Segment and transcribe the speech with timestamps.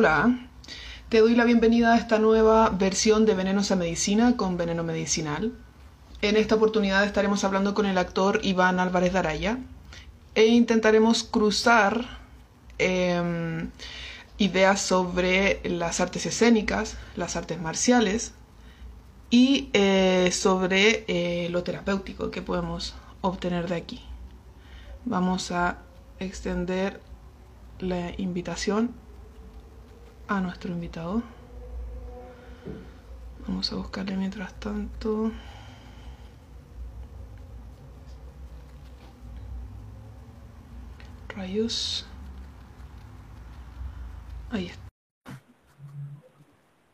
[0.00, 0.48] Hola,
[1.08, 5.52] te doy la bienvenida a esta nueva versión de Venenos a Medicina con Veneno Medicinal.
[6.22, 9.58] En esta oportunidad estaremos hablando con el actor Iván Álvarez Daraya
[10.36, 12.20] e intentaremos cruzar
[12.78, 13.70] em,
[14.36, 18.34] ideas sobre las artes escénicas, las artes marciales
[19.30, 24.00] y eh, sobre eh, lo terapéutico que podemos obtener de aquí.
[25.04, 25.78] Vamos a
[26.20, 27.00] extender
[27.80, 28.94] la invitación
[30.28, 31.22] a nuestro invitado.
[33.46, 35.32] Vamos a buscarle mientras tanto.
[41.28, 42.06] Rayos.
[44.50, 44.82] Ahí está.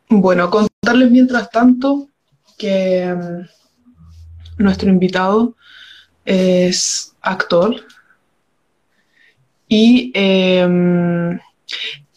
[0.08, 2.08] Bueno, contarles mientras tanto
[2.56, 5.56] que mm, nuestro invitado
[6.24, 7.74] es actor
[9.68, 11.40] y em,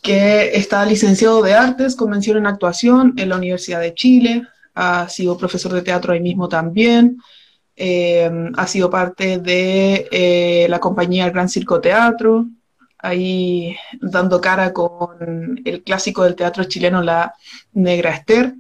[0.08, 5.10] que está licenciado de artes con mención en actuación en la Universidad de Chile, ha
[5.10, 7.18] sido profesor de teatro ahí mismo también,
[7.76, 12.46] em, ha sido parte de eh, la compañía Gran Circo Teatro,
[13.00, 17.34] ahí dando cara con el clásico del teatro chileno, La
[17.74, 18.56] Negra Esther.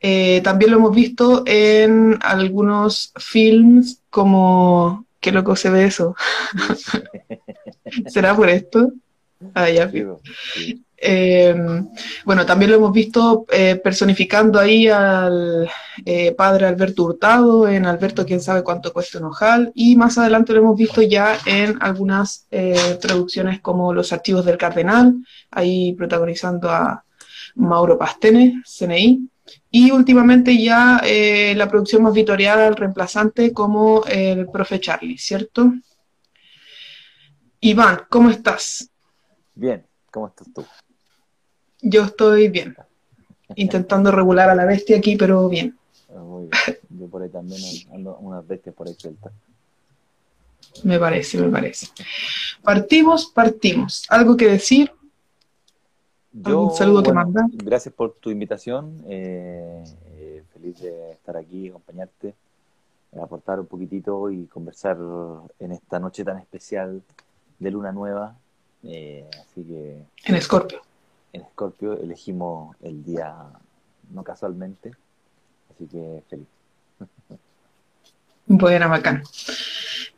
[0.00, 5.06] Eh, también lo hemos visto en algunos films como...
[5.18, 6.16] ¿Qué loco se ve eso?
[8.08, 8.92] ¿Será por esto?
[9.54, 9.90] Ah, ya.
[11.04, 11.52] Eh,
[12.24, 15.68] bueno, también lo hemos visto eh, personificando ahí al
[16.04, 20.52] eh, padre Alberto Hurtado, en Alberto quién sabe cuánto cuesta un ojal, y más adelante
[20.52, 22.46] lo hemos visto ya en algunas
[23.00, 25.16] producciones como Los Archivos del Cardenal,
[25.50, 27.04] ahí protagonizando a
[27.56, 29.28] Mauro Pastene, CNI,
[29.72, 31.02] y últimamente ya
[31.56, 35.72] la producción más vitorial, reemplazante como el profe Charlie, ¿cierto?
[37.58, 38.91] Iván, ¿cómo estás?
[39.62, 40.64] Bien, ¿cómo estás tú?
[41.80, 42.74] Yo estoy bien.
[43.54, 45.78] Intentando regular a la bestia aquí, pero bien.
[46.10, 46.50] Ah, muy
[46.90, 47.60] Yo por ahí también
[47.94, 49.32] ando unas bestias por ahí sueltas.
[50.82, 51.86] Me parece, me parece.
[52.60, 54.04] Partimos, partimos.
[54.08, 54.90] ¿Algo que decir?
[56.32, 57.44] un saludo que mandar?
[57.52, 59.00] Gracias por tu invitación.
[59.06, 59.84] Eh,
[60.16, 62.34] eh, feliz de estar aquí, acompañarte,
[63.22, 64.98] aportar un poquitito y conversar
[65.60, 67.00] en esta noche tan especial
[67.60, 68.34] de Luna Nueva
[68.84, 69.98] eh, así que.
[70.24, 70.82] En Escorpio.
[71.32, 73.34] En Escorpio elegimos el día
[74.10, 74.92] no casualmente,
[75.72, 76.46] así que feliz.
[78.46, 79.22] Buena, bacán.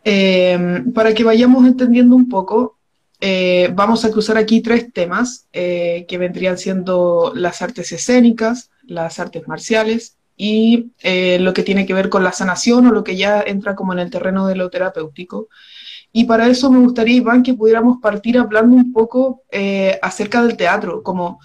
[0.04, 2.76] Eh, para que vayamos entendiendo un poco,
[3.20, 9.46] eh, vamos a cruzar aquí tres temas que vendrían siendo las artes escénicas, las artes
[9.46, 10.90] marciales y
[11.38, 14.00] lo que tiene que ver con la sanación o lo que ya entra como en
[14.00, 15.48] el terreno de lo terapéutico.
[16.16, 20.56] Y para eso me gustaría, Iván, que pudiéramos partir hablando un poco eh, acerca del
[20.56, 21.40] teatro, como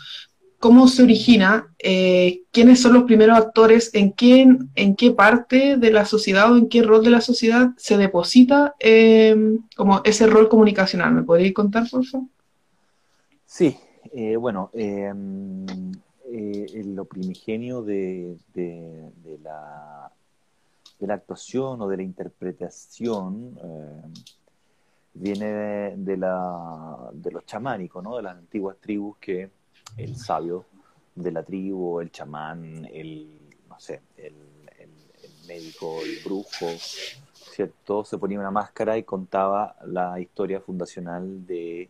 [0.59, 5.91] cómo se origina, eh, quiénes son los primeros actores, en qué, en qué parte de
[5.91, 10.47] la sociedad o en qué rol de la sociedad se deposita em, como ese rol
[10.47, 11.15] comunicacional.
[11.15, 12.27] ¿Me podrías contar, por favor?
[13.47, 13.75] Sí,
[14.13, 15.65] eh, bueno, em,
[16.93, 20.11] lo primigenio de, la,
[20.99, 24.13] de la actuación o de la interpretación em,
[25.13, 28.17] viene de, la, de los chamánicos, ¿no?
[28.17, 29.49] de las antiguas tribus que
[29.97, 30.65] el sabio
[31.15, 34.33] de la tribu, el chamán, el, no sé, el,
[35.47, 36.67] médico, el brujo,
[37.33, 38.05] ¿cierto?
[38.05, 41.89] Se ponía una máscara y contaba la historia fundacional de,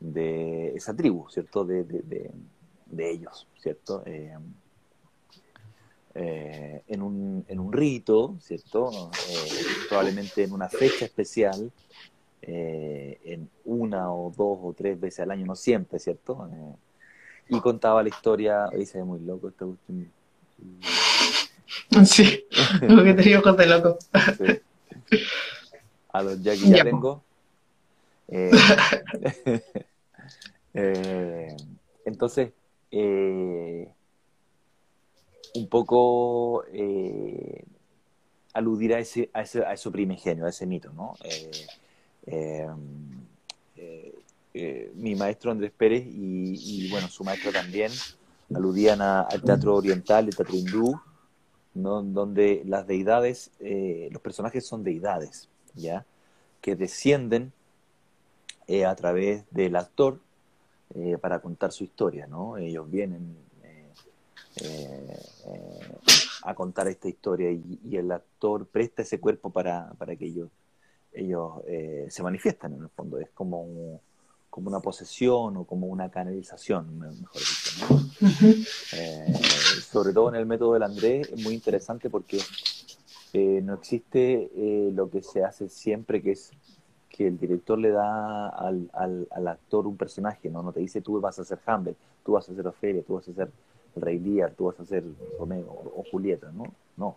[0.00, 1.64] de esa tribu, ¿cierto?
[1.64, 2.30] De, de,
[2.86, 4.02] de, ellos, ¿cierto?
[4.06, 4.34] Eh,
[6.14, 9.10] eh, en, un, en un rito, ¿cierto?
[9.28, 9.50] Eh,
[9.90, 11.70] probablemente en una fecha especial,
[12.48, 16.48] eh, en una o dos o tres veces al año, no siempre, ¿cierto?
[16.48, 16.76] Eh,
[17.48, 20.12] y contaba la historia, ahí se ve muy loco esta cuestión.
[22.04, 22.44] Sí,
[22.82, 23.98] lo que te ojos de loco.
[26.12, 27.24] A los ya que ya, tengo.
[28.28, 28.52] Eh,
[32.04, 32.52] entonces,
[32.92, 33.92] un
[35.68, 36.62] poco
[38.52, 41.16] aludir a ese, a ese, a eso primigenio, a ese mito, ¿no?
[42.26, 42.66] Eh,
[43.76, 44.14] eh,
[44.54, 47.92] eh, mi maestro Andrés Pérez y, bueno, su maestro también
[48.54, 51.00] aludían al teatro oriental, el teatro hindú,
[51.74, 53.50] donde las deidades,
[54.10, 56.04] los personajes son deidades, ¿ya?
[56.60, 57.52] Que descienden
[58.86, 60.20] a través del actor
[61.20, 62.56] para contar su historia, ¿no?
[62.56, 63.36] Ellos vienen
[66.42, 70.48] a contar esta historia y, el actor presta ese cuerpo para, para que ellos
[71.16, 73.18] ellos eh, se manifiestan en el fondo.
[73.18, 74.00] Es como,
[74.50, 78.06] como una posesión o como una canalización, mejor dicho.
[78.96, 79.34] Eh,
[79.90, 82.38] sobre todo en el método del Andrés es muy interesante porque
[83.32, 86.52] eh, no existe eh, lo que se hace siempre, que es
[87.10, 90.62] que el director le da al, al, actor un personaje, ¿no?
[90.62, 93.28] No te dice tú vas a ser Hamlet, tú vas a ser Ofelia, tú vas
[93.28, 93.50] a ser
[93.94, 95.04] el Rey Lear, tú vas a ser
[95.38, 96.64] Romeo o, Julieta, ¿no?
[96.96, 97.16] No.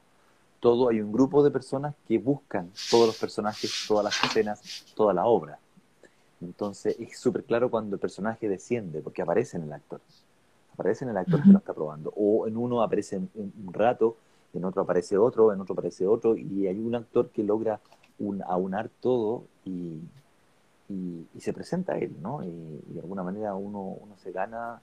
[0.60, 5.14] Todo hay un grupo de personas que buscan todos los personajes, todas las escenas, toda
[5.14, 5.60] la obra.
[6.42, 10.02] Entonces es súper claro cuando el personaje desciende, porque aparece en el actor.
[10.74, 12.14] Aparece en el actor que lo está probando.
[12.16, 14.18] O en uno aparece un rato,
[14.54, 17.80] en otro aparece otro, en otro aparece otro, y hay un actor que logra
[18.20, 20.00] un, aunar todo y,
[20.90, 22.44] y, se presenta a él, ¿no?
[22.44, 24.82] Y, de alguna manera uno, uno se gana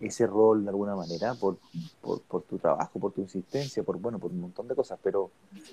[0.00, 1.58] ese rol de alguna manera por,
[2.00, 5.30] por, tu trabajo, por tu insistencia, por bueno, por un montón de cosas, pero,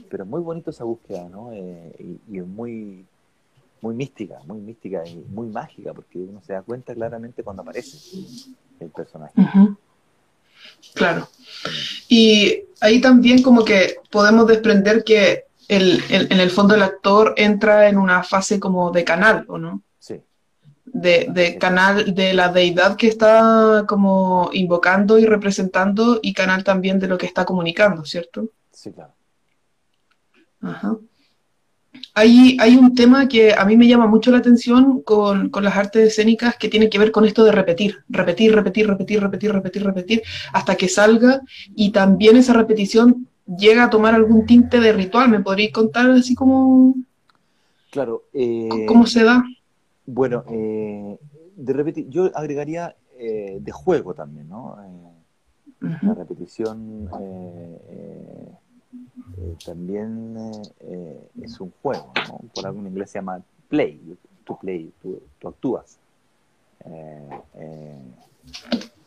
[0.10, 1.52] pero es muy bonito esa búsqueda, ¿no?
[1.54, 3.06] Eh, y, es muy,
[3.82, 7.98] muy mística, muy mística y muy mágica, porque uno se da cuenta claramente cuando aparece
[8.80, 9.34] el personaje.
[10.94, 11.28] Claro.
[12.08, 17.88] Y ahí también como que podemos desprender que el, en el fondo el actor entra
[17.90, 19.82] en una fase como de canal, ¿o no?
[20.94, 27.00] De, de canal de la deidad que está como invocando y representando y canal también
[27.00, 28.50] de lo que está comunicando, ¿cierto?
[28.72, 29.14] Sí, claro.
[30.62, 30.98] Ajá.
[32.16, 35.76] Hay, hay un tema que a mí me llama mucho la atención con, con, las
[35.76, 39.84] artes escénicas que tiene que ver con esto de repetir, repetir, repetir, repetir, repetir, repetir,
[39.84, 40.24] repetir,
[40.54, 41.42] hasta que salga
[41.76, 45.30] y también esa repetición llega a tomar algún tinte de ritual.
[45.30, 46.96] ¿Me podrías contar así como...
[47.92, 48.24] Claro.
[48.34, 49.44] Eh, ¿Cómo se da?
[50.06, 51.18] Bueno, eh,
[51.56, 54.78] de repetir, yo agregaría eh, de juego también, ¿no?
[55.80, 57.10] La repetición
[59.66, 60.38] también
[61.42, 62.40] es un juego, ¿no?
[62.54, 66.00] Por algo en inglés se llama play, tú play, tú, tú actúas.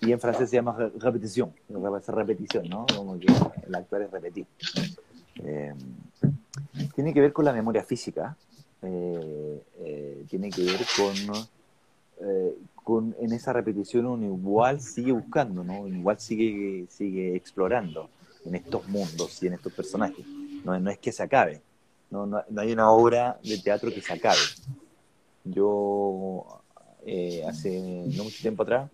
[0.01, 2.87] Y en francés se llama repetición, repetición, ¿no?
[2.95, 3.27] Como que
[3.67, 4.47] el actuar es repetir.
[5.43, 5.75] Eh,
[6.95, 8.37] tiene que ver con la memoria física,
[8.87, 11.47] eh, eh, tiene que ver con,
[12.83, 15.87] con, en esa repetición uno igual sigue buscando, ¿no?
[15.87, 18.09] Igual sigue, sigue explorando
[18.45, 20.25] en estos mundos y en estos personajes.
[20.65, 21.61] No, no es que se acabe,
[22.11, 24.39] no, no, hay una obra de teatro que se acabe.
[25.45, 26.45] Yo
[27.47, 28.91] hace no mucho tiempo atrás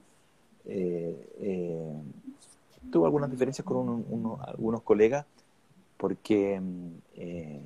[0.64, 1.92] eh, eh,
[2.90, 4.04] tuve algunas diferencias con
[4.46, 5.26] algunos colegas
[5.96, 6.60] porque
[7.16, 7.60] eh,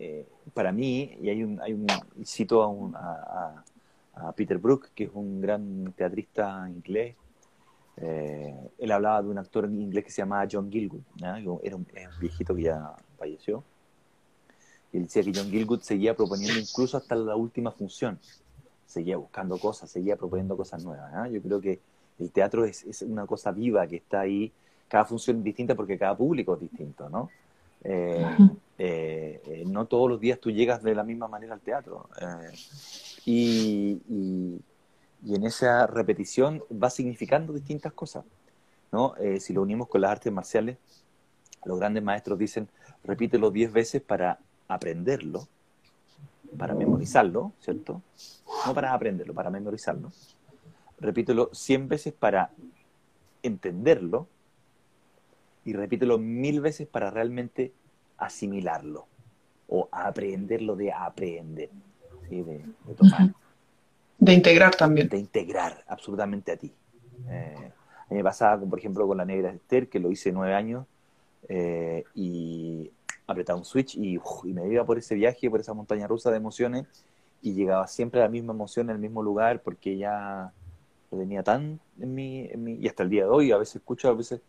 [0.00, 1.86] eh, para mí, y hay un, hay un
[2.24, 3.62] cito a,
[4.14, 7.16] a, Peter Brook, que es un gran teatrista inglés,
[7.96, 11.02] él hablaba de un actor inglés que se llamaba John Gilgood,
[11.62, 11.86] era un,
[12.18, 13.62] viejito que ya falleció,
[14.90, 18.18] y él decía que John Gilgood seguía proponiendo incluso hasta la última función,
[18.86, 21.30] seguía buscando cosas, seguía proponiendo cosas nuevas.
[21.30, 21.78] Yo creo que
[22.18, 24.50] el teatro es, es, una cosa viva que está ahí,
[24.88, 27.28] cada función es distinta porque cada público es distinto, ¿no?
[27.84, 28.24] Eh,
[28.82, 32.08] eh, eh, no todos los días tú llegas de la misma manera al teatro.
[33.24, 38.24] Y, y, en esa repetición va significando distintas cosas,
[38.90, 39.14] ¿no?
[39.38, 40.78] si lo unimos con las artes marciales,
[41.66, 42.68] los grandes maestros dicen,
[43.04, 45.46] repítelo diez veces para aprenderlo,
[46.56, 48.00] para memorizarlo, ¿cierto?
[48.66, 50.10] No para aprenderlo, para memorizarlo
[51.00, 52.50] repítelo 100 veces para
[53.42, 54.28] entenderlo
[55.64, 57.72] y repítelo mil veces para realmente
[58.20, 59.06] asimilarlo
[59.68, 61.70] o aprenderlo de aprender,
[62.28, 62.64] de,
[62.96, 63.34] tomar.
[64.18, 65.08] De integrar también.
[65.08, 66.72] De integrar absolutamente a ti.
[67.28, 67.72] Eh,
[68.08, 70.86] a mí me pasaba, por ejemplo, con la negra Esther, que lo hice nueve años,
[71.48, 72.90] eh, y
[73.26, 76.36] apretaba un switch y, y, me iba por ese viaje, por esa montaña rusa de
[76.36, 76.86] emociones,
[77.42, 80.52] y llegaba siempre a la misma emoción en el mismo lugar, porque ya
[81.10, 82.50] lo tenía tan en mi,
[82.80, 84.40] y hasta el día de hoy a veces escucho a veces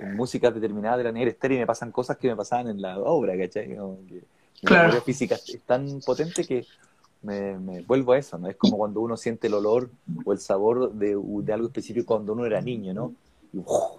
[0.00, 2.98] música determinada de la negra estéreo y me pasan cosas que me pasaban en la
[2.98, 3.76] obra, ¿cachai?
[4.08, 4.22] que,
[4.74, 6.66] La física es tan potente que
[7.22, 8.48] me, vuelvo a eso, ¿no?
[8.48, 9.90] Es como cuando uno siente el olor
[10.24, 13.14] o el sabor de, de algo específico cuando uno era niño, ¿no?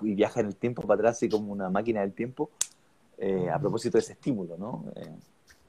[0.01, 2.51] Y, viaja en el tiempo para atrás y como una máquina del tiempo
[3.17, 4.85] eh, a propósito de ese estímulo, ¿no?
[4.95, 5.15] Eh,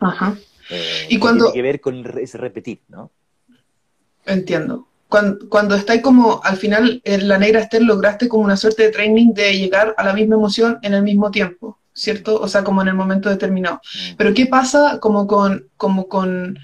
[0.01, 0.37] Ajá.
[0.71, 1.45] Eh, y cuando...
[1.53, 3.11] Tiene que ver con ese repetir, ¿no?
[4.25, 8.85] Entiendo cuando, cuando estáis como, al final, en la negra Esther lograste como una suerte
[8.85, 12.41] de training de llegar a la misma emoción en el mismo tiempo, ¿cierto?
[12.41, 13.77] O sea, como en el momento determinado.
[13.77, 14.17] Mm.
[14.17, 16.59] Pero ¿qué pasa como con, como con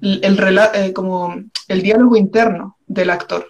[0.00, 0.38] el,
[0.74, 1.34] eh, como
[1.68, 3.46] el diálogo interno del actor?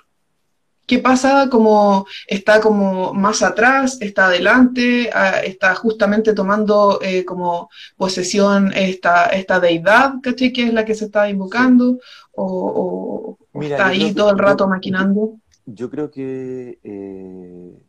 [0.86, 5.10] ¿Qué pasa como está como más atrás, está adelante,
[5.44, 10.52] está justamente tomando eh, como posesión esta, esta deidad, ¿caché?
[10.52, 11.98] Que es la que se está invocando,
[12.36, 15.38] o, está ahí todo el rato maquinando.
[15.66, 17.82] Yo creo que eh,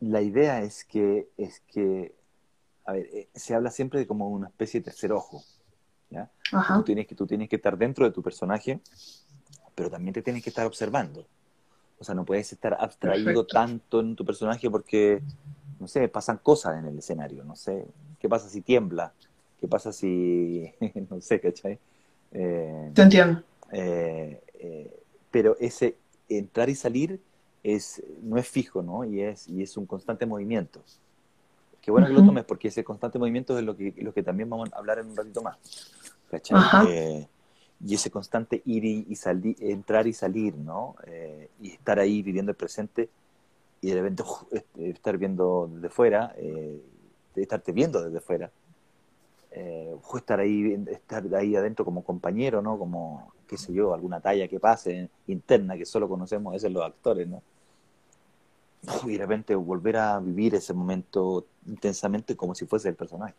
[0.00, 2.14] la idea es que, es que,
[2.86, 5.42] a ver, eh, se habla siempre de como una especie de tercer ojo.
[6.10, 6.30] ¿ya?
[6.74, 8.80] Tú, tienes que, tú tienes que estar dentro de tu personaje,
[9.74, 11.26] pero también te tienes que estar observando.
[11.98, 15.22] O sea, no puedes estar abstraído tanto en tu personaje porque,
[15.80, 17.44] no sé, pasan cosas en el escenario.
[17.44, 17.86] No sé,
[18.18, 19.12] ¿qué pasa si tiembla?
[19.60, 20.70] ¿Qué pasa si,
[21.10, 21.78] no sé, ¿cachai?
[22.32, 23.42] Eh, te entiendo.
[23.72, 25.96] Eh, eh, pero ese
[26.28, 27.20] entrar y salir
[27.62, 29.04] es, no es fijo, ¿no?
[29.04, 30.82] Y es, y es un constante movimiento.
[31.80, 34.48] Qué bueno que lo tomes porque ese constante movimiento es lo que, lo que también
[34.48, 35.58] vamos a hablar en un ratito más.
[36.30, 37.28] ¿Cachai?
[37.86, 40.96] y ese constante ir y, salir, entrar y salir, ¿no?
[41.06, 43.10] Eh, y estar ahí viviendo el presente
[43.80, 44.22] y de repente
[44.78, 46.80] estar viendo desde fuera, eh,
[47.36, 48.50] estarte viendo desde fuera,
[49.50, 52.78] eh, estar ahí, estar ahí adentro como compañero, ¿no?
[52.78, 57.28] Como, qué sé yo, alguna talla que pase interna que solo conocemos es los actores,
[57.28, 57.42] ¿no?
[59.06, 63.34] Y de repente volver a vivir ese momento intensamente como si fuese el personaje.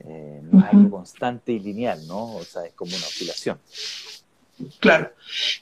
[0.00, 2.36] Eh, no es algo constante y lineal, ¿no?
[2.36, 3.58] O sea, es como una oscilación.
[4.80, 5.12] Claro,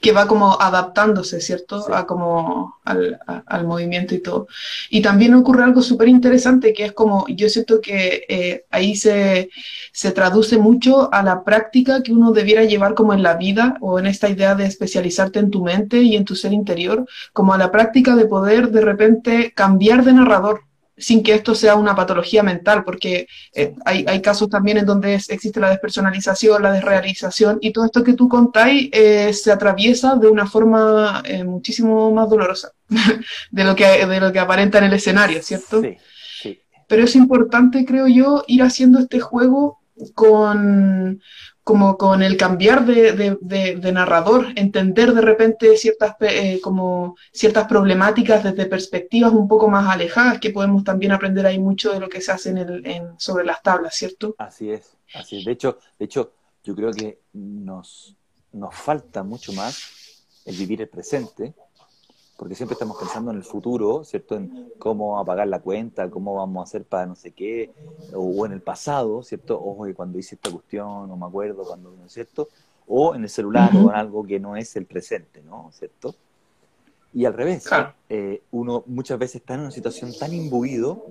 [0.01, 1.93] que va como adaptándose, ¿cierto?
[1.93, 4.47] A como al, al, movimiento y todo.
[4.89, 9.49] Y también ocurre algo súper interesante que es como, yo siento que eh, ahí se,
[9.91, 13.99] se traduce mucho a la práctica que uno debiera llevar como en la vida o
[13.99, 17.57] en esta idea de especializarte en tu mente y en tu ser interior, como a
[17.57, 20.61] la práctica de poder de repente cambiar de narrador,
[20.97, 25.13] sin que esto sea una patología mental, porque eh, hay, hay, casos también en donde
[25.13, 30.27] existe la despersonalización, la desrealización, y todo esto que tú contáis eh, se atraviesa de
[30.27, 32.71] una forma eh, muchísimo más dolorosa
[33.51, 35.81] de, lo que, de lo que aparenta en el escenario, ¿cierto?
[35.81, 35.97] Sí,
[36.41, 36.61] sí.
[36.87, 39.79] Pero es importante, creo yo, ir haciendo este juego
[40.15, 41.21] con,
[41.67, 48.67] como con el cambiar de, narrador, entender de repente ciertas, eh, como ciertas problemáticas desde
[48.67, 52.31] perspectivas un poco más alejadas, que podemos también aprender ahí mucho de lo que se
[52.31, 54.33] hace en el, en, sobre las tablas, ¿cierto?
[54.37, 55.45] Así es, así es.
[55.45, 56.31] De hecho, de hecho
[56.63, 58.15] yo creo que nos,
[58.53, 61.53] nos falta mucho más el vivir el presente,
[62.37, 64.35] porque siempre estamos pensando en el futuro, ¿cierto?
[64.35, 67.71] En cómo apagar la cuenta, cómo vamos a hacer para no sé qué,
[68.13, 69.59] o, en el pasado, ¿cierto?
[69.59, 72.47] Ojo, que cuando hice esta cuestión, no me acuerdo cuando, ¿no es cierto?
[72.87, 75.71] O en el celular o en algo que no es el presente, ¿no?
[75.73, 76.13] ¿Cierto?
[77.11, 77.67] Y al revés,
[78.09, 81.05] eh, uno muchas veces está en una situación tan imbuido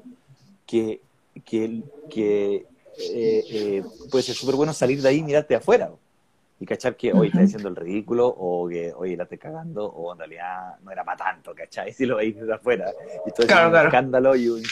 [0.65, 1.01] que,
[1.45, 5.91] que, que eh, eh, puede ser súper bueno salir de ahí y mirarte afuera
[6.59, 10.13] y cachar que hoy está diciendo el ridículo o que hoy la estoy cagando o
[10.13, 11.93] en realidad no era para tanto, ¿cachai?
[11.95, 12.93] Si lo veis desde afuera.
[13.27, 14.63] Y todo es un escándalo y, una,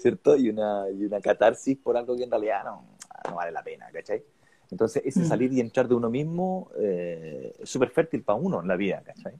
[0.00, 0.36] ¿cierto?
[0.36, 2.84] Y una, y una catarsis por algo que en realidad no,
[3.28, 4.22] no vale la pena, ¿cachai?
[4.70, 5.24] Entonces, ese mm.
[5.26, 9.02] salir y entrar de uno mismo eh, es súper fértil para uno en la vida,
[9.04, 9.34] ¿cachai?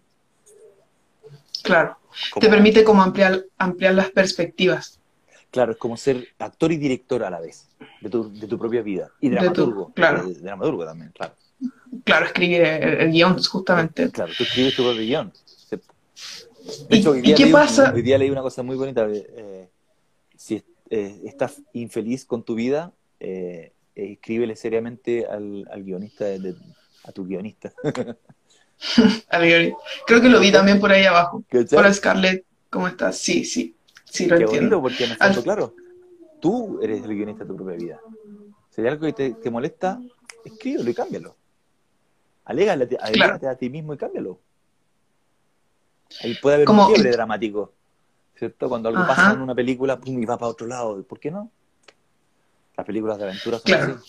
[1.62, 1.96] Claro,
[2.38, 5.00] te permite como ampliar, ampliar las perspectivas.
[5.50, 7.68] Claro, es como ser actor y director a la vez
[8.00, 9.10] de tu, de tu propia vida.
[9.20, 9.92] Y dramaturgo.
[9.94, 10.28] claro.
[10.28, 11.34] De, dramaturgo también, claro.
[12.02, 14.10] Claro, escribir el, guion, justamente.
[14.10, 15.32] Claro, tú escribes tu propio guion.
[16.88, 17.92] De hecho, ¿Y, qué pasa?
[17.94, 19.06] hoy día leí una cosa muy bonita.
[19.08, 19.68] Eh,
[20.36, 26.24] si eh, estás infeliz con tu vida, eh, escríbele seriamente al, guionista,
[27.04, 27.72] a tu guionista.
[30.06, 31.44] Creo que lo vi también por ahí abajo.
[31.72, 33.18] Hola Scarlett, ¿cómo estás?
[33.18, 34.80] Sí, sí, sí lo Qué entiendo.
[34.80, 35.74] Porque en el fondo, claro,
[36.40, 38.00] tú eres el guionista de tu propia vida.
[38.70, 40.00] Si hay algo que te, te molesta,
[40.44, 41.36] escríbelo y cámbialo.
[42.44, 42.88] Alégale,
[43.48, 44.38] a ti mismo y cámbialo.
[46.22, 47.72] Ahí puede haber un quiebre dramático,
[48.36, 48.68] ¿cierto?
[48.68, 51.02] Cuando algo pasa en una película, pum, y va para otro lado.
[51.02, 51.50] ¿Por qué no?
[52.76, 54.00] Las películas de aventuras son claro.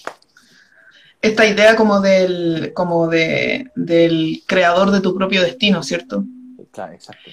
[1.22, 6.24] Esta idea como del, como de, del creador de tu propio destino, ¿cierto?
[6.72, 7.32] Claro, exacto.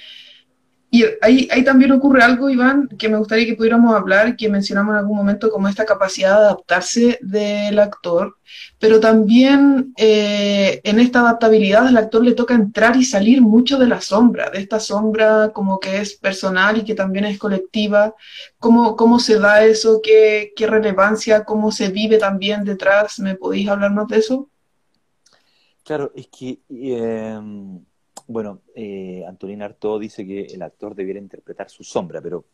[0.94, 4.92] Y ahí, ahí, también ocurre algo, Iván, que me gustaría que pudiéramos hablar, que mencionamos
[4.92, 8.36] en algún momento, como esta capacidad de adaptarse del actor,
[8.78, 13.86] pero también eh, en esta adaptabilidad al actor le toca entrar y salir mucho de
[13.86, 18.14] la sombra, de esta sombra como que es personal y que también es colectiva.
[18.58, 20.00] ¿Cómo, cómo se da eso?
[20.02, 21.44] ¿Qué, ¿Qué relevancia?
[21.44, 23.18] ¿Cómo se vive también detrás?
[23.18, 24.50] ¿Me podéis hablarnos de eso?
[25.84, 26.60] Claro, es que...
[26.68, 27.40] Eh
[28.26, 32.44] bueno, eh, Antolín Artaud dice que el actor debiera interpretar su sombra, pero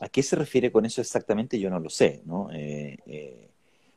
[0.00, 1.58] ¿a qué se refiere con eso exactamente?
[1.58, 2.50] Yo no lo sé, ¿no?
[2.52, 3.48] Eh, eh,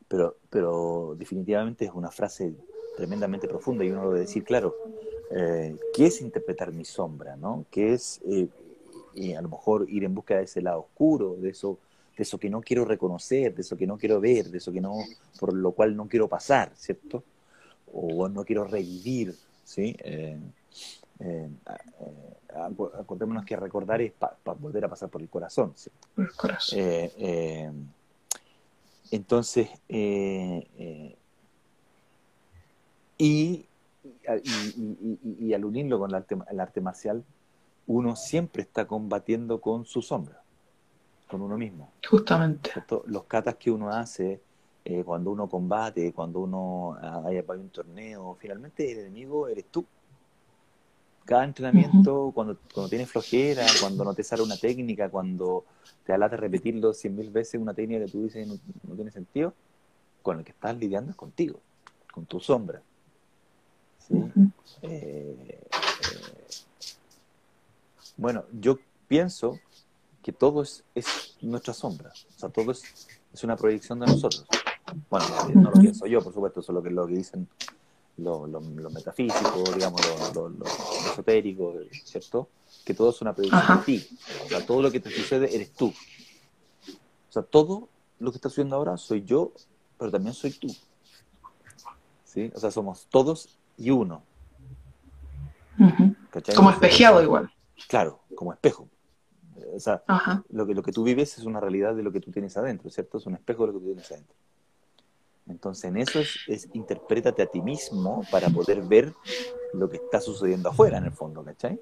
[0.07, 2.53] pero, pero definitivamente es una frase
[2.95, 4.75] tremendamente profunda y uno lo debe decir, claro,
[5.31, 7.65] eh, ¿qué es interpretar mi sombra, ¿no?
[7.69, 8.21] ¿Qué es
[9.35, 11.79] a lo mejor ir en busca de ese lado oscuro, de eso,
[12.15, 14.79] de eso que no quiero reconocer, de eso que no quiero ver, de eso que
[14.79, 14.93] no,
[15.39, 17.23] por lo cual no quiero pasar, ¿cierto?
[17.91, 19.95] O no quiero revivir, ¿sí?
[21.19, 22.35] Eh, eh,
[22.99, 25.73] acordémonos que recordar es para volver a pasar por el corazón.
[25.75, 25.89] ¿sí?
[26.17, 26.79] El corazón.
[29.11, 30.67] entonces, y,
[33.17, 33.67] y,
[35.39, 37.23] y, al unirlo con el arte, el arte marcial,
[37.87, 40.41] uno siempre está combatiendo con su sombra,
[41.27, 41.91] con uno mismo.
[42.07, 42.71] Justamente.
[43.05, 44.41] Los katas que uno hace,
[44.83, 49.85] eh, cuando uno combate, cuando uno hay, un torneo, finalmente el enemigo eres tú.
[51.27, 55.65] Cada entrenamiento, cuando, cuando tienes flojera, cuando no te sale una técnica, cuando
[56.05, 58.57] te alata repetirlo cien mil veces una técnica que tú dices no,
[58.87, 59.53] no tiene sentido,
[60.23, 61.59] con el que estás lidiando es contigo,
[62.13, 62.81] con tu sombra.
[64.09, 64.31] Eh,
[64.83, 65.59] eh,
[68.15, 69.59] bueno, yo pienso
[70.23, 70.83] que todo es,
[71.41, 72.83] nuestra sombra, o sea, todo es,
[73.43, 74.45] una proyección de nosotros.
[75.09, 77.47] Bueno, no lo pienso yo, por supuesto, eso es lo que, lo que dicen
[78.17, 80.01] los lo, metafísicos, digamos,
[80.33, 80.51] lo,
[81.11, 82.49] esotérico, ¿cierto?
[82.83, 84.07] Que todo es una proyección de ti.
[84.45, 85.87] O sea, todo lo que te sucede eres tú.
[85.87, 89.51] O sea, todo lo que está sucediendo ahora soy yo,
[89.97, 90.75] pero también soy tú.
[92.25, 92.51] ¿Sí?
[92.55, 94.23] O sea, somos todos y uno.
[96.55, 97.51] Como espejeado igual.
[97.87, 98.87] Claro, como espejo.
[99.75, 100.03] O sea,
[100.49, 102.89] lo que, lo que tú vives es una realidad de lo que tú tienes adentro,
[102.89, 103.17] ¿cierto?
[103.17, 104.35] Es un espejo de lo que tú tienes adentro.
[105.49, 109.13] Entonces, en eso es, es interprétate a ti mismo para poder ver
[109.73, 111.79] lo que está sucediendo afuera, en el fondo, ¿cachai?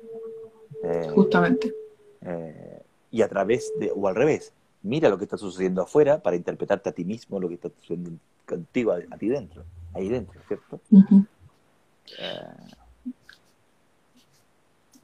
[0.84, 1.74] Eh, Justamente.
[2.22, 2.82] Eh,
[3.12, 4.54] y a través de, o al revés,
[4.84, 8.12] mira lo que está sucediendo afuera para interpretarte a ti mismo lo que está sucediendo
[8.46, 10.80] contigo, a, ti dentro, ahí dentro, ¿cierto?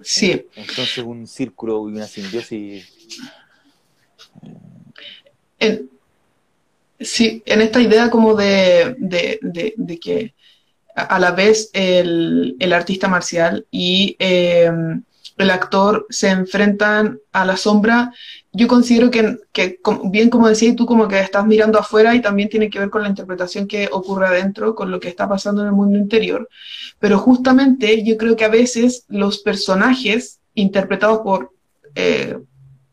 [0.01, 0.47] sí.
[0.55, 3.19] Entonces un círculo y una simbiosis.
[7.01, 10.33] Sí, en esta idea como de, de, que
[10.95, 15.03] a la vez el, artista marcial y em,
[15.37, 18.13] el actor se enfrentan a la sombra,
[18.51, 19.37] yo considero que,
[20.05, 23.03] bien como decías tú, como que estás mirando afuera y también tiene que ver con
[23.03, 26.47] la interpretación que ocurre adentro, con lo que está pasando en el mundo interior,
[26.99, 31.53] pero justamente yo creo que a veces los personajes interpretados por,
[31.95, 32.37] eh,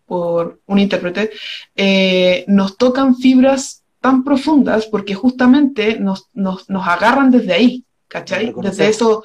[0.07, 1.31] por un intérprete
[1.75, 8.55] eh, nos tocan fibras tan profundas porque justamente nos, nos, nos agarran desde ahí, ¿cachai?
[8.63, 9.25] Desde eso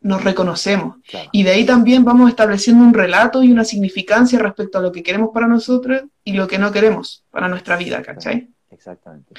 [0.00, 0.96] nos reconocemos.
[1.32, 5.02] Y de ahí también vamos estableciendo un relato y una significancia respecto a lo que
[5.02, 8.48] queremos para nosotros y lo que no queremos para nuestra vida, ¿cachai?
[8.70, 9.34] Exactamente.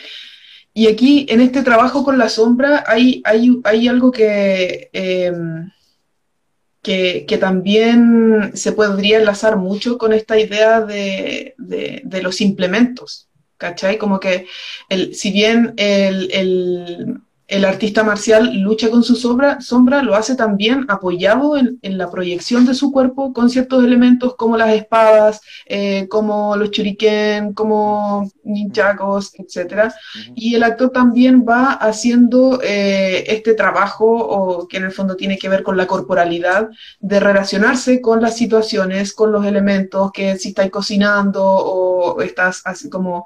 [0.73, 5.69] Y aquí, en este trabajo con la sombra, hay, hay, hay algo que, em,
[6.81, 13.27] que, que, también se podría enlazar mucho con esta idea de, de, los implementos,
[13.61, 13.97] ¿cachai?
[13.97, 14.47] Como que,
[14.89, 17.21] el, si bien el, el
[17.51, 22.65] el artista marcial lucha con su sombra, sombra lo hace también apoyado en, la proyección
[22.65, 29.33] de su cuerpo con ciertos elementos como las espadas, eh, como los churiken, como ninjagos,
[29.35, 29.91] etc.
[30.33, 35.37] Y el actor también va haciendo eh, este trabajo, o, que en el fondo tiene
[35.37, 36.69] que ver con la corporalidad,
[37.01, 42.89] de relacionarse con las situaciones, con los elementos, que si estáis cocinando o estás así
[42.89, 43.25] como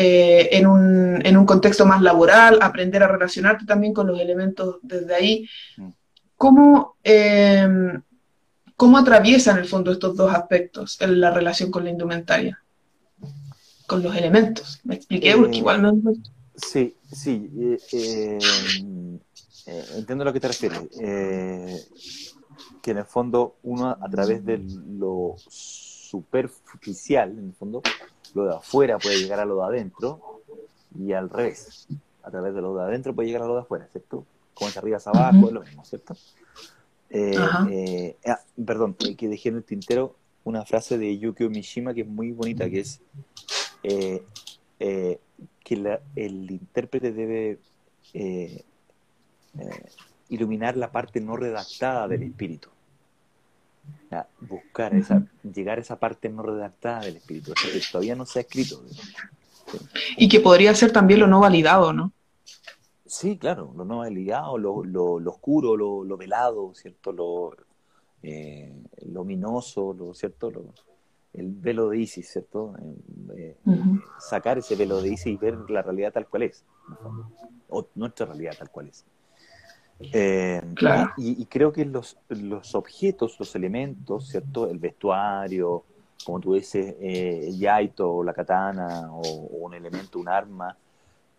[0.00, 4.76] eh, en, un, en, un, contexto más laboral, aprender a relacionarte también con los elementos
[4.82, 5.48] desde ahí.
[5.76, 5.88] Mm.
[6.36, 8.00] ¿Cómo, em,
[8.76, 12.62] ¿Cómo atraviesan en el fondo estos dos aspectos en la relación con la indumentaria?
[13.88, 14.78] Con los elementos.
[14.84, 15.34] ¿Me expliqué?
[15.36, 16.00] Porque eh, igual no...
[16.54, 17.50] Sí, sí.
[17.92, 18.38] Eh,
[19.96, 20.80] entiendo a lo que te refieres.
[22.82, 27.82] que en el fondo uno a través de lo superficial, en el fondo,
[28.34, 30.42] lo de afuera puede llegar a lo de adentro
[30.98, 31.86] y al revés.
[32.22, 34.24] A través de lo de adentro puede llegar a lo de afuera, ¿cierto?
[34.54, 36.16] Como es arriba hacia abajo, es lo mismo, ¿cierto?
[37.10, 37.36] Eh,
[37.70, 40.14] eh, ah, perdón, que dejé en el tintero
[40.44, 43.00] una frase de Yukio Mishima que es muy bonita, que es
[43.82, 44.22] eh,
[44.78, 47.58] que el intérprete debe
[50.28, 52.68] iluminar la parte no redactada del espíritu
[54.40, 58.42] buscar esa, llegar a esa parte no redactada del espíritu, que todavía no se ha
[58.42, 58.82] escrito.
[60.16, 62.12] Y que podría ser también lo no validado, ¿no?
[63.06, 67.12] Sí, claro, lo no validado, lo, lo, oscuro, lo, velado, ¿cierto?
[67.12, 67.56] Lo,
[68.22, 68.72] eh,
[69.16, 70.50] ominoso, lo, ¿cierto?
[71.34, 72.74] el velo de Isis, ¿cierto?
[73.36, 73.80] Eh, eh,
[74.18, 76.64] sacar ese velo de Isis y ver la realidad tal cual es,
[77.68, 79.04] o nuestra realidad tal cual es.
[80.00, 80.62] Eh,
[81.16, 84.70] y, creo que los, los, objetos, los elementos, ¿cierto?
[84.70, 85.84] El vestuario,
[86.24, 90.76] como tú dices, eh, el yaito o la katana o, un elemento, un arma,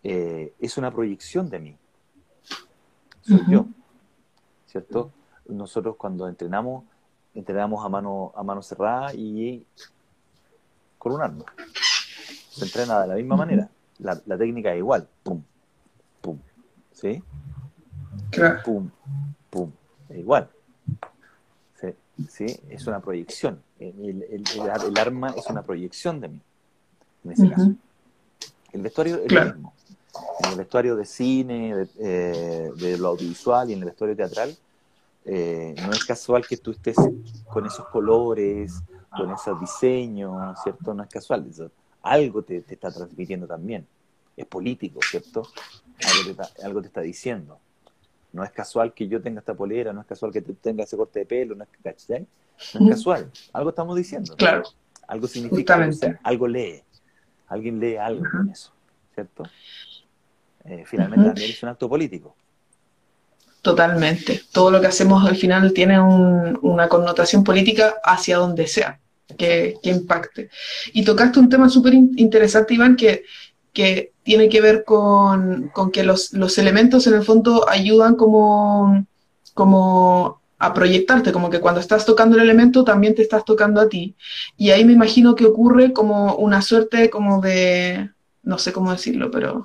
[0.02, 1.76] eh, es una proyección de mí.
[3.22, 3.66] Soy yo,
[4.66, 5.12] ¿cierto?
[5.48, 6.84] nosotros cuando entrenamos,
[7.34, 9.64] entrenamos a mano, a mano cerrada y
[10.98, 11.44] con un arma.
[12.50, 13.68] Se entrena de la misma manera.
[13.98, 15.08] La, técnica es igual.
[15.22, 15.42] Pum,
[16.20, 16.38] pum.
[16.92, 17.22] ¿Sí?
[18.64, 18.90] Pum,
[19.50, 19.70] pum.
[20.08, 20.50] Es igual.
[22.28, 22.46] ¿Sí?
[22.68, 23.62] Es una proyección.
[23.78, 26.40] El, el, arma es una proyección de mí,
[27.24, 27.72] en ese caso.
[28.72, 29.74] El vestuario es lo mismo.
[30.44, 34.54] En el vestuario de cine, de, eh, de, lo audiovisual y en el vestuario teatral,
[35.24, 36.96] eh, no es casual que tú estés
[37.48, 40.94] con esos colores, con esos diseños, ¿cierto?
[40.94, 41.46] No es casual.
[42.02, 43.86] algo te, está transmitiendo también.
[44.36, 45.42] Es político, ¿cierto?
[46.04, 47.58] Algo te, está, algo te está diciendo.
[48.32, 50.96] No es casual que yo tenga esta polera, no es casual que tú tengas ese
[50.96, 52.26] corte de pelo, no es, ¿cachai?
[52.74, 53.30] No es casual.
[53.52, 54.36] Algo estamos diciendo.
[54.36, 54.62] Claro.
[55.08, 55.88] Algo significa,
[56.22, 56.82] algo lee.
[57.48, 58.72] Alguien lee algo con eso,
[59.14, 59.42] ¿cierto?
[60.64, 62.36] Eh, finalmente también es un acto político.
[63.62, 64.42] Totalmente.
[64.52, 69.00] Todo lo que hacemos al final tiene una connotación política hacia donde sea
[69.36, 70.50] que, impacte.
[70.92, 73.24] Y tocaste un tema súper interesante, Iván, que,
[73.72, 79.06] que tiene que ver con, que los, elementos en el fondo ayudan como,
[79.54, 83.88] como a proyectarte, como que cuando estás tocando el elemento también te estás tocando a
[83.88, 84.14] ti.
[84.56, 88.10] Y ahí me imagino que ocurre como una suerte como de,
[88.42, 89.64] no sé cómo decirlo, pero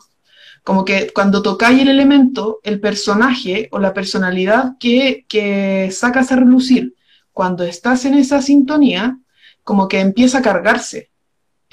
[0.63, 6.37] como que cuando tocáis el elemento, el personaje o la personalidad que, que sacas a
[6.37, 6.95] relucir
[7.33, 9.19] cuando estás en esa sintonía,
[9.63, 11.11] como que empieza a cargarse.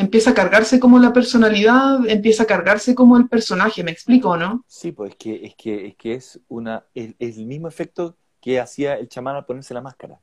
[0.03, 4.65] Empieza a cargarse como la personalidad, empieza a cargarse como el personaje, ¿me explico, no?
[4.67, 8.59] Sí, pues es que es, que, es, que es, una, es, el mismo efecto que
[8.59, 10.19] hacía el chamán al ponerse la máscara.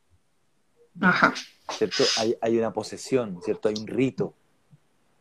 [1.00, 1.34] Ajá.
[1.70, 2.04] ¿Cierto?
[2.18, 3.70] Hay, hay una posesión, ¿cierto?
[3.70, 4.34] Hay un rito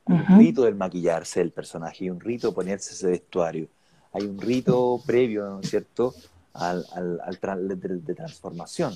[0.09, 3.69] un rito del maquillarse del personaje, hay un rito de ponerse ese vestuario,
[4.13, 6.15] hay un rito previo, ¿no es cierto?,
[6.55, 8.95] al, al, de, transformación.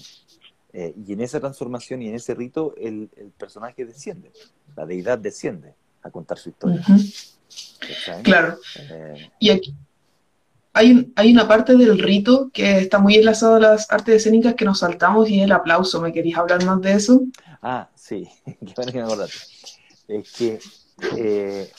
[0.72, 4.32] Eh, y en esa transformación y en ese rito el, personaje desciende,
[4.74, 6.82] la deidad desciende a contar su historia.
[8.22, 8.58] Claro.
[8.78, 9.74] Eh, y aquí
[10.72, 14.64] hay, hay una parte del rito que está muy enlazado a las artes escénicas que
[14.64, 16.00] nos saltamos y es el aplauso.
[16.00, 17.22] ¿Me querías hablar más de eso?
[17.60, 19.38] Ah, sí, qué bueno que me acordaste.
[20.08, 20.58] Es que
[21.16, 21.70] eh,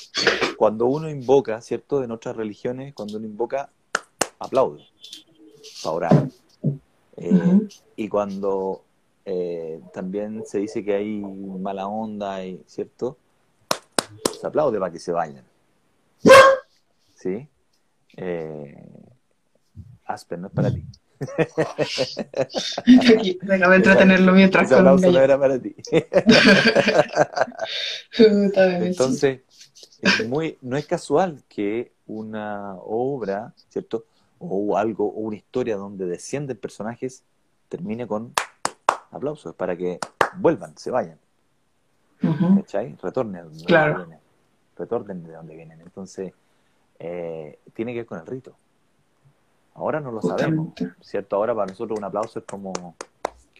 [0.57, 2.03] cuando uno invoca, ¿cierto?
[2.03, 3.69] En otras religiones, cuando uno invoca,
[4.39, 4.83] aplaude
[5.83, 6.27] para orar.
[7.17, 8.83] Eh, y cuando
[9.25, 13.17] eh, también se dice que hay mala onda, ¿cierto?
[14.39, 15.43] Se aplaude para que se vayan.
[17.15, 17.47] ¿Sí?
[20.05, 20.83] Aspen, no es para ti.
[23.41, 25.75] déjame entretenerlo mientras Ese aplauso no era para ti.
[28.17, 29.41] Entonces,
[30.01, 34.05] es muy, no es casual que una obra, ¿cierto?
[34.45, 37.23] O algo, o una historia donde descienden personajes
[37.69, 38.33] termine con
[39.11, 39.99] aplausos para que
[40.37, 41.17] vuelvan, se vayan.
[42.55, 42.95] ¿Cachai?
[43.01, 43.93] Retornen de claro.
[43.93, 44.23] donde vienen.
[44.77, 45.81] Retornen de donde vienen.
[45.81, 46.33] Entonces,
[46.99, 48.55] eh, tiene que ver con el rito.
[49.75, 51.35] Ahora no lo sabemos, ¿cierto?
[51.35, 52.95] Ahora para nosotros un aplauso es como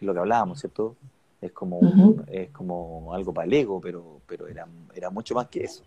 [0.00, 0.96] lo que hablábamos, ¿cierto?
[1.40, 1.80] Es como,
[2.28, 5.82] es como algo para el ego, pero, pero era, era mucho más que eso.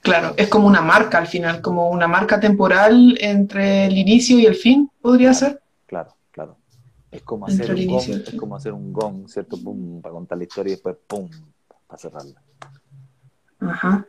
[0.00, 4.46] Claro, es como una marca al final, como una marca temporal entre el inicio y
[4.46, 5.60] el fin, podría ser.
[5.86, 6.56] Claro, claro.
[7.10, 9.56] Es como hacer un gong, es como hacer un gong, ¿cierto?
[9.62, 11.28] Pum, para contar la historia y después pum,
[11.86, 12.42] para cerrarla.
[13.60, 14.06] Ajá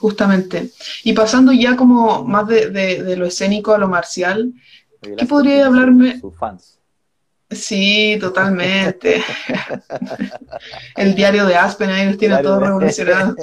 [0.00, 0.70] justamente.
[1.04, 4.52] Y pasando ya como más de, lo escénico a lo marcial,
[5.00, 6.18] ¿qué podría hablarme?
[6.20, 6.79] Sus fans.
[7.50, 9.22] Sí, totalmente.
[10.96, 13.34] el diario de Aspen ahí los tiene todos revolucionados.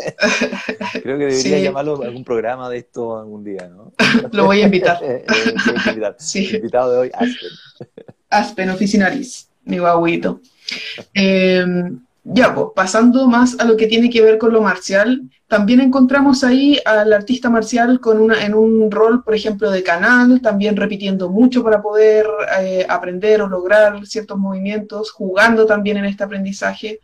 [1.04, 3.92] Creo que debería llamarlo algún programa de esto algún día, ¿no?
[4.32, 5.00] Lo voy a invitar.
[5.02, 5.26] Eh,
[6.20, 6.50] sí.
[6.56, 7.50] invitado de hoy, Aspen.
[8.30, 10.40] Aspen Oficinaris, mi guaguito.
[11.14, 11.66] Eh,
[12.24, 16.44] ya, pues, pasando más a lo que tiene que ver con lo marcial, también encontramos
[16.44, 21.30] ahí al artista marcial con una, en un rol, por ejemplo, de canal, también repitiendo
[21.30, 22.28] mucho para poder
[22.60, 27.00] eh, aprender o lograr ciertos movimientos, jugando también en este aprendizaje,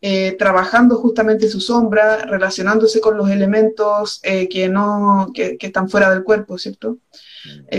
[0.00, 5.88] eh, trabajando justamente su sombra, relacionándose con los elementos eh, que, no, que, que, están
[5.88, 6.98] fuera del cuerpo, ¿cierto?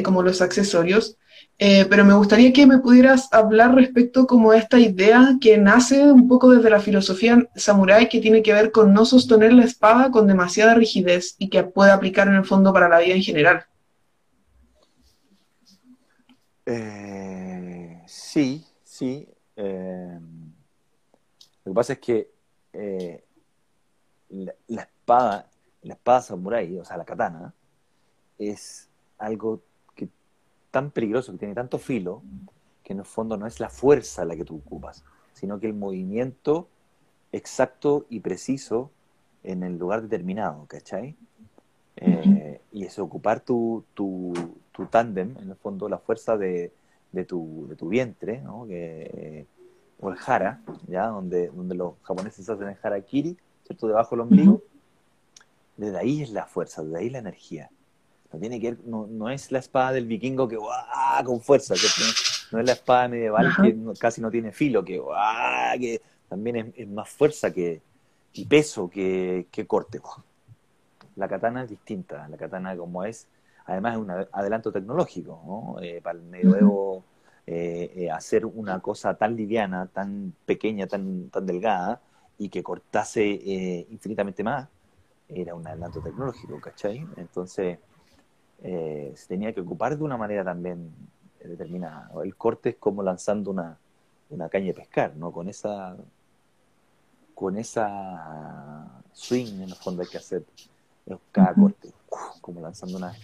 [0.03, 1.17] como los accesorios.
[1.61, 6.09] Eh, pero me gustaría que me pudieras hablar respecto como a esta idea que nace
[6.09, 10.09] un poco desde la filosofía samurái que tiene que ver con no sostener la espada
[10.09, 13.65] con demasiada rigidez y que puede aplicar en el fondo para la vida en general.
[16.65, 19.27] Eh, sí, sí.
[19.57, 20.17] Eh,
[21.65, 22.31] lo que pasa es que
[24.29, 25.49] la, la, espada,
[25.81, 27.53] la espada samurái, o sea, la katana,
[28.37, 29.61] es algo
[30.71, 32.21] tan peligroso, que tiene tanto filo,
[32.83, 35.03] que en el fondo no es la fuerza la que tú ocupas,
[35.33, 36.67] sino que el movimiento
[37.31, 38.91] exacto y preciso
[39.43, 41.15] en el lugar determinado, ¿cachai?
[41.97, 44.33] Eh, y es ocupar tu, tu,
[44.71, 46.71] tu tándem, en el fondo, la fuerza de,
[47.11, 48.65] de, tu, de tu vientre, ¿no?
[48.67, 49.45] Que,
[49.99, 51.07] o el hara, ¿ya?
[51.07, 53.87] Donde, donde los japoneses hacen el harakiri, ¿cierto?
[53.87, 54.61] Debajo del ombligo.
[55.77, 57.69] Desde ahí es la fuerza, desde ahí la energía.
[58.31, 60.57] No, tiene que no, no es la espada del vikingo que
[61.25, 61.73] con fuerza,
[62.51, 65.01] no es la espada medieval que casi no tiene filo, que,
[65.79, 67.81] que también es, más fuerza que,
[68.33, 69.99] y peso que, que corte.
[71.15, 73.27] La katana es distinta, la katana como es,
[73.65, 75.81] además es un adelanto tecnológico, ¿no?
[75.81, 77.03] Eh, para el medioevo
[77.45, 81.99] eh, eh, hacer una cosa tan liviana, tan pequeña, tan, tan delgada
[82.37, 83.25] y que cortase
[83.89, 84.67] infinitamente más,
[85.27, 87.05] era un adelanto tecnológico, ¿cachai?
[87.17, 87.79] Entonces
[88.61, 90.91] se tenía que ocupar de una manera también
[91.43, 92.11] determinada.
[92.23, 93.77] El corte es como lanzando una,
[94.29, 95.31] una caña de pescar, ¿no?
[95.31, 95.95] Con esa
[97.33, 100.43] con esa swing en el fondo hay que hacer
[101.31, 101.89] cada corte,
[102.41, 103.15] como lanzando una,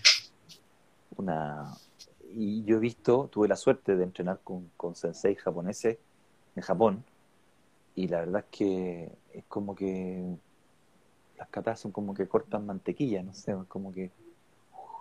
[1.18, 1.76] una...
[2.34, 5.98] Y yo he visto, tuve la suerte de entrenar con, con sensei japoneses
[6.56, 7.04] en Japón,
[7.94, 10.24] y la verdad es que es como que
[11.38, 14.12] las catas son como que cortan mantequilla, no sé, es como que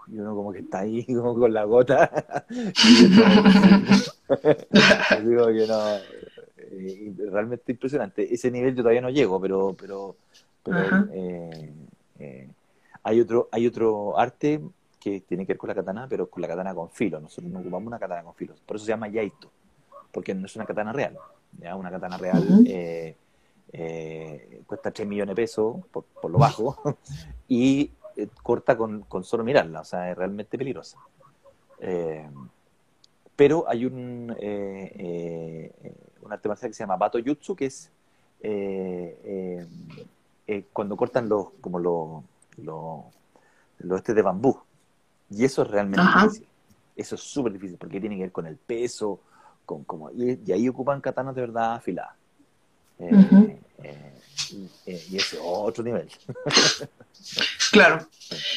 [0.09, 2.45] y uno como que está ahí como con la gota
[5.25, 5.81] digo que no
[6.71, 8.33] eh, realmente impresionante.
[8.33, 10.17] Ese nivel yo todavía no llego, pero, pero,
[11.13, 11.73] eh,
[12.19, 12.49] eh,
[13.03, 14.61] hay otro, hay otro arte
[14.99, 17.21] que tiene que ver con la katana, pero con la katana con filo.
[17.21, 18.55] Nosotros no ocupamos una katana con filo.
[18.65, 19.51] Por eso se llama yaito,
[20.11, 21.19] porque no es una katana real.
[21.61, 21.77] ¿ya?
[21.77, 22.43] Una katana real
[24.67, 26.97] cuesta 3 millones de pesos por, lo bajo
[27.49, 27.91] y
[28.43, 30.99] corta con, con, solo mirarla, o sea, es realmente peligrosa.
[33.37, 34.35] pero hay un
[36.25, 37.91] un arte marcial que se llama Bato Jutsu, que es
[38.41, 39.67] eh, eh,
[40.47, 42.25] eh, cuando cortan los, como los,
[43.79, 44.59] los, este de bambú.
[45.31, 46.47] Y eso es realmente difícil.
[46.97, 49.21] Eso es súper difícil porque tiene que ver con el peso,
[49.65, 52.15] con como, y, ahí ocupan katanas de verdad afiladas.
[52.99, 53.59] Eh,
[54.87, 56.09] y ese otro nivel.
[57.73, 58.07] claro.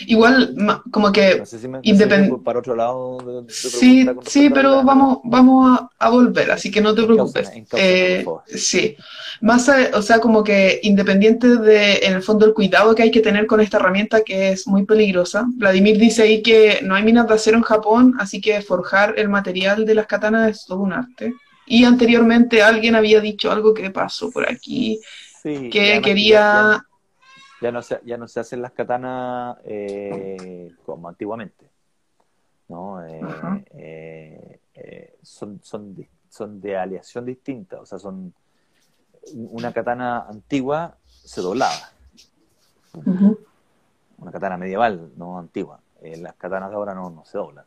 [0.08, 0.56] Igual,
[0.92, 1.44] como que
[1.84, 2.44] independiente.
[2.44, 3.46] para otro lado.
[3.50, 7.52] sí, sí, pero vamos, vamos a, volver, así que no te preocupes.
[7.74, 8.96] Eh, sí.
[9.42, 13.22] Más, o sea, como que independiente de, en el fondo, el cuidado que hay que
[13.22, 15.46] tener con esta herramienta que es muy peligrosa.
[15.48, 19.30] Vladimir dice ahí que no hay minas de acero en Japón, así que forjar el
[19.30, 21.34] material de las katanas es todo un arte.
[21.66, 25.02] Y anteriormente alguien había dicho algo que pasó por aquí
[25.72, 26.84] que quería...
[27.60, 31.68] Ya, no se, ya no se hacen las katanas eh, como antiguamente.
[32.68, 33.04] ¿no?
[33.04, 38.34] Eh, eh, son, son, de, son de aleación distinta, o sea, son
[39.34, 41.74] una katana antigua se doblaba.
[44.18, 45.80] Una katana medieval, no antigua.
[46.02, 47.66] las katanas de ahora no, no se doblan.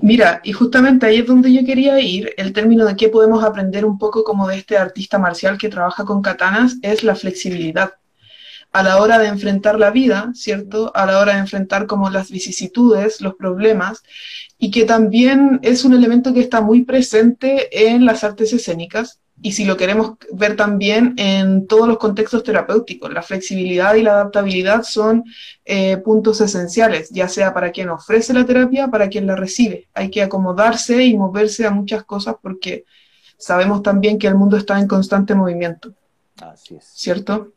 [0.00, 3.84] Mira, y justamente ahí es donde yo quería ir, el término de qué podemos aprender
[3.84, 7.94] un poco como de este artista marcial que trabaja con katanas es la flexibilidad.
[8.72, 10.90] A la hora de enfrentar la vida, ¿cierto?
[10.94, 14.02] A la hora de enfrentar como las vicisitudes, los problemas,
[14.58, 19.52] y que también es un elemento que está muy presente en las artes escénicas, y
[19.52, 23.12] si lo queremos ver también en todos los contextos terapéuticos.
[23.12, 25.22] La flexibilidad y la adaptabilidad son
[25.66, 29.86] eh, puntos esenciales, ya sea para quien ofrece la terapia, para quien la recibe.
[29.92, 32.86] Hay que acomodarse y moverse a muchas cosas porque
[33.36, 35.92] sabemos también que el mundo está en constante movimiento.
[36.40, 36.86] Así es.
[36.94, 37.52] ¿Cierto?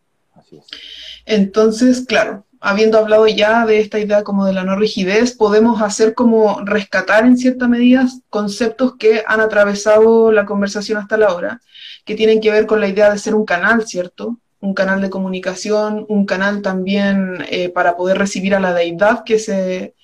[1.26, 6.14] Entonces, claro, habiendo hablado ya de esta idea como de la no rigidez, podemos hacer
[6.14, 11.62] como rescatar en cierta medida conceptos que han atravesado la conversación hasta la hora,
[12.06, 14.40] que tienen que ver con la idea de ser un canal, ¿cierto?
[14.60, 19.38] Un canal de comunicación, un canal también eh, para poder recibir a la deidad que
[19.40, 19.96] se,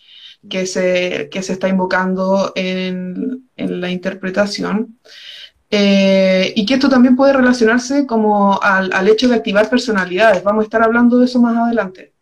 [0.50, 5.00] que se, que se está invocando en la interpretación.
[5.76, 10.44] Eh, y que esto también puede relacionarse como al, al hecho de activar personalidades.
[10.44, 12.13] Vamos a estar hablando de eso más adelante.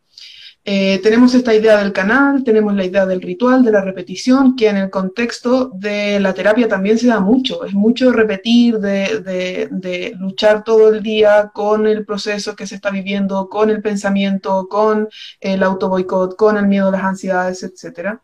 [0.64, 4.70] Eh, tenemos esta idea del canal, tenemos la idea del ritual, de la repetición, que
[4.70, 7.66] en el contexto de la terapia también se da mucho.
[7.66, 13.50] Es mucho repetir, de, luchar todo el día con el proceso que se está viviendo,
[13.50, 18.20] con el pensamiento, con el autoboicot, con el miedo, las ansiedades, etc.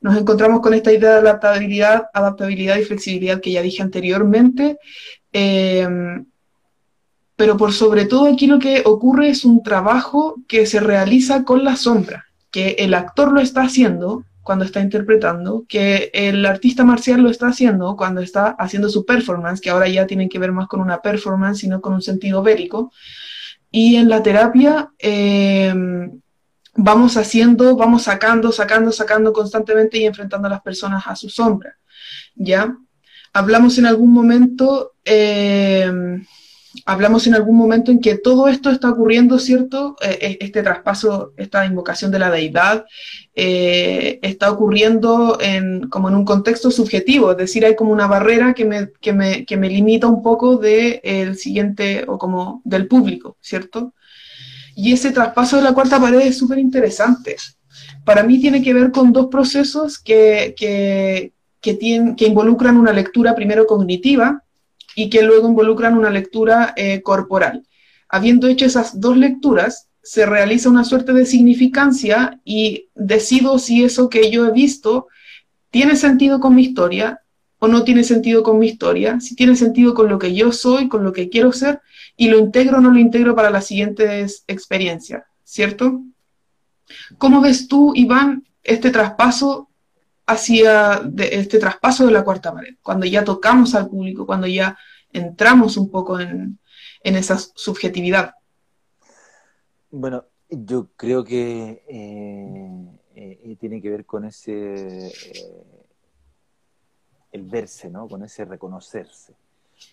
[0.00, 4.78] Nos encontramos con esta idea de adaptabilidad, adaptabilidad y flexibilidad que ya dije anteriormente.
[5.30, 5.86] Eh,
[7.42, 11.64] pero por sobre todo aquí lo que ocurre es un trabajo que se realiza con
[11.64, 17.20] la sombra, que el actor lo está haciendo, cuando está interpretando, que el artista marcial
[17.20, 20.68] lo está haciendo cuando está haciendo su performance, que ahora ya tienen que ver más
[20.68, 22.92] con una performance, sino con un sentido bélico.
[23.72, 25.74] Y en la terapia eh,
[26.76, 31.76] vamos haciendo, vamos sacando, sacando, sacando constantemente y enfrentando a las personas a su sombra.
[32.36, 32.72] ¿Ya?
[33.32, 35.90] Hablamos en algún momento eh,
[36.86, 39.96] hablamos en algún momento en que todo esto está ocurriendo, ¿cierto?
[40.02, 42.84] Eh, eh, este traspaso, esta invocación de la deidad,
[43.34, 48.54] eh, está ocurriendo en, como en un contexto subjetivo, es decir, hay como una barrera
[48.54, 52.86] que me, que me, que me limita un poco del de, siguiente o como del
[52.86, 53.94] público, ¿cierto?
[54.74, 57.36] Y ese traspaso de la cuarta pared es súper interesante.
[58.04, 62.92] Para mí tiene que ver con dos procesos que, que, que, tienen, que involucran una
[62.92, 64.42] lectura primero cognitiva,
[64.94, 67.66] y que luego involucran una lectura eh, corporal.
[68.08, 74.08] Habiendo hecho esas dos lecturas, se realiza una suerte de significancia y decido si eso
[74.08, 75.06] que yo he visto
[75.70, 77.20] tiene sentido con mi historia
[77.58, 80.88] o no tiene sentido con mi historia, si tiene sentido con lo que yo soy,
[80.88, 81.80] con lo que quiero ser,
[82.16, 86.02] y lo integro o no lo integro para las siguientes experiencias, ¿cierto?
[87.18, 89.70] ¿Cómo ves tú, Iván, este traspaso
[90.26, 94.76] hacia este traspaso de la cuarta pared, cuando ya tocamos al público, cuando ya
[95.12, 96.58] entramos un poco en,
[97.02, 98.34] esa subjetividad.
[99.90, 105.64] Bueno, yo creo que eh, eh, tiene que ver con ese, eh,
[107.32, 108.08] el verse, ¿no?
[108.08, 109.34] Con ese reconocerse,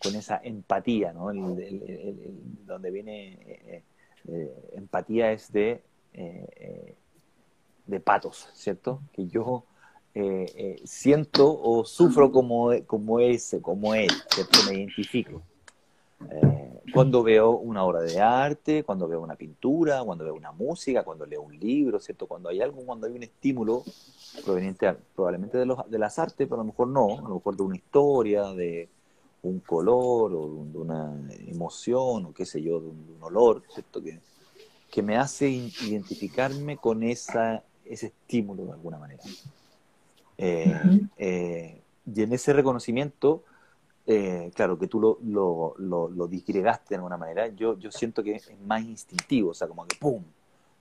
[0.02, 1.34] con esa empatía, ¿no?
[1.34, 3.84] donde viene
[4.74, 9.02] empatía es de, de patos, ¿cierto?
[9.12, 9.66] Que yo
[10.16, 14.60] eh, eh, siento o sufro como, como ese, como él, ¿cierto?
[14.68, 15.42] Me identifico.
[16.32, 21.04] Eh, cuando veo una obra de arte, cuando veo una pintura, cuando veo una música,
[21.04, 22.28] cuando leo un libro, ¿cierto?
[22.28, 23.84] Cuando hay algo, cuando hay un estímulo
[24.44, 27.56] proveniente probablemente de, los, de las artes, pero a lo mejor no, a lo mejor
[27.56, 28.90] de una historia, de
[29.44, 31.14] un color o de una
[31.48, 34.02] emoción o qué sé yo, de un, olor, ¿cierto?
[34.02, 34.20] Que,
[34.90, 39.22] que me hace identificarme con esa, ese estímulo de alguna manera.
[40.42, 41.82] Eh, eh,
[42.16, 43.44] y en ese reconocimiento,
[44.08, 48.36] eh, claro, que tú lo, lo, lo, disgregaste de alguna manera, yo, yo siento que
[48.36, 50.24] es más instintivo, o sea, como que ¡pum!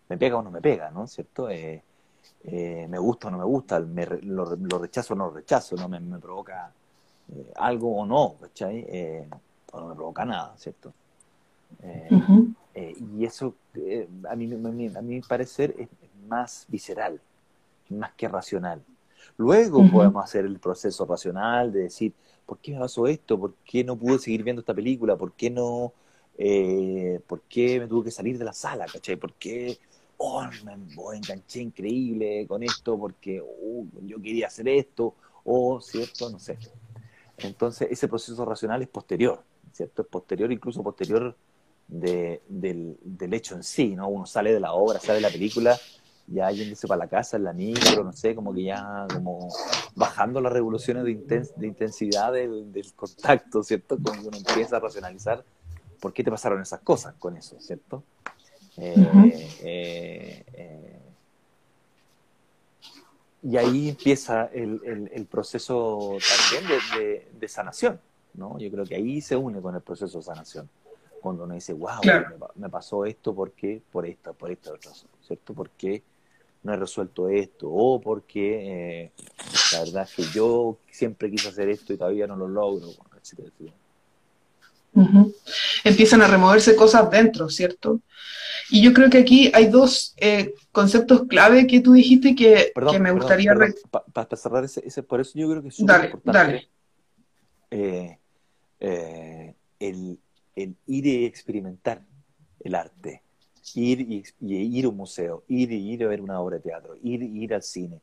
[0.09, 1.07] Me pega o no me pega, ¿no?
[1.09, 1.49] ¿Cierto?
[1.49, 4.45] me gusta o no me gusta, me, lo,
[4.79, 5.89] rechazo o no lo rechazo, ¿no?
[5.89, 6.73] Me, me provoca
[7.57, 9.27] algo o no, ¿cachai?
[9.73, 10.93] o no me provoca nada, ¿cierto?
[12.75, 13.55] y eso,
[14.31, 15.89] a, mí, a, mí, a mi parecer, es
[16.29, 17.21] más visceral,
[17.91, 18.83] más que racional.
[19.37, 22.13] Luego podemos hacer el proceso racional de decir,
[22.45, 23.39] ¿por qué me pasó esto?
[23.39, 25.17] ¿Por qué no pude seguir viendo esta película?
[25.17, 25.93] ¿Por qué no?
[26.37, 28.87] Eh, ¿Por qué me tuve que salir de la sala?
[28.87, 29.17] ¿Cachai?
[29.17, 29.79] ¿Por qué?
[30.17, 35.15] Oh, me, enganché increíble con esto porque uh, yo quería hacer esto,
[35.45, 36.31] o, ¿cierto?
[36.31, 36.59] No sé.
[37.37, 40.03] Entonces, ese proceso racional es posterior, ¿cierto?
[40.03, 41.37] Es posterior, incluso posterior
[41.87, 44.09] del, del, hecho en sí, ¿no?
[44.09, 45.79] Uno sale de la obra, sale de la película
[46.31, 49.49] ya yéndose para la casa, en la micro, no sé, como que ya como
[49.95, 53.99] bajando las revoluciones de, de intensidad del, contacto, ¿cierto?
[54.03, 55.43] Cuando uno empieza a racionalizar
[56.01, 58.03] por qué te pasaron esas cosas con eso, ¿cierto?
[58.77, 60.99] Eh, eh, eh,
[63.43, 66.17] y ahí empieza el, el, proceso
[66.51, 68.01] también de, de, sanación,
[68.35, 68.59] ¿no?
[68.59, 70.69] Yo creo que ahí se une con el proceso de sanación.
[71.21, 72.01] Cuando uno dice, wow,
[72.57, 73.81] me, pasó esto, ¿por qué?
[73.91, 74.77] Por esto, por esto,
[75.27, 75.55] ¿cierto?
[75.55, 76.03] Porque
[76.63, 79.13] no he resuelto esto, o porque eh,
[79.73, 82.89] la verdad es que yo siempre quise hacer esto y todavía no lo logro,
[85.85, 88.01] Empiezan a removerse cosas dentro, ¿cierto?
[88.71, 92.99] Y yo creo que aquí hay dos eh, conceptos clave que tú dijiste que, que
[92.99, 93.55] me gustaría...
[94.13, 96.69] Para cerrar ese, por eso yo creo que es súper importante
[97.71, 98.19] eh,
[99.79, 100.19] el,
[100.57, 102.03] el ir y experimentar
[102.61, 103.23] el arte
[103.77, 106.97] ir y, ir a un museo, ir y ir a ver una obra de teatro,
[107.03, 108.01] ir ir al cine,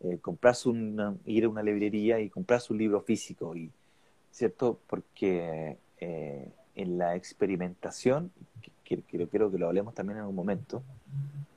[0.00, 3.70] eh, comprarse una, ir a una librería y comprarse un libro físico, y,
[4.30, 4.78] ¿cierto?
[4.86, 8.30] Porque eh, en la experimentación,
[8.84, 10.82] que, creo que lo hablemos también en algún momento,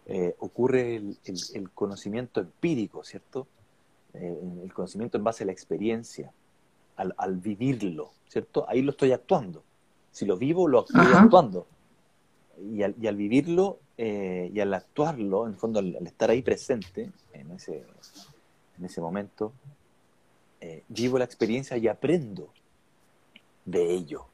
[0.05, 1.17] eh, ocurre el,
[1.53, 3.47] el, conocimiento empírico, ¿cierto?
[4.13, 6.33] el conocimiento en base a la experiencia,
[6.97, 8.65] al, al, vivirlo, ¿cierto?
[8.67, 9.63] Ahí lo estoy actuando.
[10.11, 11.65] Si lo vivo, lo estoy actuando
[12.57, 17.51] y al, vivirlo eh, y al actuarlo, en el fondo al, estar ahí presente en
[17.51, 17.83] ese,
[18.77, 19.53] en ese momento,
[20.59, 22.49] eh, vivo la experiencia y aprendo
[23.65, 24.25] de ello,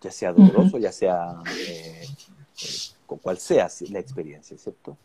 [0.00, 2.06] ya sea doloroso, ya sea eh,
[3.06, 4.96] con cual sea la experiencia, ¿cierto?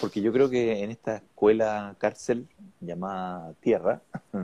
[0.00, 2.48] porque yo creo que en esta escuela cárcel
[2.80, 4.02] llamada Tierra,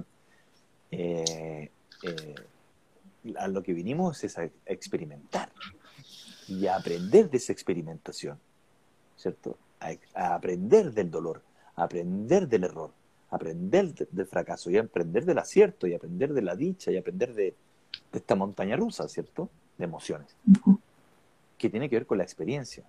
[3.36, 5.50] a lo que vinimos es a experimentar
[6.48, 8.38] y a aprender de esa experimentación,
[9.16, 9.56] ¿cierto?
[9.80, 11.42] A, aprender del dolor,
[11.76, 12.90] a aprender del error,
[13.30, 16.90] a aprender del fracaso y a aprender del acierto y a aprender de la dicha
[16.90, 17.54] y a aprender de,
[18.12, 19.50] esta montaña rusa, ¿cierto?
[19.76, 20.34] De emociones,
[21.58, 22.84] que tiene que ver con la experiencia,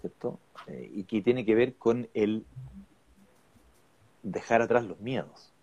[0.00, 0.38] ¿cierto?
[0.68, 2.44] Eh, y que tiene que ver con el
[4.22, 5.53] dejar atrás los miedos.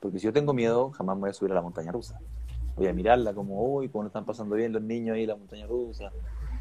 [0.00, 2.18] Porque si yo tengo miedo, jamás me voy a subir a la montaña rusa.
[2.76, 5.66] Voy a mirarla como, uy, cómo están pasando bien los niños ahí en la montaña
[5.66, 6.10] rusa,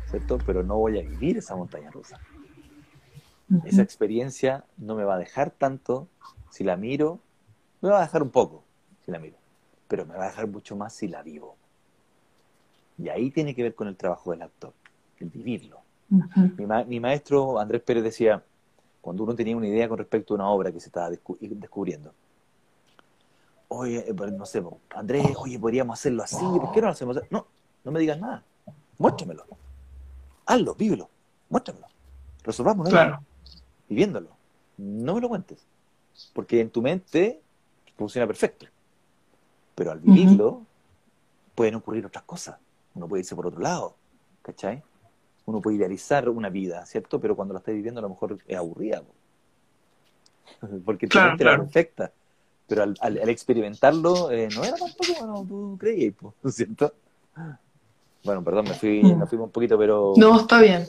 [0.09, 0.37] ¿cierto?
[0.45, 2.19] Pero no voy a vivir esa montaña rusa.
[3.65, 6.07] Esa experiencia no me va a dejar tanto
[6.51, 7.19] si la miro,
[7.81, 8.63] me va a dejar un poco
[9.05, 9.37] si la miro,
[9.87, 11.55] pero me va a dejar mucho más si la vivo.
[12.99, 14.73] Y ahí tiene que ver con el trabajo del actor,
[15.19, 15.79] el vivirlo.
[16.87, 18.43] mi, maestro Andrés Pérez decía,
[19.01, 22.13] cuando uno tenía una idea con respecto a una obra que se estaba descubriendo,
[23.69, 27.27] oye, eh, no sé, Andrés, oye, podríamos hacerlo así, ¿por qué no lo hacemos así?
[27.29, 27.47] No,
[27.83, 28.43] no me digas nada,
[28.97, 29.45] muéstramelo,
[30.45, 31.09] hazlo, vívelo,
[31.49, 31.87] muéstramelo,
[32.43, 33.19] resolvámoslo, claro.
[33.87, 34.29] viviéndolo,
[34.77, 35.65] no me lo cuentes,
[36.33, 37.41] porque en tu mente
[37.95, 38.65] funciona perfecto,
[39.75, 40.63] pero al vivirlo
[41.55, 42.57] pueden ocurrir otras cosas,
[42.95, 43.95] uno puede irse por otro lado,
[44.41, 44.83] ¿cachai?
[45.45, 47.19] Uno puede idealizar una vida, ¿cierto?
[47.19, 49.03] Pero cuando la estás viviendo a lo mejor es aburrida,
[50.85, 52.11] porque tu mente era perfecta
[52.69, 56.93] pero al, experimentarlo eh, no era tampoco como tú creías, ¿no es cierto?
[58.23, 60.13] Bueno, perdón, me fui, me fui un poquito, pero...
[60.15, 60.85] No, está bien.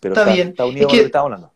[0.00, 0.48] Pero está, bien.
[0.48, 1.51] Está unido lo que hablando.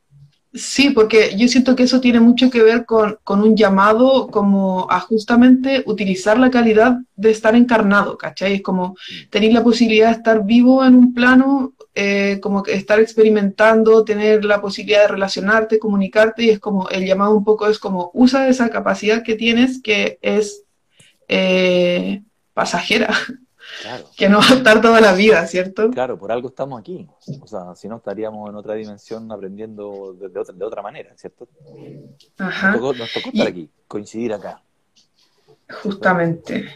[0.56, 4.86] Sí, porque yo siento que eso tiene mucho que ver con, con, un llamado como
[4.90, 8.54] a justamente utilizar la calidad de estar encarnado, ¿cachai?
[8.54, 8.96] Es como
[9.30, 14.60] tener la posibilidad de estar vivo en un plano eh, como estar experimentando, tener la
[14.60, 18.68] posibilidad de relacionarte, comunicarte, y es como el llamado un poco es como usa esa
[18.68, 20.64] capacidad que tienes que es
[21.28, 23.14] eh, pasajera,
[24.16, 25.90] que no va a estar toda la vida, ¿cierto?
[25.90, 27.06] Claro, por algo estamos aquí,
[27.40, 31.48] o sea, si no estaríamos en otra dimensión aprendiendo de, otra, de otra manera, ¿cierto?
[32.38, 32.72] Ajá.
[32.76, 34.62] Nos tocó, estar aquí, coincidir acá.
[35.68, 36.68] Justamente.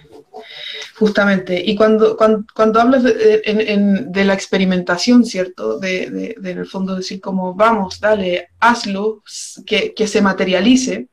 [0.96, 1.62] Justamente.
[1.64, 5.78] Y cuando, cuando, hablas de, la experimentación, ¿cierto?
[5.78, 9.22] De, en el fondo decir como, vamos, dale, hazlo,
[9.64, 11.08] que, se materialice,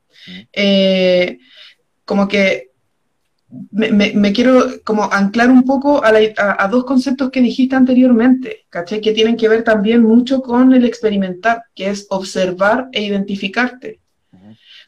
[0.51, 1.37] eh,
[2.03, 2.66] como que
[3.49, 8.99] me, quiero como anclar un poco a, dos conceptos que dijiste anteriormente, ¿caché?
[8.99, 14.01] Que tienen que ver también mucho con el experimentar, que es observar e identificarte.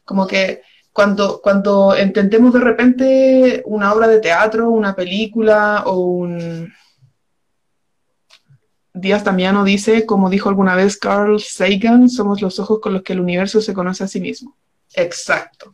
[0.04, 6.72] Como que cuando, cuando entendemos de repente una obra de teatro, una película o un...
[8.92, 13.12] Díaz Damiano dice, como dijo alguna vez Carl Sagan, somos los ojos con los que
[13.12, 14.56] el universo se conoce a sí mismo.
[14.94, 15.72] Exacto.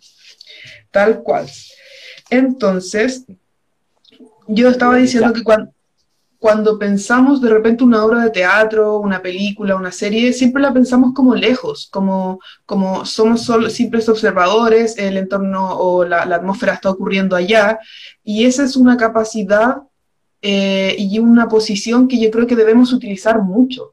[0.91, 1.49] Tal cual.
[2.31, 3.25] Entonces,
[4.49, 5.73] yo estaba diciendo que cuando,
[6.39, 11.13] cuando pensamos de repente una obra de teatro, una película, una serie, siempre la pensamos
[11.15, 17.37] como lejos, como, como somos solo, simples observadores, el entorno o la, atmósfera está ocurriendo
[17.37, 17.79] allá,
[18.23, 19.79] y esa es una capacidad
[20.43, 23.93] eh, y una posición que yo creo que debemos utilizar mucho,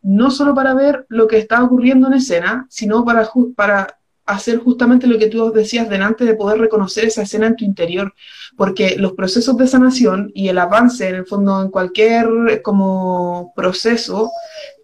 [0.00, 3.99] no solo para ver lo que está ocurriendo en escena, sino para, para
[4.32, 8.14] hacer justamente lo que tú decías delante de poder reconocer esa escena en tu interior,
[8.56, 14.30] porque los procesos de sanación y el avance en el fondo en cualquier como proceso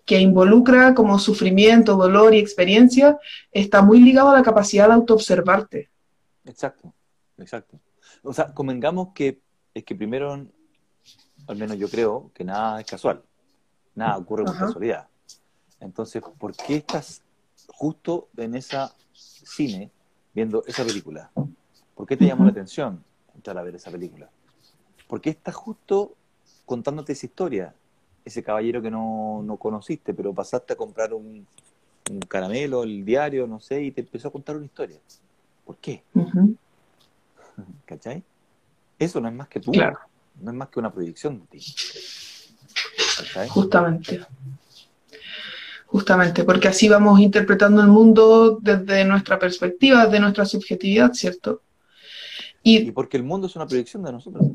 [0.05, 3.19] que involucra como sufrimiento, dolor y experiencia,
[3.51, 5.91] está muy ligado a la capacidad de autoobservarte.
[6.45, 6.95] Exacto,
[7.39, 7.81] exacto.
[8.23, 9.41] O sea, convengamos que
[9.75, 10.47] es que primero,
[11.49, 13.23] al menos yo creo, que nada es casual,
[13.95, 15.09] nada ocurre por casualidad.
[15.81, 17.23] Entonces, ¿por qué estás
[17.69, 18.95] justo en esa
[19.47, 19.91] cine
[20.35, 21.31] viendo esa película?
[21.95, 23.03] ¿Por qué te llamó la atención
[23.35, 24.29] entrar a ver esa película?
[25.09, 26.15] ¿Por qué estás justo
[26.65, 27.75] contándote esa historia?
[28.25, 31.47] Ese caballero que no, conociste, pero pasaste a comprar un,
[32.29, 34.99] caramelo, el diario, no sé, y te empezó a contar una historia.
[35.65, 36.03] ¿Por qué?
[37.85, 38.23] ¿Cachai?
[38.99, 39.73] Eso no es más que tú.
[39.73, 41.75] No es más que una proyección de ti.
[43.49, 44.27] Justamente
[45.97, 51.63] justamente, porque así vamos interpretando el mundo desde nuestra perspectiva, desde nuestra subjetividad, ¿cierto?
[52.63, 54.47] Y, porque el mundo es una proyección de nosotros.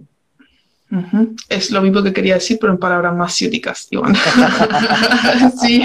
[1.49, 4.13] Es lo mismo que quería decir, pero en palabras más ciúticas, Iván.
[5.59, 5.81] sí,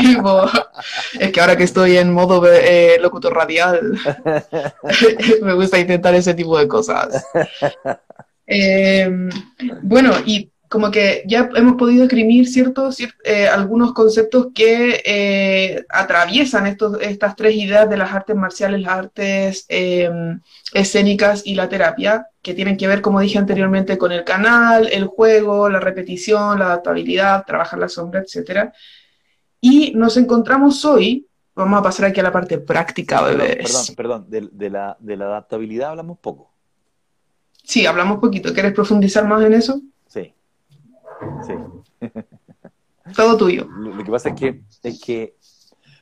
[1.18, 3.98] es que ahora que estoy en modo eh, locutor radial,
[5.42, 7.24] me gusta intentar ese tipo de cosas.
[8.48, 9.28] Em,
[9.82, 16.66] bueno, y como que ya hemos podido escribir ciertos, eh, algunos conceptos que eh, atraviesan
[16.66, 20.40] estos, estas tres ideas de las artes marciales, las artes em,
[20.72, 25.06] escénicas y la terapia, que tienen que ver, como dije anteriormente, con el canal, el
[25.06, 28.70] juego, la repetición, la adaptabilidad, trabajar la sombra, etc.
[29.60, 33.92] Y nos encontramos hoy, vamos a pasar aquí a la parte práctica, bebés.
[33.96, 36.52] Perdón, perdón, de, la, de la adaptabilidad hablamos poco.
[37.62, 38.52] Sí, hablamos poquito.
[38.52, 39.80] ¿Quieres profundizar más en eso?
[41.46, 41.54] Sí.
[43.14, 43.66] Todo tuyo.
[43.70, 45.36] Lo, que pasa es que, es que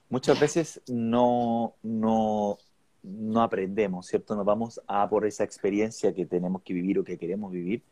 [0.08, 2.58] muchas veces no, no,
[3.02, 4.34] no aprendemos, ¿cierto?
[4.34, 7.82] Nos vamos a por esa experiencia que tenemos que vivir o que queremos vivir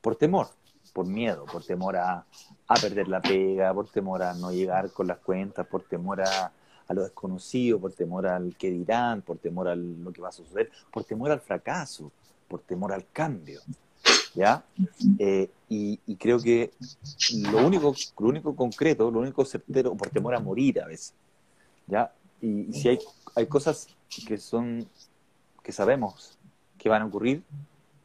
[0.00, 0.48] por temor,
[0.92, 2.24] por miedo, por temor a,
[2.66, 6.52] a perder la pega, por temor a no llegar con las cuentas, por temor a,
[6.88, 10.32] a lo desconocido, por temor al que dirán, por temor a lo que va a
[10.32, 12.10] suceder, por temor al fracaso,
[12.48, 13.60] por temor al cambio.
[14.34, 14.64] ¿Ya?
[15.18, 16.72] Eh, y, creo que
[17.50, 21.14] lo único, lo único concreto, lo único certero, por temor a morir a veces,
[21.86, 22.12] ¿ya?
[22.40, 22.98] Y, si hay,
[23.34, 23.88] hay cosas
[24.26, 24.86] que son,
[25.62, 26.38] que sabemos
[26.78, 27.42] que van a ocurrir,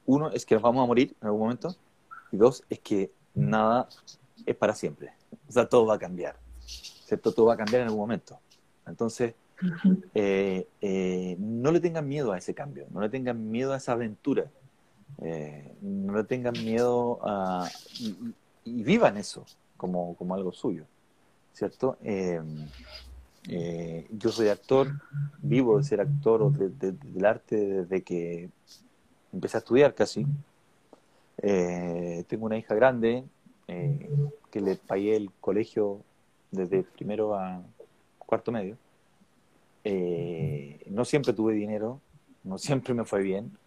[0.05, 1.75] uno es que nos vamos a morir en algún momento,
[2.31, 3.87] y dos es que nada
[4.45, 5.13] es para siempre,
[5.47, 7.31] o sea, todo va a cambiar, ¿cierto?
[7.31, 8.39] Todo va a cambiar en algún momento.
[8.85, 9.33] Entonces,
[10.13, 13.93] eh, eh, no le tengan miedo a ese cambio, no le tengan miedo a esa
[13.93, 14.51] aventura,
[15.21, 19.45] eh, no le tengan miedo a, y, vivan eso
[19.77, 20.85] como, como, algo suyo,
[21.53, 21.97] ¿cierto?
[22.03, 22.41] Eh,
[23.49, 24.89] eh, yo soy actor,
[25.39, 28.49] vivo de ser actor o del arte desde que
[29.31, 30.25] empecé a estudiar casi.
[31.37, 33.23] tengo una hija grande
[33.67, 36.01] que le pagué el colegio
[36.51, 37.61] desde primero a
[38.19, 38.77] cuarto medio.
[40.89, 41.99] no siempre tuve dinero,
[42.43, 43.57] no siempre me fue bien,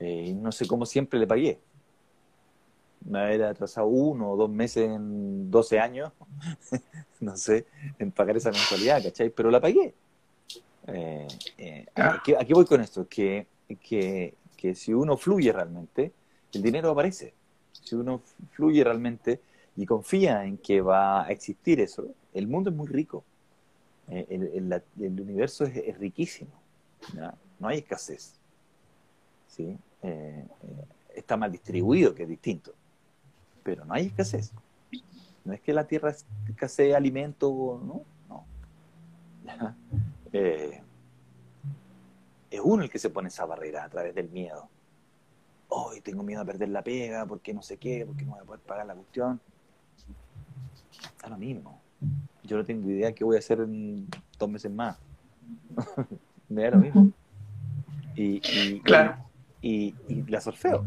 [0.00, 1.58] eh, no sé cómo siempre le pagué.
[3.04, 6.12] Me había atrasado uno o dos meses en 12 años,
[7.20, 7.66] no sé,
[7.98, 9.30] en pagar esa mensualidad, ¿cachai?
[9.30, 9.94] Pero la pagué.
[10.86, 11.28] Eh,
[11.58, 13.46] eh, aquí, voy con esto, que,
[13.82, 16.12] que, que si uno fluye realmente,
[16.52, 17.34] el dinero aparece.
[17.72, 18.22] Si uno
[18.52, 19.40] fluye realmente
[19.76, 23.24] y confía en que va a existir eso, el mundo es muy rico.
[24.08, 26.50] el, el, universo es, riquísimo.
[27.58, 28.37] No hay escasez.
[29.48, 29.76] ¿Sí?
[30.02, 30.84] Eh, eh,
[31.14, 32.72] está mal distribuido, que es distinto.
[33.62, 34.52] Pero no hay escasez.
[35.44, 36.14] No es que la tierra
[36.48, 38.46] escasee alimento, no, no.
[40.30, 40.82] Eh,
[42.50, 44.68] es uno el que se pone esa barrera a través del miedo.
[45.68, 48.44] Hoy tengo miedo a perder la pega, porque no sé qué, porque no voy a
[48.44, 49.40] poder pagar la cuestión.
[51.00, 51.80] Está lo mismo.
[52.42, 54.06] Yo no tengo idea qué voy a hacer en
[54.38, 54.98] dos meses más.
[56.50, 57.10] Me lo mismo.
[58.14, 59.27] Y, claro
[59.60, 59.94] y,
[60.28, 60.86] la solfeo.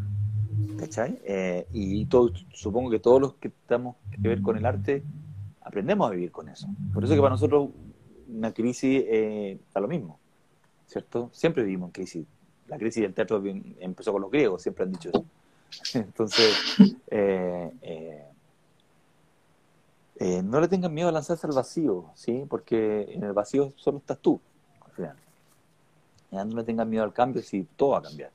[0.78, 1.20] ¿Cachai?
[1.24, 5.04] Eh, y todo, supongo que todos los que estamos que ver con el arte
[5.62, 6.68] aprendemos a vivir con eso.
[6.94, 7.70] Por eso que para nosotros
[8.28, 10.20] una crisis eh, está lo mismo,
[10.88, 11.30] ¿cierto?
[11.34, 12.26] Siempre vivimos en crisis.
[12.68, 13.42] La crisis del teatro
[13.80, 15.26] empezó con los griegos, siempre han dicho eso.
[15.94, 16.58] Entonces,
[17.10, 18.26] eh,
[20.16, 22.46] eh, no le tengan miedo a lanzarse al vacío, ¿sí?
[22.50, 24.40] Porque en el vacío solo estás tú,
[24.86, 25.16] al final.
[26.32, 28.32] no le tengan miedo al cambio si todo va a cambiar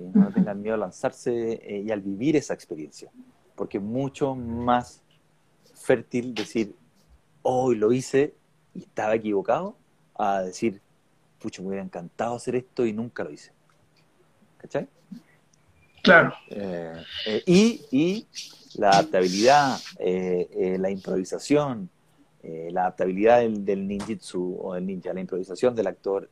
[0.00, 3.10] no tengan miedo a lanzarse eh, y al vivir esa experiencia,
[3.54, 5.02] porque es mucho más
[5.74, 6.74] fértil decir,
[7.42, 8.34] hoy lo hice
[8.74, 9.76] y estaba equivocado,
[10.14, 10.80] a decir,
[11.38, 13.52] pucha, me hubiera encantado hacer esto y nunca lo hice.
[14.58, 14.88] ¿Cachai?
[16.02, 16.34] Claro.
[16.48, 18.26] Eh, eh, y, y,
[18.78, 21.90] la adaptabilidad, la improvisación,
[22.42, 26.30] la adaptabilidad del, del, ninjitsu o del ninja, la improvisación del actor,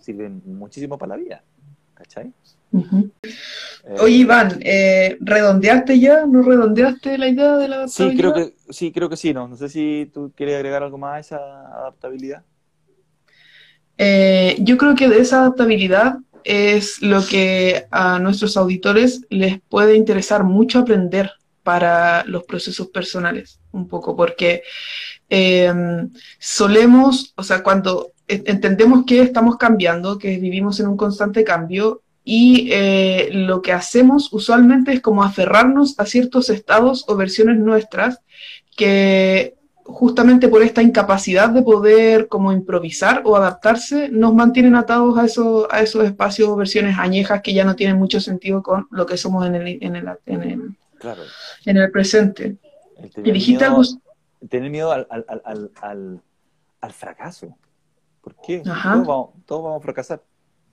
[0.00, 1.44] sirven muchísimo para la vida.
[1.94, 2.32] ¿Cachai?
[2.72, 6.26] Eh, Oye, Iván, eh, ¿redondeaste ya?
[6.26, 8.12] ¿No redondeaste la idea de la adaptabilidad?
[8.12, 9.48] Sí, creo que sí, creo que sí, ¿no?
[9.48, 11.36] No sé si tú quieres agregar algo más a esa
[11.78, 12.42] adaptabilidad.
[13.96, 19.96] Eh, yo creo que de esa adaptabilidad es lo que a nuestros auditores les puede
[19.96, 21.30] interesar mucho aprender
[21.62, 24.62] para los procesos personales, un poco, porque
[26.38, 32.68] solemos, o sea, cuando entendemos que estamos cambiando, que vivimos en un constante cambio, y
[32.72, 38.20] eh, lo que hacemos usualmente es como aferrarnos a ciertos estados o versiones nuestras
[38.76, 45.24] que justamente por esta incapacidad de poder como improvisar o adaptarse, nos mantienen atados a,
[45.24, 49.06] eso, a esos espacios o versiones añejas que ya no tienen mucho sentido con lo
[49.06, 50.76] que somos en el, en el, en el,
[51.64, 52.58] en el presente.
[53.24, 53.80] Y dijiste algo...
[54.50, 55.24] Tener miedo al, al,
[55.80, 56.20] al,
[56.82, 57.56] al, fracaso.
[58.20, 58.60] ¿Por qué?
[58.60, 60.22] Todos todos vamos a fracasar.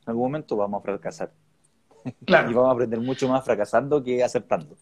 [0.01, 1.31] En algún momento vamos a fracasar.
[2.27, 4.77] y vamos a aprender mucho más fracasando que aceptando.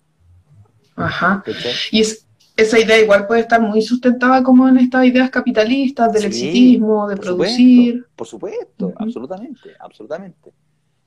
[0.95, 1.43] Ajá.
[1.91, 6.25] Y es, esa idea igual puede estar muy sustentada como en estas ideas capitalistas del
[6.25, 8.05] exitismo, de producir.
[8.15, 10.53] por supuesto, absolutamente, absolutamente.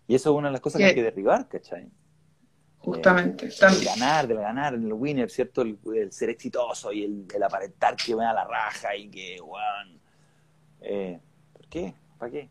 [0.08, 1.88] Y eso es una de las cosas que hay que derribar, ¿cachai?
[2.78, 3.46] Justamente.
[3.46, 5.62] Eh, ganar, del ganar, el winner, ¿cierto?
[5.62, 5.78] El,
[6.10, 10.00] ser exitoso y el, aparentar que me da la raja y que, bueno,
[10.80, 11.20] eh,
[11.52, 11.94] ¿Por qué?
[12.18, 12.48] ¿Para qué?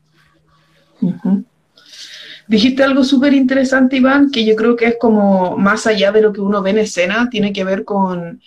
[2.48, 6.32] Dijiste algo súper interesante, Iván, que yo creo que es como más allá de lo
[6.32, 8.42] que uno ve en escena, tiene que ver con,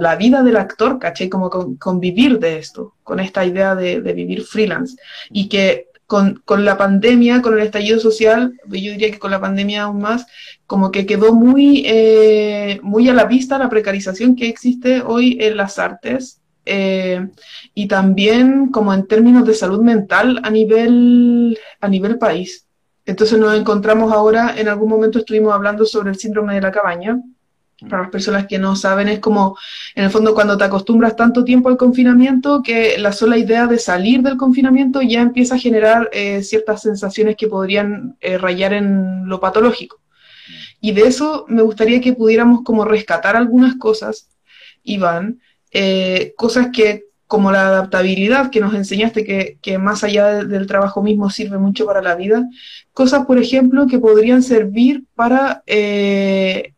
[0.00, 1.30] la vida del actor, ¿caché?
[1.30, 4.96] Como con, vivir de esto, con esta idea de, vivir freelance.
[5.30, 9.82] Y que con, la pandemia, con el estallido social, yo diría que con la pandemia
[9.82, 10.26] aún más,
[10.66, 15.56] como que quedó muy, eh, muy a la vista la precarización que existe hoy en
[15.56, 17.28] las artes eh,
[17.74, 22.65] y también como en términos de salud mental a nivel, a nivel país.
[23.06, 27.22] Entonces nos encontramos ahora, en algún momento estuvimos hablando sobre el síndrome de la cabaña.
[27.88, 29.56] Para las personas que no saben, es como,
[29.94, 33.78] en el fondo, cuando te acostumbras tanto tiempo al confinamiento que la sola idea de
[33.78, 39.28] salir del confinamiento ya empieza a generar eh, ciertas sensaciones que podrían eh, rayar en
[39.28, 40.00] lo patológico.
[40.80, 44.30] Y de eso me gustaría que pudiéramos como rescatar algunas cosas,
[44.82, 45.40] Iván,
[45.70, 49.24] eh, cosas que como la adaptabilidad que nos enseñaste,
[49.60, 52.48] que, más allá del trabajo mismo sirve mucho para la vida,
[52.92, 56.74] cosas, por ejemplo, que podrían servir para, eh,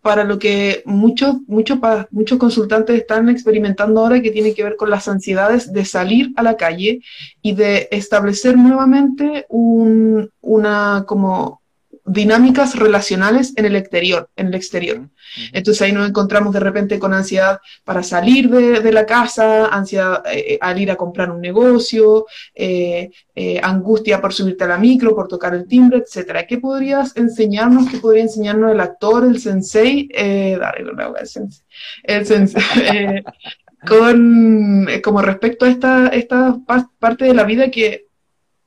[0.00, 1.78] para lo que muchos, muchos,
[2.10, 6.42] muchos consultantes están experimentando ahora, que tiene que ver con las ansiedades de salir a
[6.42, 7.00] la calle
[7.40, 11.61] y de establecer nuevamente un, una como
[12.04, 15.08] dinámicas relacionales en el exterior, en el exterior.
[15.52, 20.58] Entonces ahí nos encontramos de repente con ansiedad para salir de, la casa, ansiedad eh,
[20.60, 25.28] al ir a comprar un negocio, eh, eh, angustia por subirte a la micro, por
[25.28, 26.46] tocar el timbre, etcétera.
[26.46, 27.88] ¿Qué podrías enseñarnos?
[27.88, 30.08] ¿Qué podría enseñarnos el actor, el sensei?
[30.08, 30.84] dale,
[31.20, 31.64] el sensei.
[32.02, 33.22] El sensei
[33.86, 36.58] con, como respecto a esta, esta
[36.98, 38.06] parte de la vida que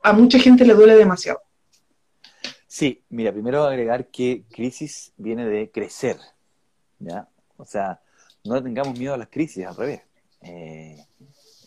[0.01, 1.44] a mucha gente le duele demasiado.
[2.75, 6.17] Sí, mira, primero agregar que crisis viene de crecer,
[6.99, 7.25] ¿ya?
[7.55, 8.01] O sea,
[8.43, 10.01] no tengamos miedo a las crisis, al revés.
[10.41, 10.97] Eh,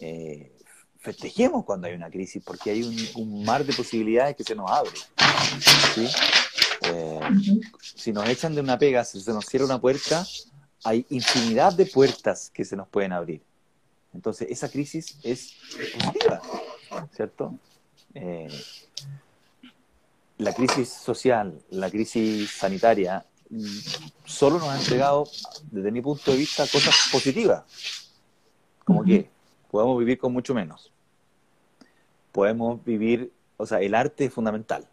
[0.00, 0.52] eh,
[0.98, 2.82] festejemos cuando hay una crisis, porque hay
[3.16, 4.90] un, mar de posibilidades que se nos abre.
[6.82, 7.20] Eh,
[7.80, 10.26] si nos echan de una pega, si se nos cierra una puerta,
[10.84, 13.40] hay infinidad de puertas que se nos pueden abrir.
[14.12, 15.54] Entonces, esa crisis es
[15.94, 16.42] positiva,
[17.16, 17.58] ¿cierto?
[20.38, 23.26] La crisis social, la crisis sanitaria,
[24.24, 25.28] solo nos ha entregado,
[25.70, 27.64] desde mi punto de vista, cosas positivas.
[28.84, 29.28] Como que
[29.70, 30.92] podemos vivir con mucho menos.
[32.32, 34.88] Podemos vivir, o sea, el arte es fundamental.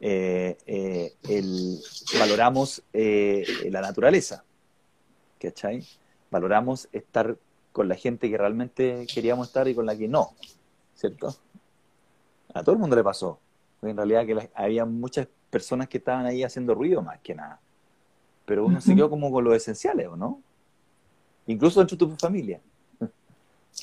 [0.00, 1.80] Eh, eh,
[2.18, 4.44] valoramos eh, la naturaleza,
[5.40, 5.84] ¿cachai?
[6.30, 7.36] Valoramos estar
[7.72, 10.34] con la gente que realmente queríamos estar y con la que no,
[10.94, 11.34] ¿cierto?
[12.54, 13.40] A todo el mundo le pasó
[13.82, 17.60] en realidad que había muchas personas que estaban ahí haciendo ruido más que nada.
[18.44, 20.40] Pero uno se quedó como con los esenciales, ¿o no?
[21.46, 22.60] Incluso dentro de tu familia.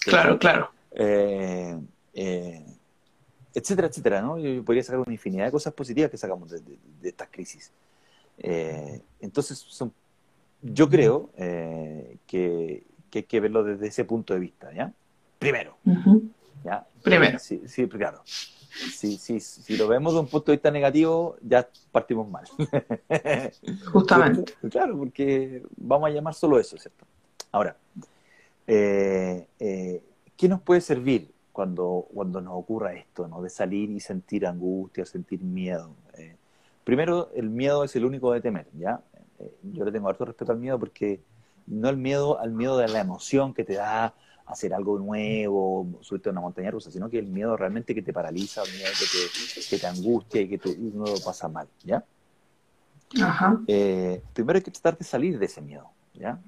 [0.04, 0.72] Claro, claro.
[0.92, 1.80] Eh,
[2.14, 2.66] eh,
[3.54, 4.38] etcétera, etcétera, ¿no?
[4.38, 6.62] Yo podría sacar una infinidad de cosas positivas que sacamos de,
[7.02, 7.72] estas crisis.
[8.38, 9.94] Eh, entonces, son,
[10.62, 11.30] yo creo
[12.28, 12.84] que,
[13.14, 14.92] hay que verlo desde ese punto de vista, ¿ya?
[15.40, 15.78] Primero.
[16.66, 16.86] ¿Ya?
[17.02, 17.40] Primero.
[17.40, 18.24] Sí, sí, claro
[18.76, 22.46] si, si, si lo vemos de un punto de vista negativo, ya partimos mal.
[23.92, 24.54] Justamente.
[24.70, 27.06] claro, porque vamos a llamar solo eso, ¿cierto?
[27.52, 27.78] Ahora,
[28.68, 30.04] eh, eh,
[30.36, 33.42] ¿qué nos puede servir cuando, cuando nos ocurra esto, ¿no?
[33.42, 35.92] de salir y sentir angustia, sentir miedo?
[36.18, 36.36] Eh,
[36.84, 39.02] primero, el miedo es el único de temer, ¿ya?
[39.64, 41.20] yo le tengo harto respeto al miedo porque
[41.68, 44.14] no el miedo al miedo de la emoción que te da
[44.46, 48.14] hacer algo nuevo, subirte a una montaña rusa, sino que el miedo realmente que te
[48.14, 48.92] paraliza, el miedo
[49.70, 52.04] que te, angustia y que te, uno lo pasa mal, ¿ya?
[53.22, 53.60] Ajá.
[53.68, 56.40] Eh, primero hay que tratar de salir de ese miedo, ¿ya?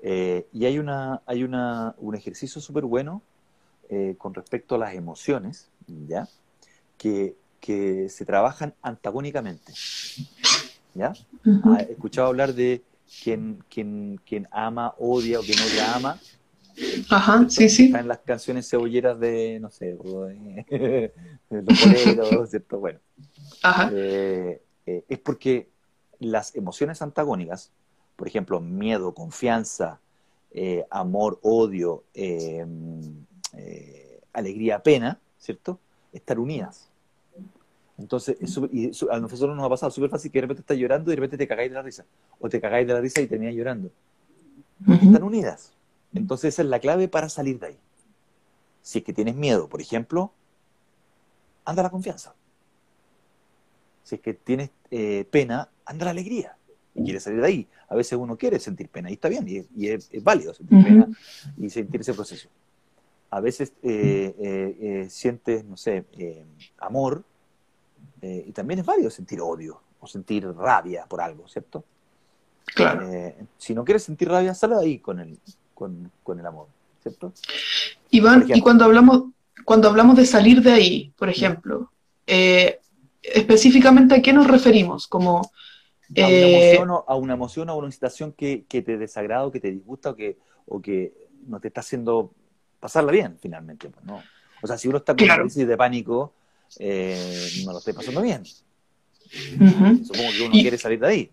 [0.00, 3.22] Eh, y hay, una, hay una, un ejercicio súper bueno
[3.88, 6.28] eh, con respecto a las emociones, ¿ya?
[6.98, 9.72] Que, que se trabajan antagónicamente,
[10.94, 11.14] ¿ya?
[11.64, 12.82] ¿Has escuchado hablar de
[13.22, 16.20] quien, quien, quien ama, odia o quien odia ama?
[17.08, 17.86] Ajá, sí, sí.
[17.86, 19.96] Están las canciones cebolleras de, no sé,
[20.70, 21.12] de,
[21.50, 22.78] los boleros, ¿cierto?
[22.78, 22.98] Bueno.
[23.62, 23.90] Ajá.
[23.92, 25.68] Eh, eh, es porque
[26.18, 27.70] las emociones antagónicas,
[28.16, 30.00] por ejemplo, miedo, confianza,
[30.52, 32.04] eh, amor, odio,
[34.32, 35.78] alegría, pena, ¿cierto?
[36.12, 36.88] Estar unidas.
[37.96, 38.36] Entonces,
[38.72, 41.16] y a nosotros nos ha pasado súper fácil que de repente estás llorando y de
[41.16, 42.04] repente te cagáis de la risa.
[42.40, 43.90] O te cagáis de la risa y terminas llorando.
[44.86, 45.72] Están unidas.
[46.14, 47.78] Entonces, esa es la clave para salir de ahí.
[48.82, 50.32] Si es que tienes miedo, por ejemplo,
[51.64, 52.34] anda la confianza.
[54.04, 56.56] Si es que tienes eh, pena, anda la alegría.
[56.94, 57.68] Y quieres salir de ahí.
[57.88, 61.08] A veces uno quiere sentir pena y está bien, y, es, válido sentir pena
[61.56, 62.48] y sentir ese proceso.
[63.30, 66.04] A veces eh, eh, sientes, no sé,
[66.78, 67.24] amor,
[68.22, 71.84] y también es válido sentir odio o sentir rabia por algo, ¿cierto?
[72.64, 73.06] Claro.
[73.58, 75.38] si no quieres sentir rabia, sale de ahí con el,
[75.74, 76.68] con, con el amor,
[77.02, 77.32] ¿cierto?
[78.10, 79.24] Iván, y cuando hablamos,
[79.64, 81.90] cuando hablamos de salir de ahí, por ejemplo,
[82.26, 82.80] eh,
[83.22, 85.38] específicamente a qué nos referimos, como...
[85.38, 85.42] a,
[86.16, 89.50] una eh, emoción, o, a una emoción o una situación que, que, te desagrada o
[89.50, 91.12] que te disgusta o que, o que
[91.46, 92.32] no te está haciendo
[92.80, 93.88] pasarla bien, finalmente.
[93.88, 94.22] Pues, ¿no?
[94.62, 96.34] O sea, si uno está con una crisis de pánico,
[96.78, 98.44] eh, no lo está pasando bien.
[98.44, 101.30] Supongo que uno quiere salir de ahí.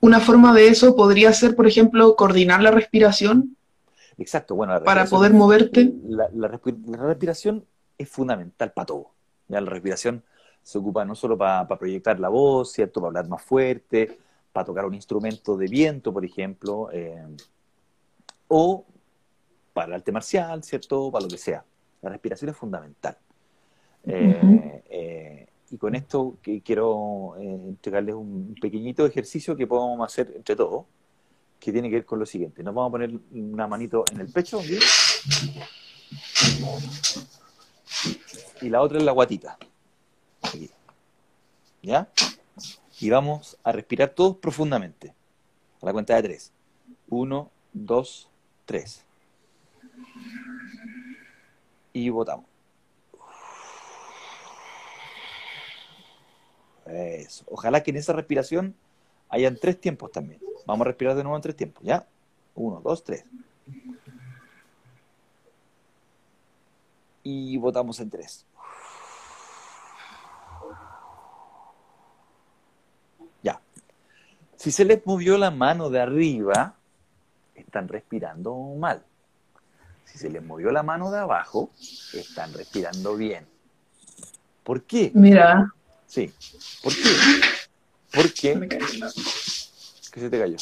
[0.00, 3.56] Una forma de eso podría ser, por ejemplo, coordinar la respiración.
[4.16, 4.82] Exacto, bueno.
[4.84, 5.92] para poder moverte.
[6.08, 7.64] La, respiración
[7.96, 9.10] es fundamental para todo.
[9.48, 9.60] ¿ya?
[9.60, 10.22] La respiración
[10.62, 13.00] se ocupa no solo para proyectar la voz, ¿cierto?
[13.00, 14.18] Para hablar más fuerte,
[14.52, 17.26] para tocar un instrumento de viento, por ejemplo, eh,
[18.48, 18.84] o
[19.72, 21.10] para el arte marcial, ¿cierto?
[21.10, 21.64] Para lo que sea.
[22.02, 23.16] La respiración es fundamental.
[24.04, 30.56] Eh, y con esto que quiero eh, entregarles un pequeñito ejercicio que podemos hacer entre
[30.56, 30.86] todos,
[31.60, 32.62] que tiene que ver con lo siguiente.
[32.62, 34.60] Nos vamos a poner una manito en el pecho
[38.60, 39.58] y la otra en la guatita.
[41.82, 42.08] ¿Ya?
[43.00, 45.14] Y vamos a respirar todos profundamente.
[45.80, 46.52] A la cuenta de tres.
[47.08, 48.28] Uno, dos,
[48.64, 49.04] tres.
[51.92, 52.46] Y votamos.
[56.88, 57.44] Eso.
[57.48, 58.74] Ojalá que en esa respiración
[59.28, 60.40] hayan tres tiempos también.
[60.66, 62.06] Vamos a respirar de nuevo en tres tiempos, ¿ya?
[62.54, 63.24] Uno, dos, tres.
[67.22, 68.46] Y votamos en tres.
[73.42, 73.60] Ya.
[74.56, 76.74] Si se les movió la mano de arriba,
[77.54, 79.04] están respirando mal.
[80.04, 81.70] Si se les movió la mano de abajo,
[82.14, 83.46] están respirando bien.
[84.64, 85.10] ¿Por qué?
[85.14, 85.74] Mira.
[86.08, 86.32] Sí.
[86.82, 87.08] ¿Por qué?
[88.12, 88.68] Porque.
[90.10, 90.56] ¿Qué se te cayó?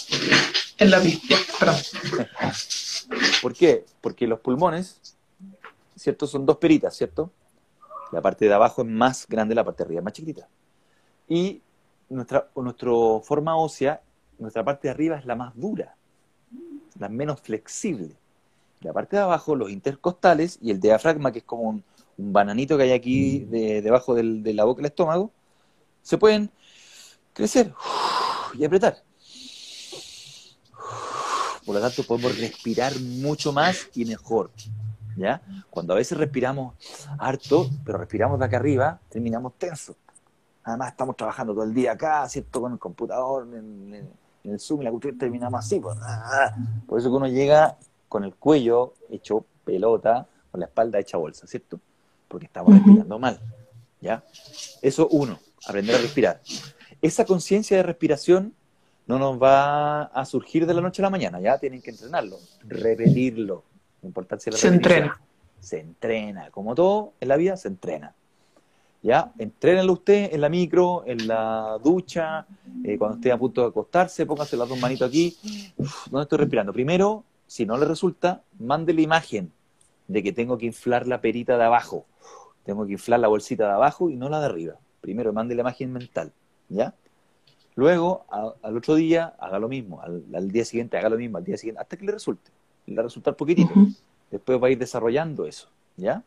[0.77, 1.77] En la pista, perdón.
[3.41, 3.85] ¿Por qué?
[4.01, 5.01] Porque los pulmones,
[5.95, 6.27] ¿cierto?
[6.27, 7.31] Son dos peritas, ¿cierto?
[8.13, 10.49] La parte de abajo es más grande, la parte de arriba es más chiquitita.
[11.29, 11.63] Y
[12.09, 12.91] nuestra, nuestra
[13.23, 14.03] forma ósea,
[14.39, 15.95] nuestra parte de arriba es la más dura,
[16.99, 18.17] la menos flexible.
[18.81, 21.85] La parte de abajo, los intercostales y el diafragma, que es como un,
[22.19, 25.33] un bananito que hay aquí debajo de la boca del estómago,
[26.07, 26.49] se pueden
[27.33, 27.75] crecer
[28.55, 29.03] y apretar.
[31.65, 34.53] Por lo tanto, podemos respirar mucho más y mejor.
[35.17, 35.43] ¿ya?
[35.69, 36.75] Cuando a veces respiramos
[37.19, 39.97] harto, pero respiramos de acá arriba, terminamos tensos.
[40.63, 42.61] Además, estamos trabajando todo el día acá, ¿cierto?
[42.61, 44.09] Con el computador, en,
[44.45, 45.81] el Zoom, y la cultura, terminamos así.
[45.81, 45.99] Pues,
[46.87, 47.77] por eso que uno llega
[48.09, 51.81] con el cuello hecho pelota, con la espalda hecha bolsa, ¿cierto?
[52.29, 53.41] porque estamos respirando mal.
[54.01, 54.23] ¿Ya?
[54.83, 56.41] Eso uno, aprender a respirar.
[57.03, 58.55] Esa conciencia de respiración
[59.07, 62.39] no nos va a surgir de la noche a la mañana, ya tienen que entrenarlo,
[62.67, 63.63] repetirlo.
[64.03, 65.21] La importancia de la se entrena.
[65.61, 68.15] Se entrena, como todo en la vida se entrena.
[69.03, 69.33] ¿Ya?
[69.39, 72.47] Entrénelo usted en la micro, en la ducha,
[72.85, 75.37] eh, cuando esté a punto de acostarse, póngase las dos manitos aquí.
[76.11, 76.73] ¿Dónde estoy respirando?
[76.73, 79.53] Primero, si no le resulta, mande la imagen
[80.09, 82.05] de que tengo que inflar la perita de abajo
[82.67, 84.75] tengo que inflar la bolsita de abajo y no la de arriba.
[85.07, 86.33] Primero mande la imagen mental,
[86.69, 86.93] ¿ya?
[87.77, 88.27] Luego,
[88.61, 90.03] al otro día, haga lo mismo.
[90.03, 91.39] Al, día siguiente, haga lo mismo.
[91.39, 92.51] Al día siguiente, hasta que le resulte.
[92.87, 93.73] Le va a resultar poquitito.
[94.33, 96.25] Después va a ir desarrollando eso, ¿ya?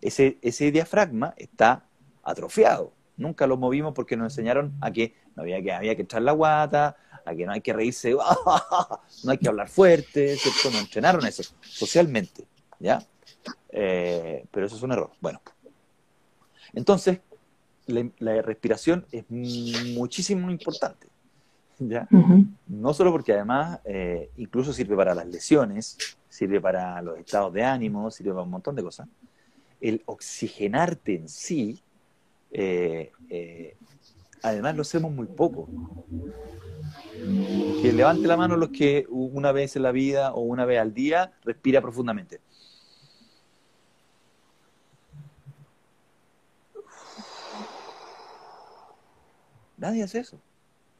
[0.00, 1.84] Ese, ese diafragma está
[2.22, 2.92] atrofiado.
[3.16, 6.30] Nunca lo movimos porque nos enseñaron a que no había que, había que echar la
[6.30, 8.12] guata, a que no hay que reírse,
[9.24, 10.70] no hay que hablar fuerte, ¿cierto?
[10.70, 12.44] Nos entrenaron eso socialmente,
[12.78, 13.04] ¿ya?
[13.70, 15.10] Eh, pero eso es un error.
[15.20, 15.40] Bueno,
[16.72, 17.18] entonces,
[17.86, 21.06] la, respiración es muchísimo importante.
[21.78, 22.08] ¿ya?
[22.66, 27.64] No solo porque además eh, incluso sirve para las lesiones, sirve para los estados de
[27.64, 29.08] ánimo, sirve para un montón de cosas.
[29.80, 31.82] El oxigenarte en sí,
[32.52, 33.76] eh, eh,
[34.42, 35.68] además lo hacemos muy poco.
[37.82, 40.94] Que levante la mano los que una vez en la vida o una vez al
[40.94, 42.40] día respira profundamente.
[49.82, 50.38] Nadie hace eso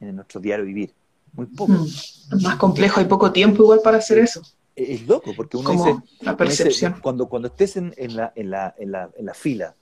[0.01, 0.93] en nuestro diario vivir.
[1.35, 1.73] Muy poco.
[1.73, 2.43] Mm.
[2.43, 4.43] más complejo, hay poco tiempo igual para hacer eso.
[4.75, 6.99] Es, loco, porque uno Como dice, la percepción.
[7.01, 9.77] cuando, cuando estés en, en, la, en, la, en, la, en la fila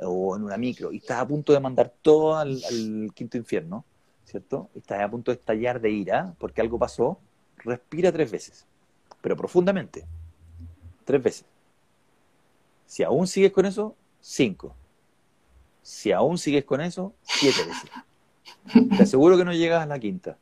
[0.00, 3.84] o en una micro y estás a punto de mandar todo al, al quinto infierno,
[4.24, 4.68] ¿cierto?
[4.74, 7.20] Estás a punto de estallar de ira porque algo pasó,
[7.58, 8.66] respira tres veces,
[9.20, 10.04] pero profundamente,
[11.04, 11.44] tres veces.
[12.86, 14.74] Si aún sigues con eso, cinco.
[15.80, 17.90] Si aún sigues con eso, siete veces.
[18.96, 20.36] Te aseguro que no llegas a la quinta.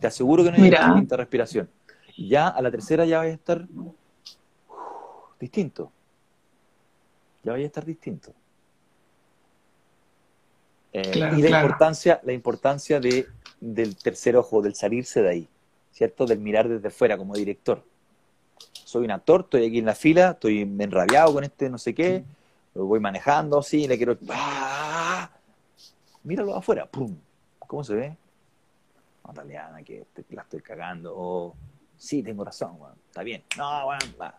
[0.00, 1.68] Te aseguro que no llegas a la quinta respiración.
[2.16, 3.94] Ya a la tercera ya vas a estar uh,
[5.38, 5.92] distinto.
[7.42, 8.32] Ya vaya a estar distinto.
[10.92, 11.66] Eh, Claro, y la claro.
[11.66, 13.26] importancia, la importancia de,
[13.60, 15.48] del tercer ojo, del salirse de ahí,
[15.92, 16.24] ¿cierto?
[16.24, 17.84] Del mirar desde fuera como director.
[18.72, 22.24] Soy un actor, estoy aquí en la fila, estoy enrabiado con este no sé qué,
[22.74, 24.16] lo voy manejando, sí, le quiero...
[24.30, 24.85] ¡Ah!
[26.26, 27.16] Míralo afuera, ¡pum!
[27.60, 28.16] ¿Cómo se ve?
[29.24, 31.14] No, Taliana, que la estoy cagando.
[31.16, 31.54] O,
[31.96, 33.44] sí, tengo razón, weón, está bien.
[33.56, 34.36] No, weón, va.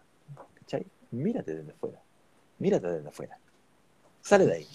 [0.60, 0.86] ¿Cachai?
[1.12, 2.02] Mírate desde afuera.
[2.60, 3.40] Mírate desde afuera.
[4.22, 4.68] Sale de ahí.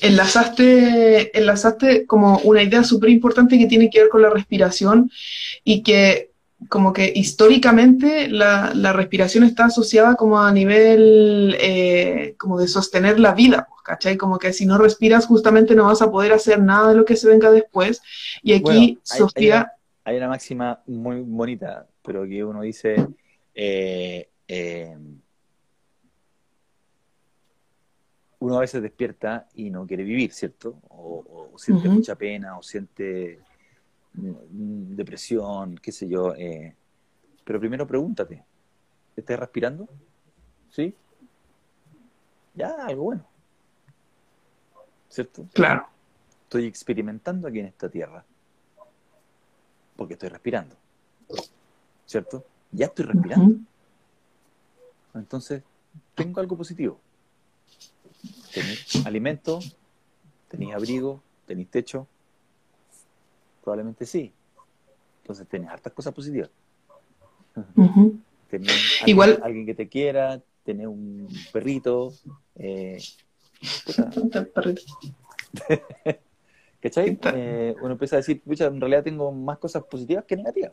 [0.00, 5.12] enlazaste, enlazaste como una idea súper importante que tiene que ver con la respiración
[5.62, 6.32] y que
[6.68, 13.34] como que históricamente la, respiración está asociada como a nivel eh, como de sostener la
[13.34, 14.16] vida, ¿cachai?
[14.16, 17.16] Como que si no respiras justamente no vas a poder hacer nada de lo que
[17.16, 18.02] se venga después.
[18.42, 19.72] Y aquí Bueno, hay- hay Sofía, una-
[20.04, 23.06] Hay una máxima muy bonita, pero que uno dice,
[23.54, 24.96] eh, eh,
[28.38, 30.78] uno a veces despierta y no quiere vivir, ¿cierto?
[30.90, 33.40] O, o siente mucha pena, o siente
[34.14, 36.34] mm, depresión, qué sé yo.
[36.36, 36.74] eh.
[37.44, 38.44] Pero primero pregúntate,
[39.16, 39.88] ¿estás respirando?
[40.70, 40.94] ¿Sí?
[42.54, 43.26] Ya, algo bueno.
[45.16, 45.46] ¿Cierto?
[45.54, 45.86] claro,
[46.42, 48.22] Estoy experimentando aquí en esta tierra.
[49.96, 50.76] Porque estoy respirando.
[52.04, 52.44] ¿Cierto?
[52.70, 53.56] Ya estoy respirando.
[55.14, 55.62] Entonces,
[56.14, 57.00] tengo algo positivo.
[58.52, 59.58] Tenéis alimento,
[60.50, 62.06] tenéis abrigo, tenéis techo.
[63.64, 64.30] Probablemente sí.
[65.22, 66.50] Entonces, tenés hartas cosas positivas.
[68.50, 68.68] Tenés
[69.00, 72.12] alguien, Igual- alguien que te quiera, tenés un perrito.
[72.56, 72.98] Eh.
[76.80, 77.18] ¿Cachai?
[77.34, 80.72] Eh, uno empieza a decir, pucha, en realidad tengo más cosas positivas que negativas.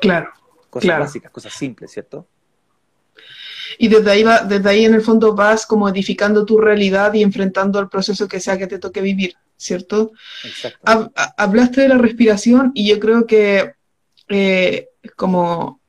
[0.00, 0.30] Claro.
[0.68, 1.04] Cosas Claro.
[1.04, 2.26] básicas, cosas simples, ¿cierto?
[3.78, 7.22] Y desde ahí, va, desde ahí en el fondo vas como edificando tu realidad y
[7.22, 10.12] enfrentando el proceso que sea que te toque vivir, ¿cierto?
[10.44, 10.78] Exacto.
[10.84, 13.74] Hab- ha- hablaste de la respiración y yo creo que
[14.28, 15.79] eh, como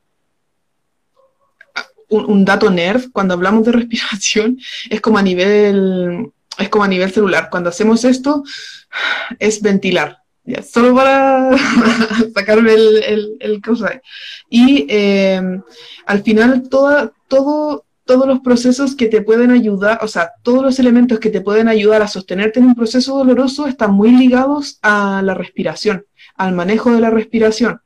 [2.11, 4.59] un, dato nerd, cuando hablamos de respiración,
[4.89, 7.49] es como a nivel, es como a nivel celular.
[7.49, 8.43] Cuando hacemos esto,
[9.39, 10.17] es ventilar.
[10.69, 11.51] Solo para
[12.33, 14.01] sacarme el, el, cosa.
[14.49, 15.41] Y eh,
[16.05, 20.79] al final, toda, todo, todos los procesos que te pueden ayudar, o sea, todos los
[20.79, 25.21] elementos que te pueden ayudar a sostenerte en un proceso doloroso están muy ligados a
[25.23, 26.05] la respiración,
[26.35, 27.81] al manejo de la respiración.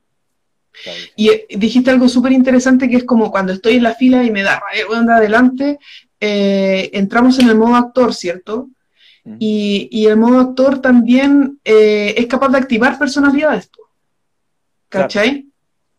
[1.15, 4.31] Y eh, dijiste algo súper interesante que es como cuando estoy en la fila y
[4.31, 5.79] me da rabia, voy a andar adelante,
[6.19, 8.69] eh, entramos en el modo actor, ¿cierto?
[9.23, 9.37] Ujú.
[9.39, 13.69] Y, y el modo actor también eh, es capaz de activar personalidades,
[14.89, 15.47] ¿cachai?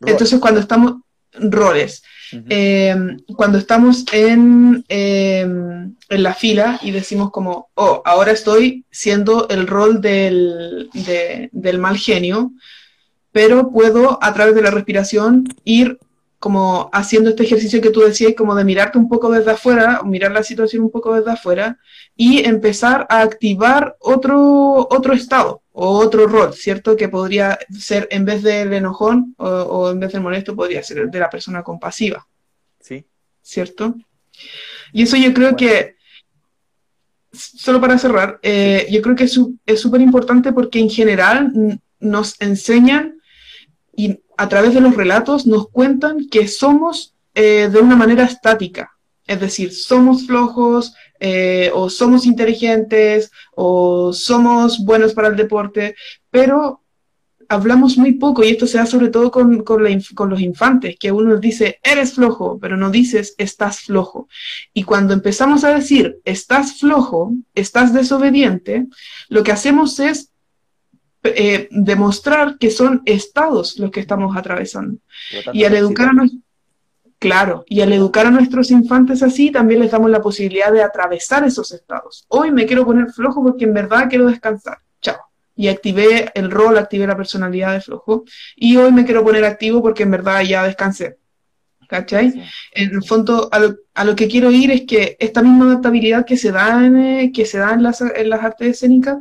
[0.01, 0.95] Entonces cuando estamos,
[1.33, 2.03] roles,
[2.49, 2.95] eh,
[3.35, 9.67] cuando estamos en, eh, en la fila y decimos como, oh, ahora estoy siendo el
[9.67, 12.51] rol del, de- del mal genio,
[13.37, 15.99] pero puedo a través de la respiración ir
[16.39, 20.31] como haciendo este ejercicio que tú decías, como de mirarte un poco desde afuera, mirar
[20.31, 21.77] la situación un poco desde afuera
[22.15, 26.95] y empezar a activar otro, otro estado o otro rol, ¿cierto?
[26.95, 30.97] Que podría ser, en vez del enojón o, o en vez del molesto, podría ser
[30.97, 32.25] el de la persona compasiva,
[32.79, 33.05] Sí,
[33.43, 33.93] ¿cierto?
[34.93, 35.57] Y eso yo creo Bueno.
[35.57, 35.95] que,
[37.31, 41.51] solo para cerrar, eh, yo creo que es súper importante porque en general
[41.99, 43.16] nos enseñan
[43.97, 48.91] y a través de los relatos nos cuentan que somos eh, de una manera estática.
[49.25, 55.95] Es decir, somos flojos, eh, o somos inteligentes, o somos buenos para el deporte,
[56.29, 56.83] pero
[57.49, 61.37] hablamos muy poco, y esto se da sobre todo con, con los infantes, que uno
[61.37, 64.27] dice, eres flojo, pero no dices, estás flojo.
[64.73, 68.85] Y cuando empezamos a decir, estás flojo, estás desobediente,
[69.29, 70.31] lo que hacemos es
[71.35, 74.97] eh, demostrar que son estados los que estamos atravesando.
[75.45, 76.31] lo Y al educar a, nos-
[77.19, 81.43] Claro, y al educar a nuestros infantes así, también les damos la posibilidad de atravesar
[81.45, 82.25] esos estados.
[82.27, 84.77] Hoy me quiero poner flojo porque en verdad quiero descansar.
[85.01, 85.17] Chao.
[85.55, 88.23] Y activé el rol, activé la personalidad de flojo.
[88.55, 91.17] Y hoy me quiero poner activo porque en verdad ya descansé.
[91.89, 92.43] ¿Cachai?
[92.73, 96.51] En el fondo, a lo, que quiero ir es que esta misma adaptabilidad que se
[96.51, 99.17] da en, eh, que se da en, las, en las artes escénicas,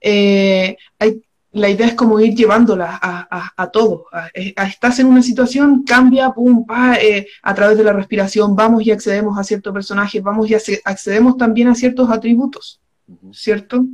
[0.00, 1.22] eh, hay,
[1.52, 4.06] la idea es como ir llevándola a, a, todo.
[4.34, 8.92] estás en una situación, cambia, pum, pa, eh, a través de la respiración, vamos y
[8.92, 12.80] accedemos a ciertos personajes, vamos y accedemos también a ciertos atributos,
[13.32, 13.84] ¿cierto?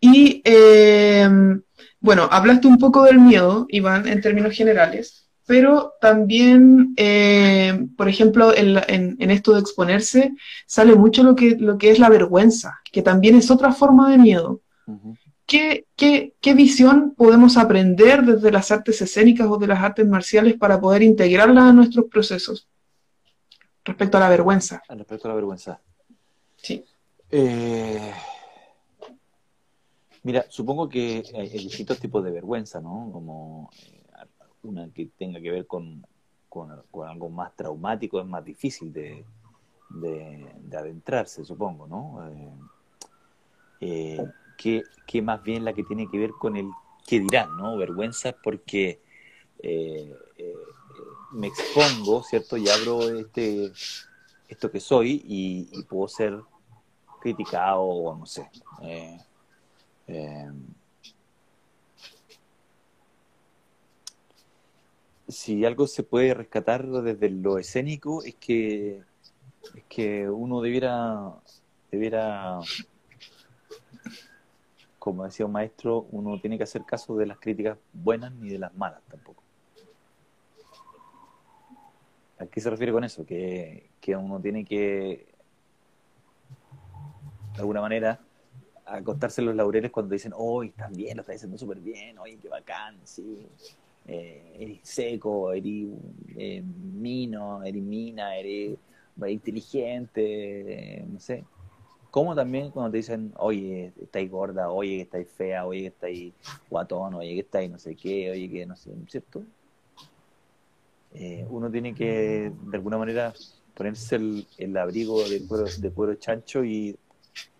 [0.00, 1.62] Y em,
[2.00, 8.52] bueno, hablaste un poco del miedo, Iván, en términos generales, pero también, em, por ejemplo,
[8.56, 10.32] en, en, esto de exponerse,
[10.66, 14.18] sale mucho lo que, lo que es la vergüenza, que también es otra forma de
[14.18, 14.60] miedo.
[15.46, 20.80] ¿Qué, qué, visión podemos aprender desde las artes escénicas o de las artes marciales para
[20.80, 22.68] poder integrarlas a nuestros procesos
[23.84, 24.82] respecto a la vergüenza?
[24.88, 25.80] Respecto a la vergüenza.
[26.56, 26.84] Sí.
[27.30, 28.12] Eh,
[30.22, 33.10] mira, supongo que hay distintos tipos de vergüenza, ¿no?
[33.12, 34.02] Como eh,
[34.62, 36.06] una que tenga que ver con,
[37.04, 39.24] algo más traumático es más difícil de,
[40.76, 42.30] adentrarse, supongo, ¿no?
[43.80, 44.24] Eh,
[44.62, 46.70] que, más bien la que tiene que ver con el
[47.06, 47.76] qué dirán, ¿no?
[47.76, 49.00] Vergüenza porque
[49.58, 50.56] eh, eh,
[51.32, 52.56] me expongo, ¿cierto?
[52.56, 53.72] Y abro este,
[54.48, 56.40] esto que soy y, puedo ser
[57.20, 58.48] criticado o no sé.
[58.82, 59.18] Eh,
[65.28, 69.00] si algo se puede rescatar desde lo escénico es que
[69.74, 71.32] es que uno debiera
[71.90, 72.58] debiera
[75.02, 78.58] como decía un maestro, uno tiene que hacer caso de las críticas buenas ni de
[78.60, 79.42] las malas tampoco.
[82.38, 83.26] ¿A qué se refiere con eso?
[83.26, 85.26] Que, uno tiene que,
[87.52, 88.20] de alguna manera,
[88.86, 92.36] acostarse en los laureles cuando dicen, hoy están bien, lo estás diciendo súper bien, hoy
[92.36, 93.44] qué bacán, sí,
[94.06, 95.88] eh, eres seco, eres
[96.36, 98.78] eh, mino, eres mina, eres
[99.26, 101.44] inteligente, no sé
[102.12, 106.34] como también cuando te dicen, oye, estáis gorda, oye, que estáis fea, oye, que estáis
[106.68, 109.42] guatón, oye, que estáis no sé qué, oye, que no sé, ¿cierto?
[111.14, 113.32] Eh, uno tiene que, de alguna manera,
[113.72, 116.94] ponerse el, abrigo de cuero, de cuero chancho y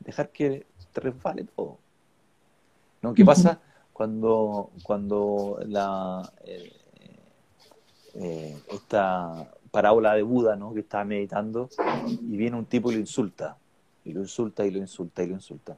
[0.00, 1.78] dejar que te resbale todo.
[3.00, 3.14] ¿No?
[3.14, 3.58] ¿Qué pasa
[3.94, 6.72] cuando, cuando la, eh,
[8.16, 10.74] eh, esta parábola de Buda, ¿no?
[10.74, 11.70] que está meditando,
[12.06, 13.56] y viene un tipo y lo insulta?
[14.04, 15.76] Y lo insulta y lo insulta y lo insulta.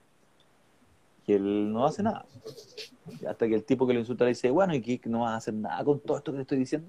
[1.27, 2.27] Y él no hace nada.
[3.29, 5.01] Hasta que el tipo que lo insulta le dice, bueno, ¿y qué?
[5.09, 6.89] ¿No vas a hacer nada con todo esto que le estoy diciendo?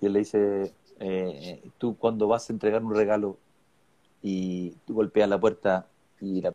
[0.00, 3.38] Y él le dice, eh, tú cuando vas a entregar un regalo
[4.22, 5.86] y tú golpeas la puerta
[6.20, 6.54] y la...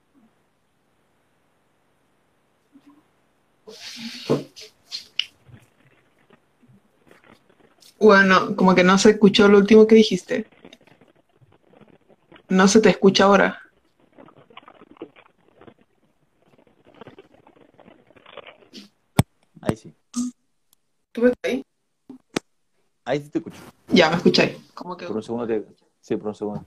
[7.99, 10.47] Bueno, como que no se escuchó lo último que dijiste.
[12.49, 13.59] No se te escucha ahora.
[19.61, 19.93] Ahí sí.
[21.11, 21.63] ¿Tú me ahí?
[23.05, 23.57] Ahí sí te escucho.
[23.89, 24.57] Ya, me escucháis.
[24.73, 25.05] ¿Cómo que?
[25.05, 25.65] Por un segundo te...
[26.01, 26.65] Sí, por un segundo.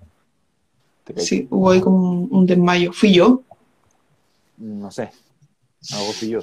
[1.16, 2.92] sí, hubo ahí como un, un desmayo.
[2.92, 3.42] ¿Fui yo?
[4.58, 5.10] No sé.
[5.90, 6.40] Algo fui yo.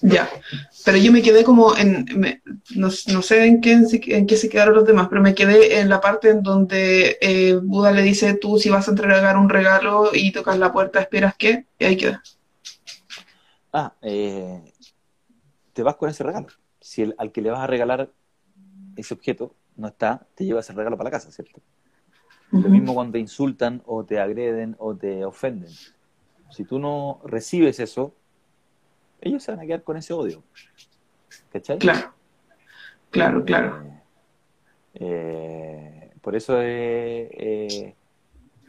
[0.00, 0.30] Ya,
[0.84, 2.06] pero yo me quedé como en,
[2.76, 6.00] no, sé en qué, en qué se quedaron los demás, pero me quedé en la
[6.00, 10.30] parte en donde eh, Buda le dice, tú si vas a entregar un regalo y
[10.30, 12.22] tocas la puerta, esperas qué, y ahí queda.
[13.72, 14.72] Ah, eh,
[15.72, 16.46] te vas con ese regalo.
[16.80, 18.10] Si el, al que le vas a regalar
[18.94, 21.60] ese objeto no está, te llevas el regalo para la casa, ¿cierto?
[22.52, 25.68] Lo mismo cuando te insultan o te agreden o te ofenden
[26.50, 28.14] si tú no recibes eso,
[29.20, 30.42] ellos se van a quedar con ese odio.
[31.52, 31.78] ¿Cachai?
[31.78, 32.14] Claro,
[33.10, 33.82] claro, claro.
[34.94, 37.94] Eh, eh, por eso es,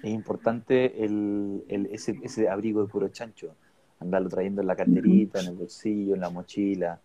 [0.03, 3.55] es importante el, ese, ese, abrigo de puro chancho,
[3.99, 6.99] andarlo trayendo en la carterita, en el bolsillo, en la mochila,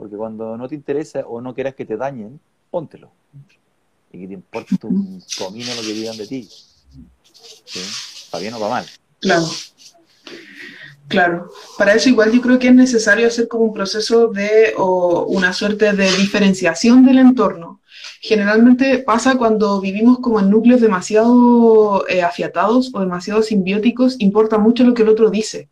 [0.00, 2.40] porque cuando no te interesa o no quieras que te dañen,
[2.70, 3.10] póntelo.
[4.12, 6.48] Y que te importe un comino lo que digan de ti.
[7.22, 8.28] ¿Sí?
[8.30, 8.86] ¿Para bien o para mal?
[9.20, 9.44] Claro.
[11.10, 15.24] Claro, para eso igual yo creo que es necesario hacer como un proceso de o
[15.24, 17.80] una suerte de diferenciación del entorno.
[18.20, 24.84] Generalmente pasa cuando vivimos como en núcleos demasiado eh, afiatados o demasiado simbióticos, importa mucho
[24.84, 25.68] lo que el otro dice,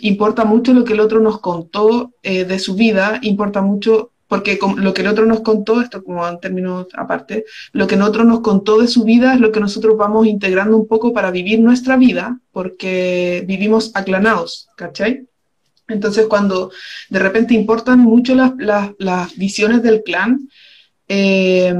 [0.00, 4.60] importa mucho lo que el otro nos contó eh, de su vida, importa mucho porque
[4.76, 8.22] lo que el otro nos contó, esto como en términos aparte, lo que el otro
[8.22, 11.58] nos contó de su vida es lo que nosotros vamos integrando un poco para vivir
[11.58, 15.26] nuestra vida, porque vivimos aclanados, ¿cachai?
[15.88, 16.70] Entonces, cuando
[17.08, 18.52] de repente importan mucho las,
[18.98, 20.48] las, visiones del clan,
[21.08, 21.74] eh,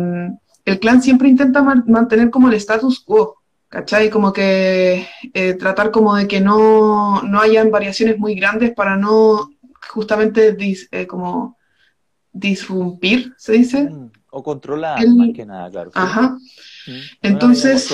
[0.65, 3.37] el clan siempre intenta mantener como el status quo,
[3.69, 4.11] ¿cachai?
[4.11, 9.51] Como que eh, tratar como de que no, no hayan variaciones muy grandes para no
[9.89, 10.57] justamente
[10.91, 11.60] eh, como
[12.33, 13.85] disrumpir, ¿se dice?
[13.85, 15.91] Mm, o controlar, más que nada, claro.
[15.95, 16.39] Ajá.
[16.87, 17.89] Mm, Entonces,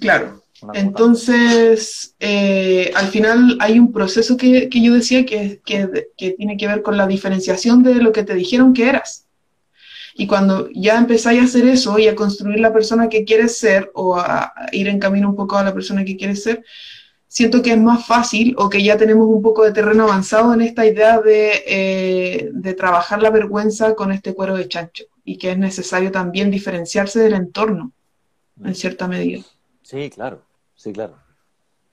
[0.00, 0.42] claro.
[0.74, 6.82] Entonces, eh, al final hay un proceso que, yo decía que, que, tiene que ver
[6.82, 9.26] con la diferenciación de lo que te dijeron que eras.
[10.14, 13.92] Y cuando ya empezáis a hacer eso y a construir la persona que quieres ser
[13.94, 16.64] o a, ir en camino un poco a la persona que quieres ser,
[17.28, 20.62] siento que es más fácil o que ya tenemos un poco de terreno avanzado en
[20.62, 25.52] esta idea de, eh, de trabajar la vergüenza con este cuero de chancho y que
[25.52, 27.92] es necesario también diferenciarse del entorno
[28.64, 29.44] en cierta medida.
[29.82, 30.42] Sí, claro,
[30.74, 31.14] sí, claro.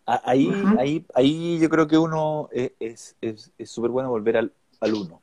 [0.06, 3.16] Ahí, ahí, ahí yo creo que uno es
[3.66, 5.20] súper es, bueno volver al, al uno,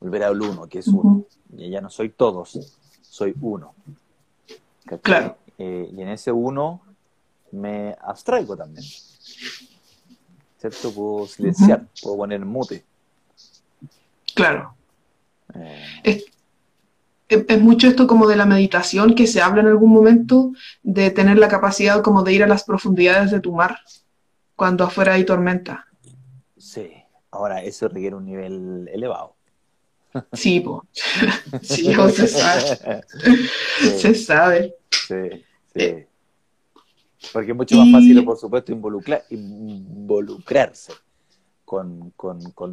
[0.00, 1.24] volver al uno, que es uno.
[1.56, 3.74] Y ya no soy todos, soy uno.
[5.02, 5.36] Claro.
[5.58, 6.80] Eh, y en ese uno
[7.52, 8.84] me abstraigo también.
[10.58, 10.92] ¿Cierto?
[10.92, 12.84] Puedo silenciar, puedo poner mute.
[14.34, 14.74] Claro.
[15.54, 16.24] Eh.
[17.28, 20.52] Es, mucho esto como de la meditación que se habla en algún momento
[20.82, 23.78] de tener la capacidad como de ir a las profundidades de tu mar
[24.56, 25.86] cuando afuera hay tormenta.
[26.56, 26.90] Sí,
[27.30, 29.36] ahora eso requiere un nivel elevado.
[30.32, 30.64] Sí,
[31.62, 33.04] sí, se sabe.
[33.98, 34.74] Se sabe.
[34.90, 35.44] Sí,
[35.74, 36.07] sí.
[37.32, 40.92] Porque es mucho más fácil, por supuesto, involucrar, involucrarse
[41.64, 42.12] con,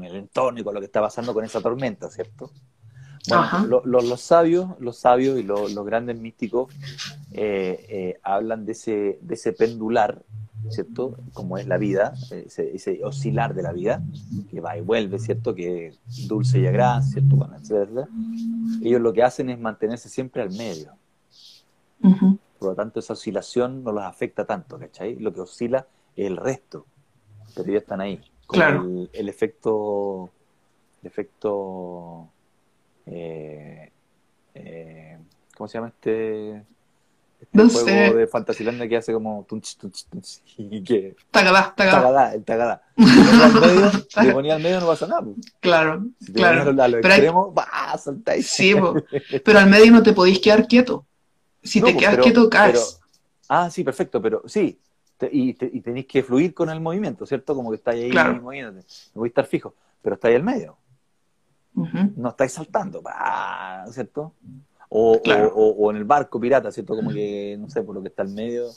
[0.03, 2.51] el entorno y con lo que está pasando con esa tormenta, ¿cierto?
[3.27, 6.71] Bueno, los sabios, los sabios y los grandes místicos
[7.31, 10.21] eh, eh, hablan de ese, de ese pendular
[10.69, 11.17] ¿cierto?
[11.33, 14.03] Como es la vida, ese, oscilar de la vida,
[14.49, 15.53] que va y vuelve, ¿cierto?
[15.55, 15.93] Que
[16.27, 18.07] dulce y agradable, ¿cierto?
[18.81, 20.91] Ellos lo que hacen es mantenerse siempre al medio.
[22.59, 25.15] Por lo tanto, esa oscilación no los afecta tanto, ¿cachai?
[25.15, 26.85] Lo que oscila es el resto,
[27.55, 28.21] pero ellos están ahí.
[28.47, 28.85] claro.
[29.11, 30.29] el, efecto,
[31.01, 32.29] el efecto,
[33.05, 33.91] eh,
[34.53, 35.19] eh,
[35.55, 36.65] ¿cómo se llama este?
[37.51, 38.13] no juego sé.
[38.13, 41.15] de Fantasylandia que hace como tunch, tunch, tunch, y que...
[41.31, 42.01] Tagadá, tagadá.
[42.01, 42.81] Tagadá, el tagadá.
[44.13, 45.25] te ponía al medio no pasa nada.
[45.59, 46.69] Claro, si te claro.
[46.81, 48.47] A los extremos, va, saltáis.
[48.47, 48.73] Sí,
[49.45, 51.05] pero al medio no te podéis quedar quieto.
[51.65, 53.01] Si te quedas quieto, caes.
[53.49, 54.79] ah, sí, perfecto, pero sí.
[55.31, 57.55] y, te, y tenéis que fluir con el movimiento, ¿cierto?
[57.55, 58.41] Como que estáis ahí claro.
[58.41, 58.85] moviéndote.
[59.13, 60.77] No voy a estar fijo, pero estáis al medio.
[61.73, 63.03] No estáis saltando,
[63.91, 64.33] ¿cierto?
[64.87, 66.95] O, o, en el barco pirata, ¿cierto?
[66.95, 68.69] Como que, no sé, por lo que está al medio.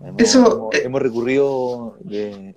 [0.00, 1.98] Hemos, Eso, eh, hemos, recurrido,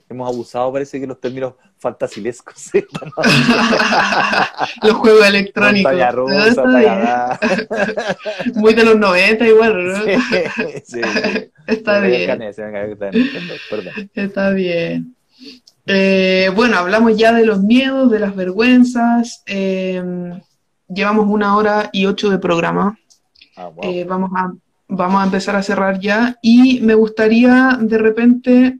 [0.10, 2.72] hemos abusado, parece que los términos fantasilescos.
[4.84, 5.94] los juegos electrónicos.
[8.56, 9.96] Muy de los 90 igual, ¿no?
[10.84, 11.02] Sí,
[11.68, 12.42] Está bien.
[14.14, 15.16] Está bien.
[15.86, 19.44] Eh, bueno, hablamos ya de los miedos, de las vergüenzas.
[19.48, 20.04] Eh,
[20.88, 22.98] llevamos una hora y ocho de programa.
[23.56, 23.72] Ah,
[24.08, 24.54] vamos, a,
[24.90, 26.38] vamos a empezar a cerrar ya.
[26.42, 28.80] Y me gustaría de repente,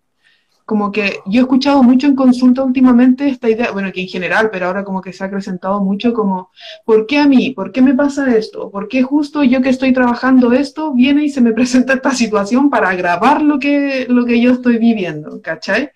[0.66, 4.50] como que yo he escuchado mucho en consulta últimamente esta idea, bueno, que en general,
[4.52, 6.52] pero ahora como que se ha acrecentado mucho como,
[6.86, 7.52] ¿por qué a mí?
[7.52, 8.70] ¿Por qué me pasa esto?
[8.70, 12.70] ¿Por qué justo yo que estoy trabajando esto viene y se me presenta esta situación
[12.70, 15.42] para agravar lo que, lo que yo estoy viviendo?
[15.42, 15.92] ¿Cachai?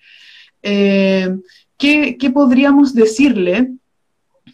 [0.62, 1.30] Eh,
[1.78, 3.74] ¿qué, podríamos decirle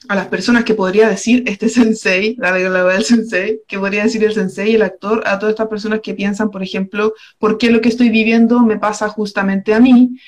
[0.10, 4.24] a las personas que podría decir este sensei, la regla del sensei, que podría decir
[4.24, 7.80] el sensei, el actor, a todas estas personas que piensan, por ejemplo, ¿por qué lo
[7.80, 10.20] que estoy viviendo me pasa justamente a mí?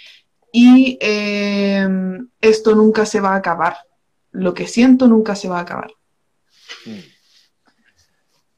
[0.53, 1.87] Y eh,
[2.41, 3.75] esto nunca se va a acabar.
[4.31, 5.91] Lo que siento nunca se va a acabar.
[6.85, 6.99] Mm.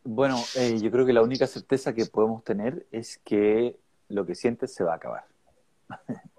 [0.03, 3.77] Bueno, eh, yo creo que la única certeza que podemos tener es que
[4.09, 5.23] lo que sientes se va a acabar.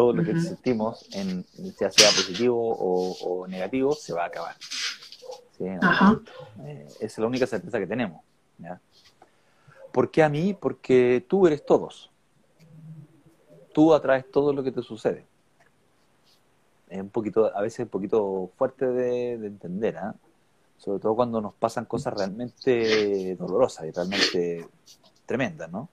[0.00, 1.44] todo lo que sentimos, en,
[1.78, 4.56] ya sea positivo o, negativo, se va a acabar.
[5.58, 8.22] Eh, esa es la única certeza que tenemos.
[9.92, 10.56] ¿Por qué a mí?
[10.58, 12.10] Porque tú eres todos.
[13.74, 15.26] Tú atraes todo lo que te sucede.
[16.88, 20.14] Es un poquito, a veces un poquito fuerte de, entender, ¿ah?
[20.78, 24.66] sobre todo cuando nos pasan cosas realmente dolorosas y realmente
[25.26, 25.90] tremendas, ¿no?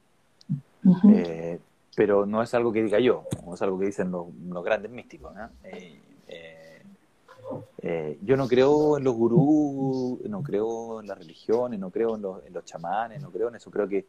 [1.97, 4.27] Pero no es algo que diga yo, no es algo que dicen los,
[4.63, 5.33] grandes místicos.
[7.79, 12.21] Eh, yo no creo en los gurús, no creo en las religiones, no creo en
[12.21, 14.05] los, en los chamanes, no creo en eso, creo que,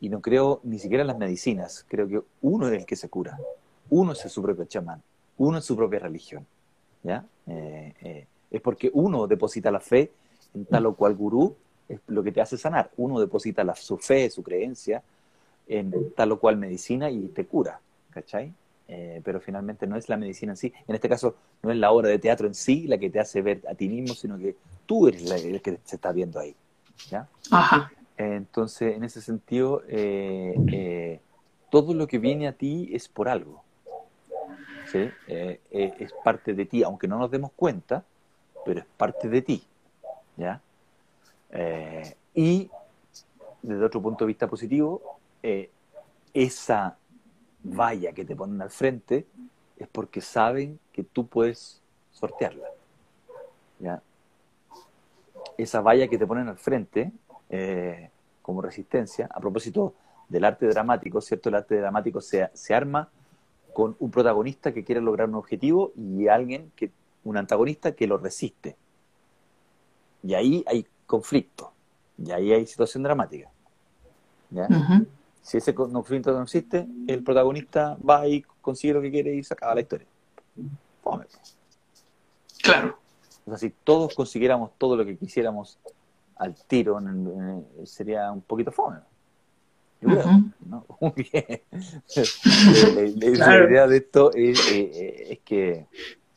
[0.00, 3.08] y no creo ni siquiera en las medicinas, creo que uno es el que se
[3.08, 3.36] cura,
[3.90, 5.02] uno es su propio chamán,
[5.38, 6.46] uno es su propia religión,
[7.02, 7.26] ¿ya?
[7.48, 10.12] es porque uno deposita la fe
[10.54, 11.56] en tal o cual gurú,
[11.88, 12.92] es lo que te hace sanar.
[12.96, 15.02] Uno deposita la, su fe, su creencia
[15.66, 17.80] en tal o cual medicina y te cura,
[18.10, 18.52] ¿cachai?
[18.86, 20.72] Eh, pero finalmente no es la medicina en sí.
[20.86, 23.40] En este caso, no es la obra de teatro en sí la que te hace
[23.42, 26.54] ver a ti mismo, sino que tú eres el que se está viendo ahí.
[27.10, 27.28] ¿ya?
[27.50, 27.90] Ajá.
[28.16, 31.20] entonces, en ese sentido, eh, eh,
[31.70, 33.62] todo lo que viene a ti es por algo.
[34.92, 35.08] ¿sí?
[35.26, 38.04] es parte de ti, aunque no nos demos cuenta,
[38.64, 39.66] pero es parte de ti.
[40.36, 40.60] ¿ya?
[41.50, 42.70] Eh, y
[43.62, 45.70] desde otro punto de vista positivo, eh,
[46.32, 46.96] esa
[47.62, 49.26] valla que te ponen al frente
[49.76, 52.66] es porque saben que tú puedes sortearla.
[53.78, 54.00] ¿ya?
[55.58, 57.12] Esa valla que te ponen al frente
[57.50, 58.08] eh,
[58.40, 59.92] como resistencia, a propósito
[60.30, 61.50] del arte dramático, ¿cierto?
[61.50, 63.10] El arte dramático se, se arma
[63.74, 66.90] con un protagonista que quiere lograr un objetivo y alguien que
[67.22, 68.76] un antagonista que lo resiste.
[70.22, 71.70] Y ahí hay conflicto,
[72.16, 73.50] y ahí hay situación dramática.
[75.44, 79.52] Si ese conflicto no existe, el protagonista va y consigue lo que quiere y se
[79.52, 80.06] acaba la historia.
[81.02, 81.26] Fome.
[82.62, 82.98] Claro.
[83.44, 85.78] O sea, si todos consiguiéramos todo lo que quisiéramos
[86.36, 86.98] al tiro,
[87.84, 89.00] sería un poquito fome.
[90.00, 90.24] Yo creo,
[90.64, 90.86] ¿no?
[93.36, 95.86] la, idea de esto es, eh, es que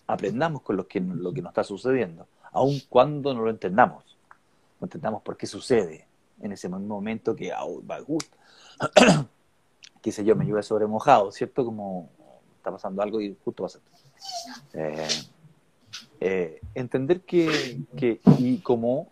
[0.06, 4.04] aprendamos con lo que, lo que nos está sucediendo, aun cuando no lo entendamos.
[4.82, 6.06] No entendamos por qué sucede
[6.42, 7.82] en ese mismo momento que, oh,
[10.02, 11.66] qué sé yo, me llueve sobre mojado, ¿cierto?
[11.66, 12.10] Como
[12.58, 13.80] está pasando algo y justo pasa.
[14.74, 15.08] Eh,
[16.20, 17.80] eh, entender que,
[18.38, 19.10] y como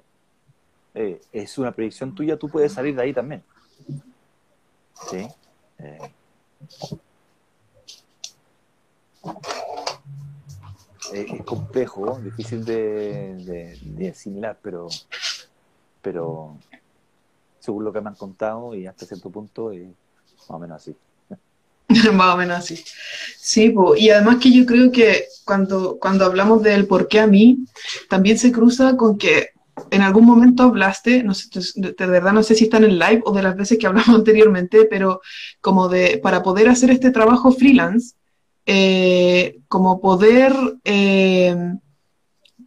[0.93, 3.43] eh, es una predicción tuya, tú puedes salir de ahí también.
[5.09, 5.27] ¿Sí?
[11.13, 14.87] es complejo, difícil de, de, asimilar, pero,
[16.01, 16.57] pero
[17.65, 20.95] según lo que me han contado y hasta cierto punto es más o menos así.
[22.13, 22.83] más o menos así.
[23.37, 27.59] Sí, y además que yo creo que cuando, cuando hablamos del por qué a mí,
[28.09, 29.49] también se cruza con que
[29.91, 33.33] en algún momento hablaste, no sé, de verdad no sé si está en live o
[33.33, 35.21] de las veces que hablamos anteriormente, pero
[35.61, 38.15] como de, para poder hacer este trabajo freelance,
[38.65, 41.55] eh, como poder, eh,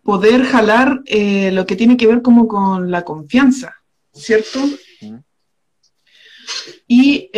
[0.03, 3.75] poder jalar eh, lo que tiene que ver como con la confianza,
[4.13, 4.61] ¿cierto?
[6.87, 7.31] Y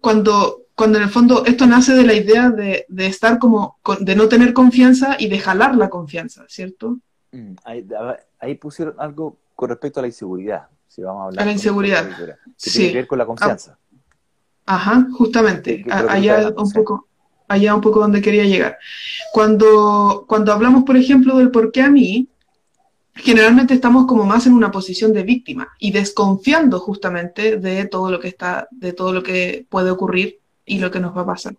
[0.00, 4.14] cuando, cuando en el fondo esto nace de la idea de, de, estar como, de
[4.14, 6.98] no tener confianza y de jalar la confianza, ¿cierto?
[7.32, 7.54] Mm,
[8.38, 11.42] ahí, pusieron algo con respecto a la inseguridad, si vamos a hablar.
[11.42, 12.08] A la inseguridad.
[12.62, 13.78] Que tiene que ver con la confianza.
[14.66, 17.08] Ajá, justamente, allá un poco,
[17.48, 18.78] allá un poco donde quería llegar.
[19.32, 22.28] Cuando, cuando hablamos, por ejemplo, del por qué a mí,
[23.14, 28.20] generalmente estamos como más en una posición de víctima y desconfiando justamente de todo lo
[28.20, 31.56] que está, de todo lo que puede ocurrir y lo que nos va a pasar.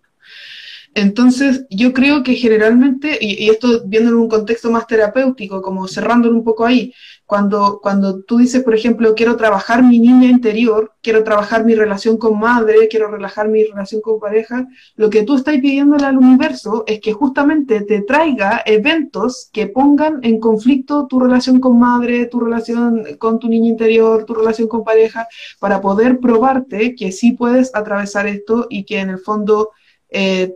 [0.96, 6.34] Entonces, yo creo que generalmente, y, esto viendo en un contexto más terapéutico, como cerrándolo
[6.34, 6.94] un poco ahí,
[7.26, 12.16] cuando, cuando tú dices, por ejemplo, quiero trabajar mi niña interior, quiero trabajar mi relación
[12.16, 16.84] con madre, quiero relajar mi relación con pareja, lo que tú estás pidiéndole al universo
[16.86, 22.40] es que justamente te traiga eventos que pongan en conflicto tu relación con madre, tu
[22.40, 25.28] relación con tu niña interior, tu relación con pareja,
[25.60, 29.72] para poder probarte que sí puedes atravesar esto y que en el fondo...
[30.08, 30.54] Eh,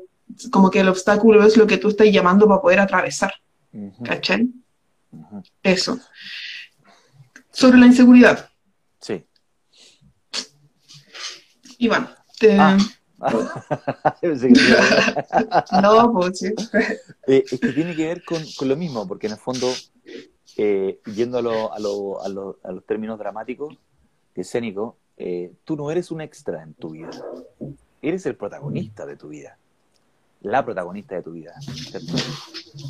[0.50, 3.32] como que el obstáculo es lo que tú estás llamando para poder atravesar.
[4.04, 4.50] ¿Cachai?
[5.62, 5.98] Eso.
[7.50, 8.50] Sobre la inseguridad.
[9.00, 9.24] Sí.
[11.78, 12.58] Iván, te...
[12.58, 12.76] Ah.
[15.82, 16.46] no, pues sí.
[17.26, 19.70] Eh, es que tiene que ver con, lo mismo, porque en el fondo,
[20.56, 23.76] eh, yendo a, a, los términos dramáticos,
[24.34, 27.10] escénicos, eh, tú no eres un extra en tu vida,
[28.00, 29.58] eres el protagonista de tu vida
[30.42, 31.54] la protagonista de tu vida.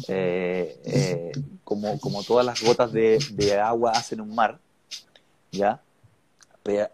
[0.09, 1.33] Eh, eh,
[1.65, 4.59] como, como todas las gotas de, agua hacen un mar,
[5.51, 5.81] ¿ya?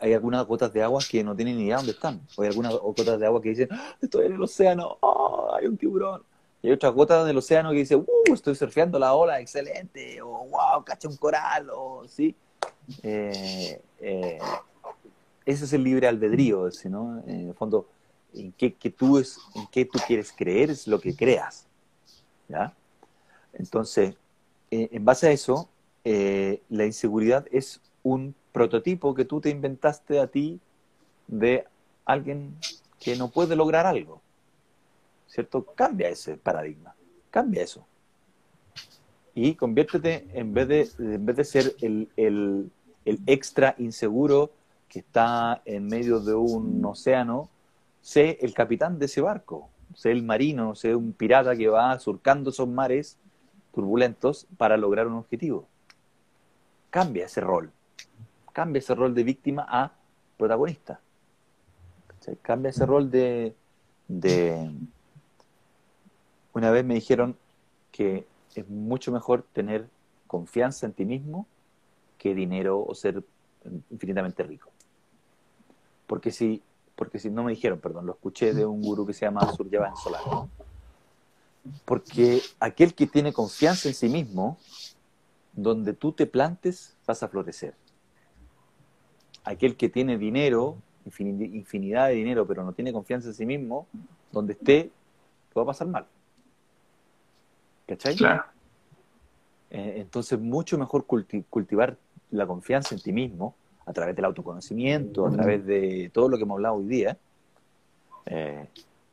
[0.00, 2.20] hay algunas gotas de agua que no tienen ni idea dónde están.
[2.36, 5.66] O hay algunas gotas de agua que dicen, ah, estoy en el océano, oh, hay
[5.66, 6.22] un tiburón.
[6.62, 10.46] Y hay otras gotas del océano que dicen, uh, estoy surfeando la ola, excelente, o
[10.46, 12.34] wow, caché un coral, o sí.
[13.02, 13.80] Eh,
[15.44, 17.22] ese es el libre albedrío, ¿no?
[17.26, 17.86] En el fondo,
[18.36, 21.66] en qué, que tú es, en qué tú quieres creer es lo que creas.
[22.48, 22.74] ¿ya?
[23.52, 24.14] Entonces,
[24.70, 25.68] eh, en base a eso,
[26.04, 30.60] eh, la inseguridad es un prototipo que tú te inventaste a ti
[31.26, 31.64] de
[32.04, 32.56] alguien
[33.00, 34.20] que no puede lograr algo.
[35.26, 35.64] ¿Cierto?
[35.64, 36.94] Cambia ese paradigma,
[37.30, 37.84] cambia eso.
[39.34, 42.70] Y conviértete, en vez de, en vez de ser el, el,
[43.04, 44.50] el extra inseguro
[44.88, 47.50] que está en medio de un océano,
[48.06, 52.50] sé el capitán de ese barco, sé el marino, sé un pirata que va surcando
[52.50, 53.18] esos mares
[53.74, 55.66] turbulentos para lograr un objetivo.
[56.88, 57.72] Cambia ese rol,
[58.52, 59.90] cambia ese rol de víctima a
[60.38, 61.00] protagonista.
[62.42, 63.56] Cambia ese rol de.
[66.52, 67.36] Una vez me dijeron
[67.90, 68.24] que
[68.54, 69.88] es mucho mejor tener
[70.28, 71.48] confianza en ti mismo
[72.18, 73.24] que dinero o ser
[73.90, 74.70] infinitamente rico.
[76.06, 76.62] Porque si,
[76.96, 79.96] porque si no me dijeron, perdón, lo escuché de un gurú que se llama Suryavan
[79.96, 80.22] Solar.
[81.84, 84.58] Porque aquel que tiene confianza en sí mismo,
[85.52, 87.74] donde tú te plantes, vas a florecer.
[89.44, 93.86] Aquel que tiene dinero, infinidad de dinero, pero no tiene confianza en sí mismo,
[94.32, 96.06] donde esté, te va a pasar mal.
[97.86, 98.16] ¿Cachai?
[98.16, 98.44] Claro.
[99.70, 101.98] Eh, entonces, mucho mejor cultivar
[102.30, 103.54] la confianza en ti mismo
[103.86, 107.16] a través del autoconocimiento, a través de todo lo que hemos hablado hoy día,
[108.26, 108.66] eh,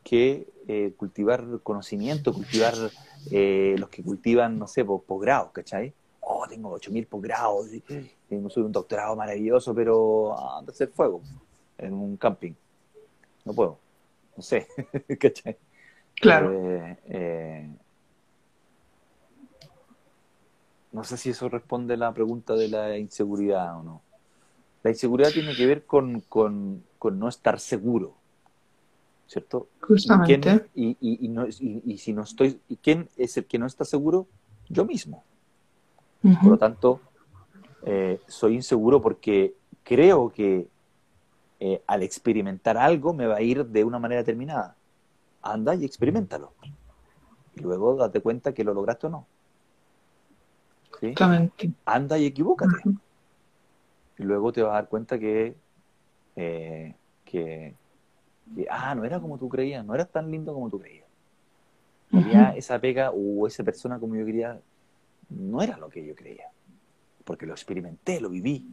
[0.03, 5.93] que eh, cultivar conocimiento, cultivar los que cultivan, no sé, posgrados, ¿cachai?
[6.21, 7.67] Oh, tengo 8.000 posgrados,
[8.27, 11.21] tengo, soy un doctorado maravilloso, pero anda a hacer fuego
[11.77, 12.53] en un camping.
[13.45, 13.77] No puedo,
[14.35, 14.67] no sé,
[15.19, 15.55] ¿cachai?
[16.15, 16.51] Claro.
[20.91, 24.01] No sé si eso responde a la pregunta de la inseguridad o no.
[24.83, 28.15] La inseguridad tiene que ver con, con, no estar seguro,
[29.27, 29.67] ¿cierto?
[29.79, 30.67] Justamente.
[30.75, 34.27] ¿Y, y, y, y, si no estoy, ¿y quién es el que no está seguro?
[34.69, 35.23] Yo mismo.
[36.21, 37.01] Por lo tanto,
[37.85, 40.67] eh, soy inseguro porque creo que
[41.59, 44.75] eh, al experimentar algo me va a ir de una manera determinada.
[45.41, 46.53] Anda y experimentalo.
[47.55, 49.27] Y luego date cuenta que lo lograste o no.
[51.85, 52.75] Anda y equivócate.
[54.17, 55.55] Y luego te vas a dar cuenta que,
[56.35, 56.93] eh,
[57.25, 57.73] que,
[58.69, 61.07] ah, no era como tú creías, no era tan lindo como tú creías.
[62.55, 64.59] esa pega o esa persona como yo quería,
[65.29, 66.47] no era lo que yo creía.
[67.23, 68.67] Porque lo experimenté, lo viví.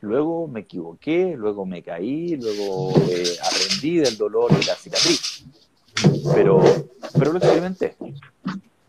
[0.00, 5.46] Luego me equivoqué, luego me caí, luego eh, aprendí del dolor y la cicatriz.
[6.34, 6.62] Pero,
[7.18, 7.96] pero lo experimenté.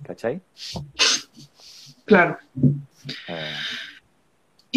[0.03, 0.41] ¿Cachai?
[2.05, 2.37] Claro.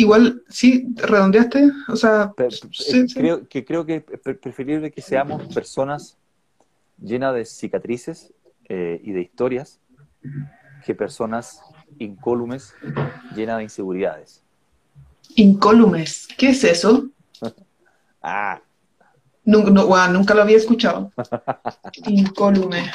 [0.00, 2.32] Igual, sí, redondeaste, o sea,
[3.14, 6.16] creo, que creo que es preferible que seamos personas
[6.98, 8.32] llenas de cicatrices
[8.70, 9.78] eh, y de historias
[10.86, 11.60] que personas
[11.98, 12.72] incólumes
[13.36, 14.42] llenas de inseguridades.
[15.34, 17.10] Incólumes, ¿qué es eso?
[18.22, 18.58] ah.
[19.44, 21.12] Nunca, nunca lo había escuchado.
[22.06, 22.90] Incólume.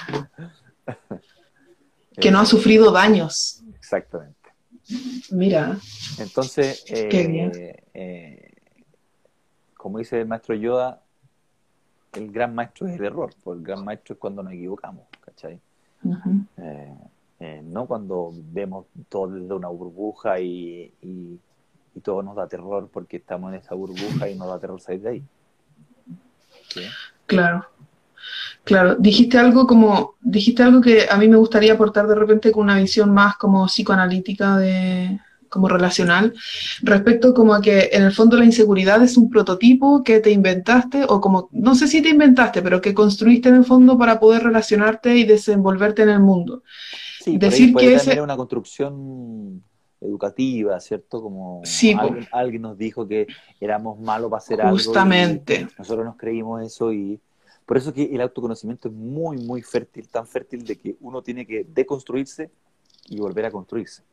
[2.17, 3.61] Que no ha sufrido daños.
[3.75, 4.34] Exactamente.
[5.31, 5.77] Mira.
[6.19, 8.51] Entonces, eh, eh,
[9.75, 11.01] como dice el maestro Yoda,
[12.13, 15.59] el gran maestro es el error, porque el gran maestro es cuando nos equivocamos, ¿cachai?
[17.39, 21.39] Eh, no cuando vemos todo desde una burbuja y, y,
[22.01, 25.09] todo nos da terror porque estamos en esa burbuja y nos da terror salir de
[25.09, 25.23] ahí.
[27.25, 27.65] Claro.
[28.65, 32.63] Claro, dijiste algo como, dijiste algo que a mí me gustaría aportar de repente con
[32.63, 35.19] una visión más como psicoanalítica de,
[35.49, 36.33] como relacional,
[36.81, 41.03] respecto como a que en el fondo la inseguridad es un prototipo que te inventaste
[41.07, 44.43] o como, no sé si te inventaste, pero que construiste en el fondo para poder
[44.43, 46.63] relacionarte y desenvolverte en el mundo.
[47.21, 49.63] Sí, Decir que es una construcción
[50.01, 51.21] educativa, ¿cierto?
[51.21, 51.61] Como
[52.31, 53.27] alguien, nos dijo que
[53.59, 54.73] éramos malos para hacer algo.
[54.73, 55.67] Justamente.
[55.77, 57.19] Nosotros nos creímos eso y
[57.65, 61.45] por eso que el autoconocimiento es muy, muy fértil, tan fértil de que uno tiene
[61.45, 62.51] que deconstruirse
[63.07, 64.03] y volver a construirse.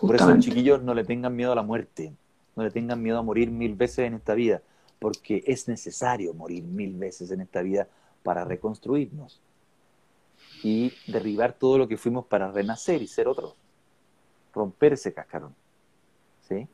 [0.00, 2.12] Por eso, chiquillos, no le tengan miedo a la muerte,
[2.56, 4.62] no le tengan miedo a morir mil veces en esta vida,
[4.98, 7.88] porque es necesario morir mil veces en esta vida
[8.24, 9.40] para reconstruirnos
[10.64, 13.54] y derribar todo lo que fuimos para renacer y ser otros,
[14.52, 15.54] romper ese cascarón.
[16.48, 16.66] ¿sí?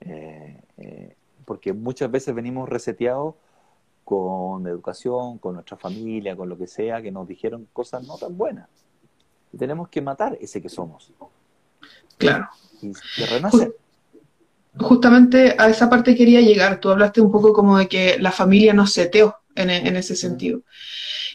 [0.00, 3.34] Eh, eh, porque muchas veces venimos reseteados
[4.08, 8.38] con educación, con nuestra familia, con lo que sea, que nos dijeron cosas no tan
[8.38, 8.66] buenas.
[9.52, 11.12] Y tenemos que matar ese que somos.
[12.16, 12.48] Claro.
[12.80, 12.90] Y,
[13.26, 13.76] renacer.
[14.78, 16.80] Justamente a esa parte quería llegar.
[16.80, 20.62] Tú hablaste un poco como de que la familia nos seteó, en, en ese sentido.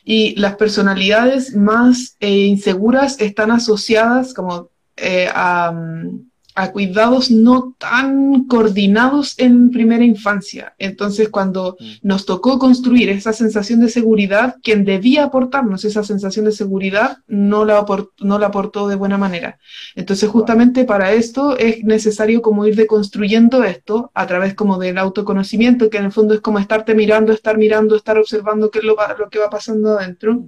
[0.04, 7.76] Y las personalidades más eh, inseguras están asociadas como eh, a, mm, a cuidados no
[7.80, 10.76] tan coordinados en primera infancia.
[10.78, 11.86] Entonces, cuando Mm.
[12.08, 17.66] nos tocó construir esa sensación de seguridad, quien debía aportarnos esa sensación de seguridad no
[17.66, 19.58] la, apor- no la aportó de buena manera.
[19.96, 25.90] Entonces, justamente para esto es necesario como ir deconstruyendo esto a través como del autoconocimiento,
[25.90, 28.96] que en el fondo es como estarte mirando, estar mirando, estar observando qué es lo,
[29.18, 30.46] lo que va pasando adentro.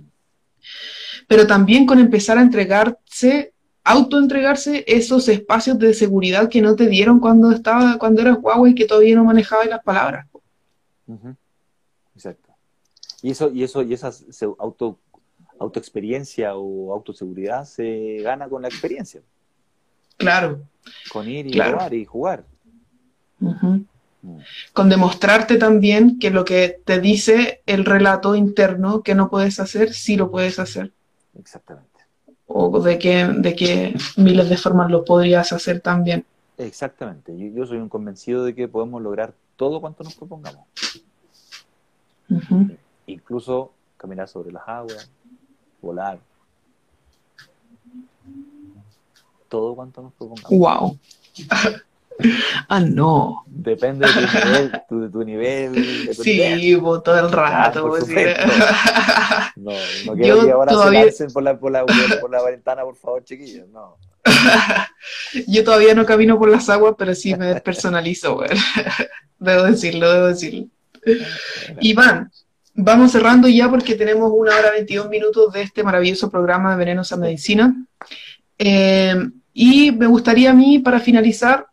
[1.27, 3.54] Pero también con empezar a entregarse
[3.85, 8.75] autoentregarse esos espacios de seguridad que no te dieron cuando estaba, cuando eras guagua y
[8.75, 10.27] que todavía no manejabas las palabras.
[12.15, 12.49] Exacto.
[13.21, 14.11] Y eso, y eso, y esa
[14.57, 14.99] auto,
[15.59, 19.21] autoexperiencia o autoseguridad se gana con la experiencia,
[20.17, 20.61] Claro.
[21.11, 21.77] con ir y Claro.
[21.77, 22.43] probar y jugar.
[23.39, 23.81] Mm.
[24.73, 29.93] Con demostrarte también que lo que te dice el relato interno que no puedes hacer,
[29.93, 30.91] sí lo puedes hacer.
[31.37, 31.94] Exactamente.
[32.57, 36.25] O de que, de que miles de formas lo podrías hacer también.
[36.57, 37.37] Exactamente.
[37.37, 40.63] Yo, yo soy un convencido de que podemos lograr todo cuanto nos propongamos.
[43.07, 45.11] Incluso caminar sobre las aguas,
[45.81, 46.17] volar.
[49.49, 50.49] Todo cuanto nos propongamos.
[50.57, 50.97] Wow.
[52.69, 53.43] ah, no.
[53.47, 55.73] Depende de tu nivel, tu- de tu nivel
[56.07, 56.13] de.
[56.13, 57.95] Sí, bo, todo el rato.
[57.99, 58.05] sí.
[58.07, 58.43] supuesto.
[59.57, 59.71] No,
[60.05, 62.83] no quiero Yo que ahora todavía- se lancen por la, por, la, por la ventana,
[62.83, 63.67] por favor, chiquillos.
[63.69, 63.97] No.
[65.47, 68.49] Yo todavía no camino por las aguas, pero sí me despersonalizo, güey.
[69.39, 70.65] Debo decirlo, debo decirlo.
[71.79, 72.31] Iván,
[72.73, 77.11] vamos cerrando ya porque tenemos una hora 22 minutos de este maravilloso programa de Venenos
[77.13, 77.75] a Medicina.
[78.57, 79.15] Eh,
[79.53, 81.65] y me gustaría a mí, para finalizar,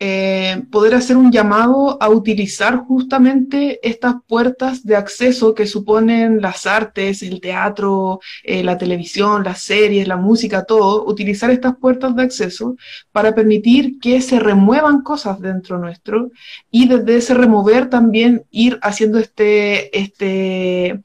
[0.00, 6.66] eh, poder hacer un llamado a utilizar justamente estas puertas de acceso que suponen las
[6.66, 12.22] artes, el teatro, eh, la televisión, las series, la música, todo, utilizar estas puertas de
[12.22, 12.76] acceso
[13.10, 16.30] para permitir que se remuevan cosas dentro nuestro
[16.70, 21.02] y desde ese remover también ir haciendo este, este,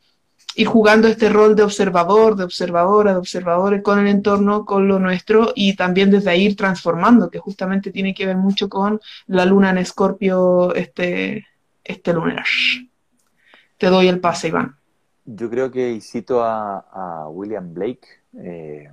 [0.55, 4.99] ir jugando este rol de observador, de observadora, de observadores con el entorno, con lo
[4.99, 9.45] nuestro y también desde ahí ir transformando, que justamente tiene que ver mucho con la
[9.45, 11.47] luna en Escorpio este,
[11.84, 12.45] este lunar.
[13.77, 14.75] Te doy el pase, Iván.
[15.25, 18.07] Yo creo que cito a, a William Blake,
[18.38, 18.91] eh,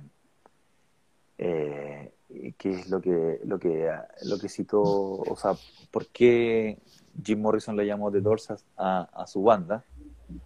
[1.37, 2.11] eh,
[2.57, 3.89] que es lo que, lo que,
[4.23, 5.51] lo que citó, o sea,
[5.91, 6.77] ¿por qué
[7.21, 9.83] Jim Morrison le llamó The Doors a, a su banda?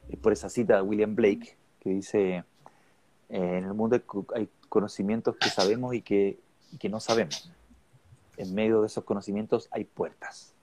[0.10, 2.44] Es por esa cita de William Blake, que dice, eh,
[3.30, 6.40] en el mundo hay co- hay conocimientos que sabemos y que,
[6.72, 7.52] y que no sabemos.
[8.38, 10.54] En medio de esos conocimientos hay puertas.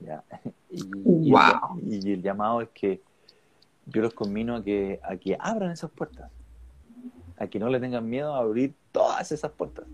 [0.00, 0.22] ¿ya?
[0.70, 1.80] Y, y el- Wow.
[1.82, 3.00] y el llamado es que
[3.86, 6.30] yo los conmino a que, a que abran esas puertas,
[7.38, 9.86] a que no le tengan miedo a abrir todas esas puertas,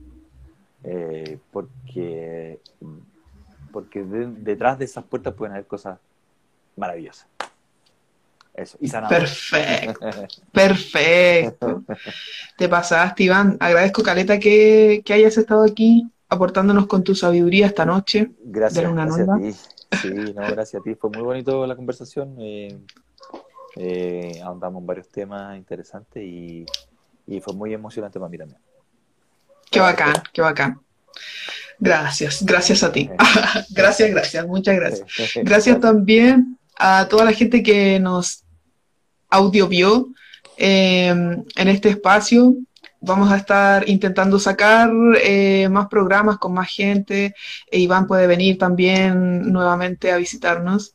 [0.85, 2.59] Eh, porque,
[3.73, 5.99] porque de- detrás de esas puertas pueden haber cosas
[6.77, 7.29] maravillosas.
[8.55, 8.91] Eso, y.
[8.91, 10.11] Perfecto,
[10.53, 11.85] perfecto.
[12.57, 13.57] Te pasaste, Iván.
[13.61, 18.31] Agradezco, Caleta, que, que hayas estado aquí aportándonos con tu sabiduría esta noche.
[18.45, 19.37] Gracias, gracias Nueva.
[19.37, 19.53] a ti.
[20.01, 20.95] Sí, no, gracias a ti.
[20.95, 22.37] Fue muy bonito la conversación.
[22.39, 22.79] Eh,
[23.77, 26.67] eh, ahondamos en varios temas interesantes y,
[27.27, 28.61] y fue muy emocionante para mí también.
[29.71, 30.81] Qué bacán, qué bacán.
[31.79, 33.11] Gracias, gracias a ti.
[33.71, 35.09] gracias, gracias, muchas gracias.
[35.43, 38.42] Gracias también a toda la gente que nos
[39.33, 40.11] audiovio
[40.57, 42.55] eh, en este espacio.
[43.01, 44.91] Vamos a estar intentando sacar
[45.23, 47.35] eh, más programas con más gente.
[47.71, 50.95] E Iván puede venir también nuevamente a visitarnos.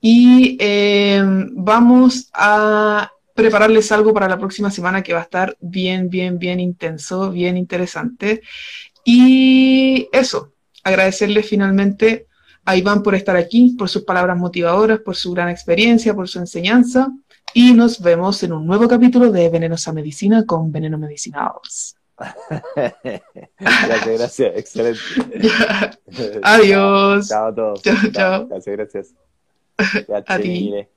[0.00, 1.22] Y eh,
[1.52, 6.58] vamos a prepararles algo para la próxima semana que va a estar bien, bien, bien
[6.58, 8.42] intenso, bien interesante.
[9.04, 12.26] Y eso, agradecerle finalmente
[12.64, 16.40] a Iván por estar aquí, por sus palabras motivadoras, por su gran experiencia, por su
[16.40, 17.08] enseñanza.
[17.54, 21.96] Y nos vemos en un nuevo capítulo de Venenosa Medicina con Veneno Medicinados.
[23.58, 25.00] gracias, gracias, excelente.
[26.42, 27.28] Adiós.
[27.28, 27.82] Chao a todos.
[27.84, 28.46] Chao, chao.
[28.48, 29.14] Gracias, gracias.
[30.08, 30.42] Ya, A ti.
[30.42, 30.90] Chile.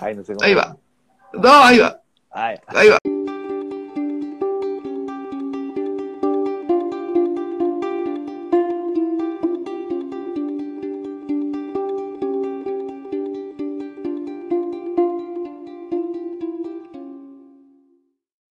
[0.00, 0.44] Ay, no sé cómo.
[0.44, 0.76] Ahí va.
[1.32, 2.00] No, ahí va.
[2.30, 2.56] Ay.
[2.68, 3.23] Ahí va.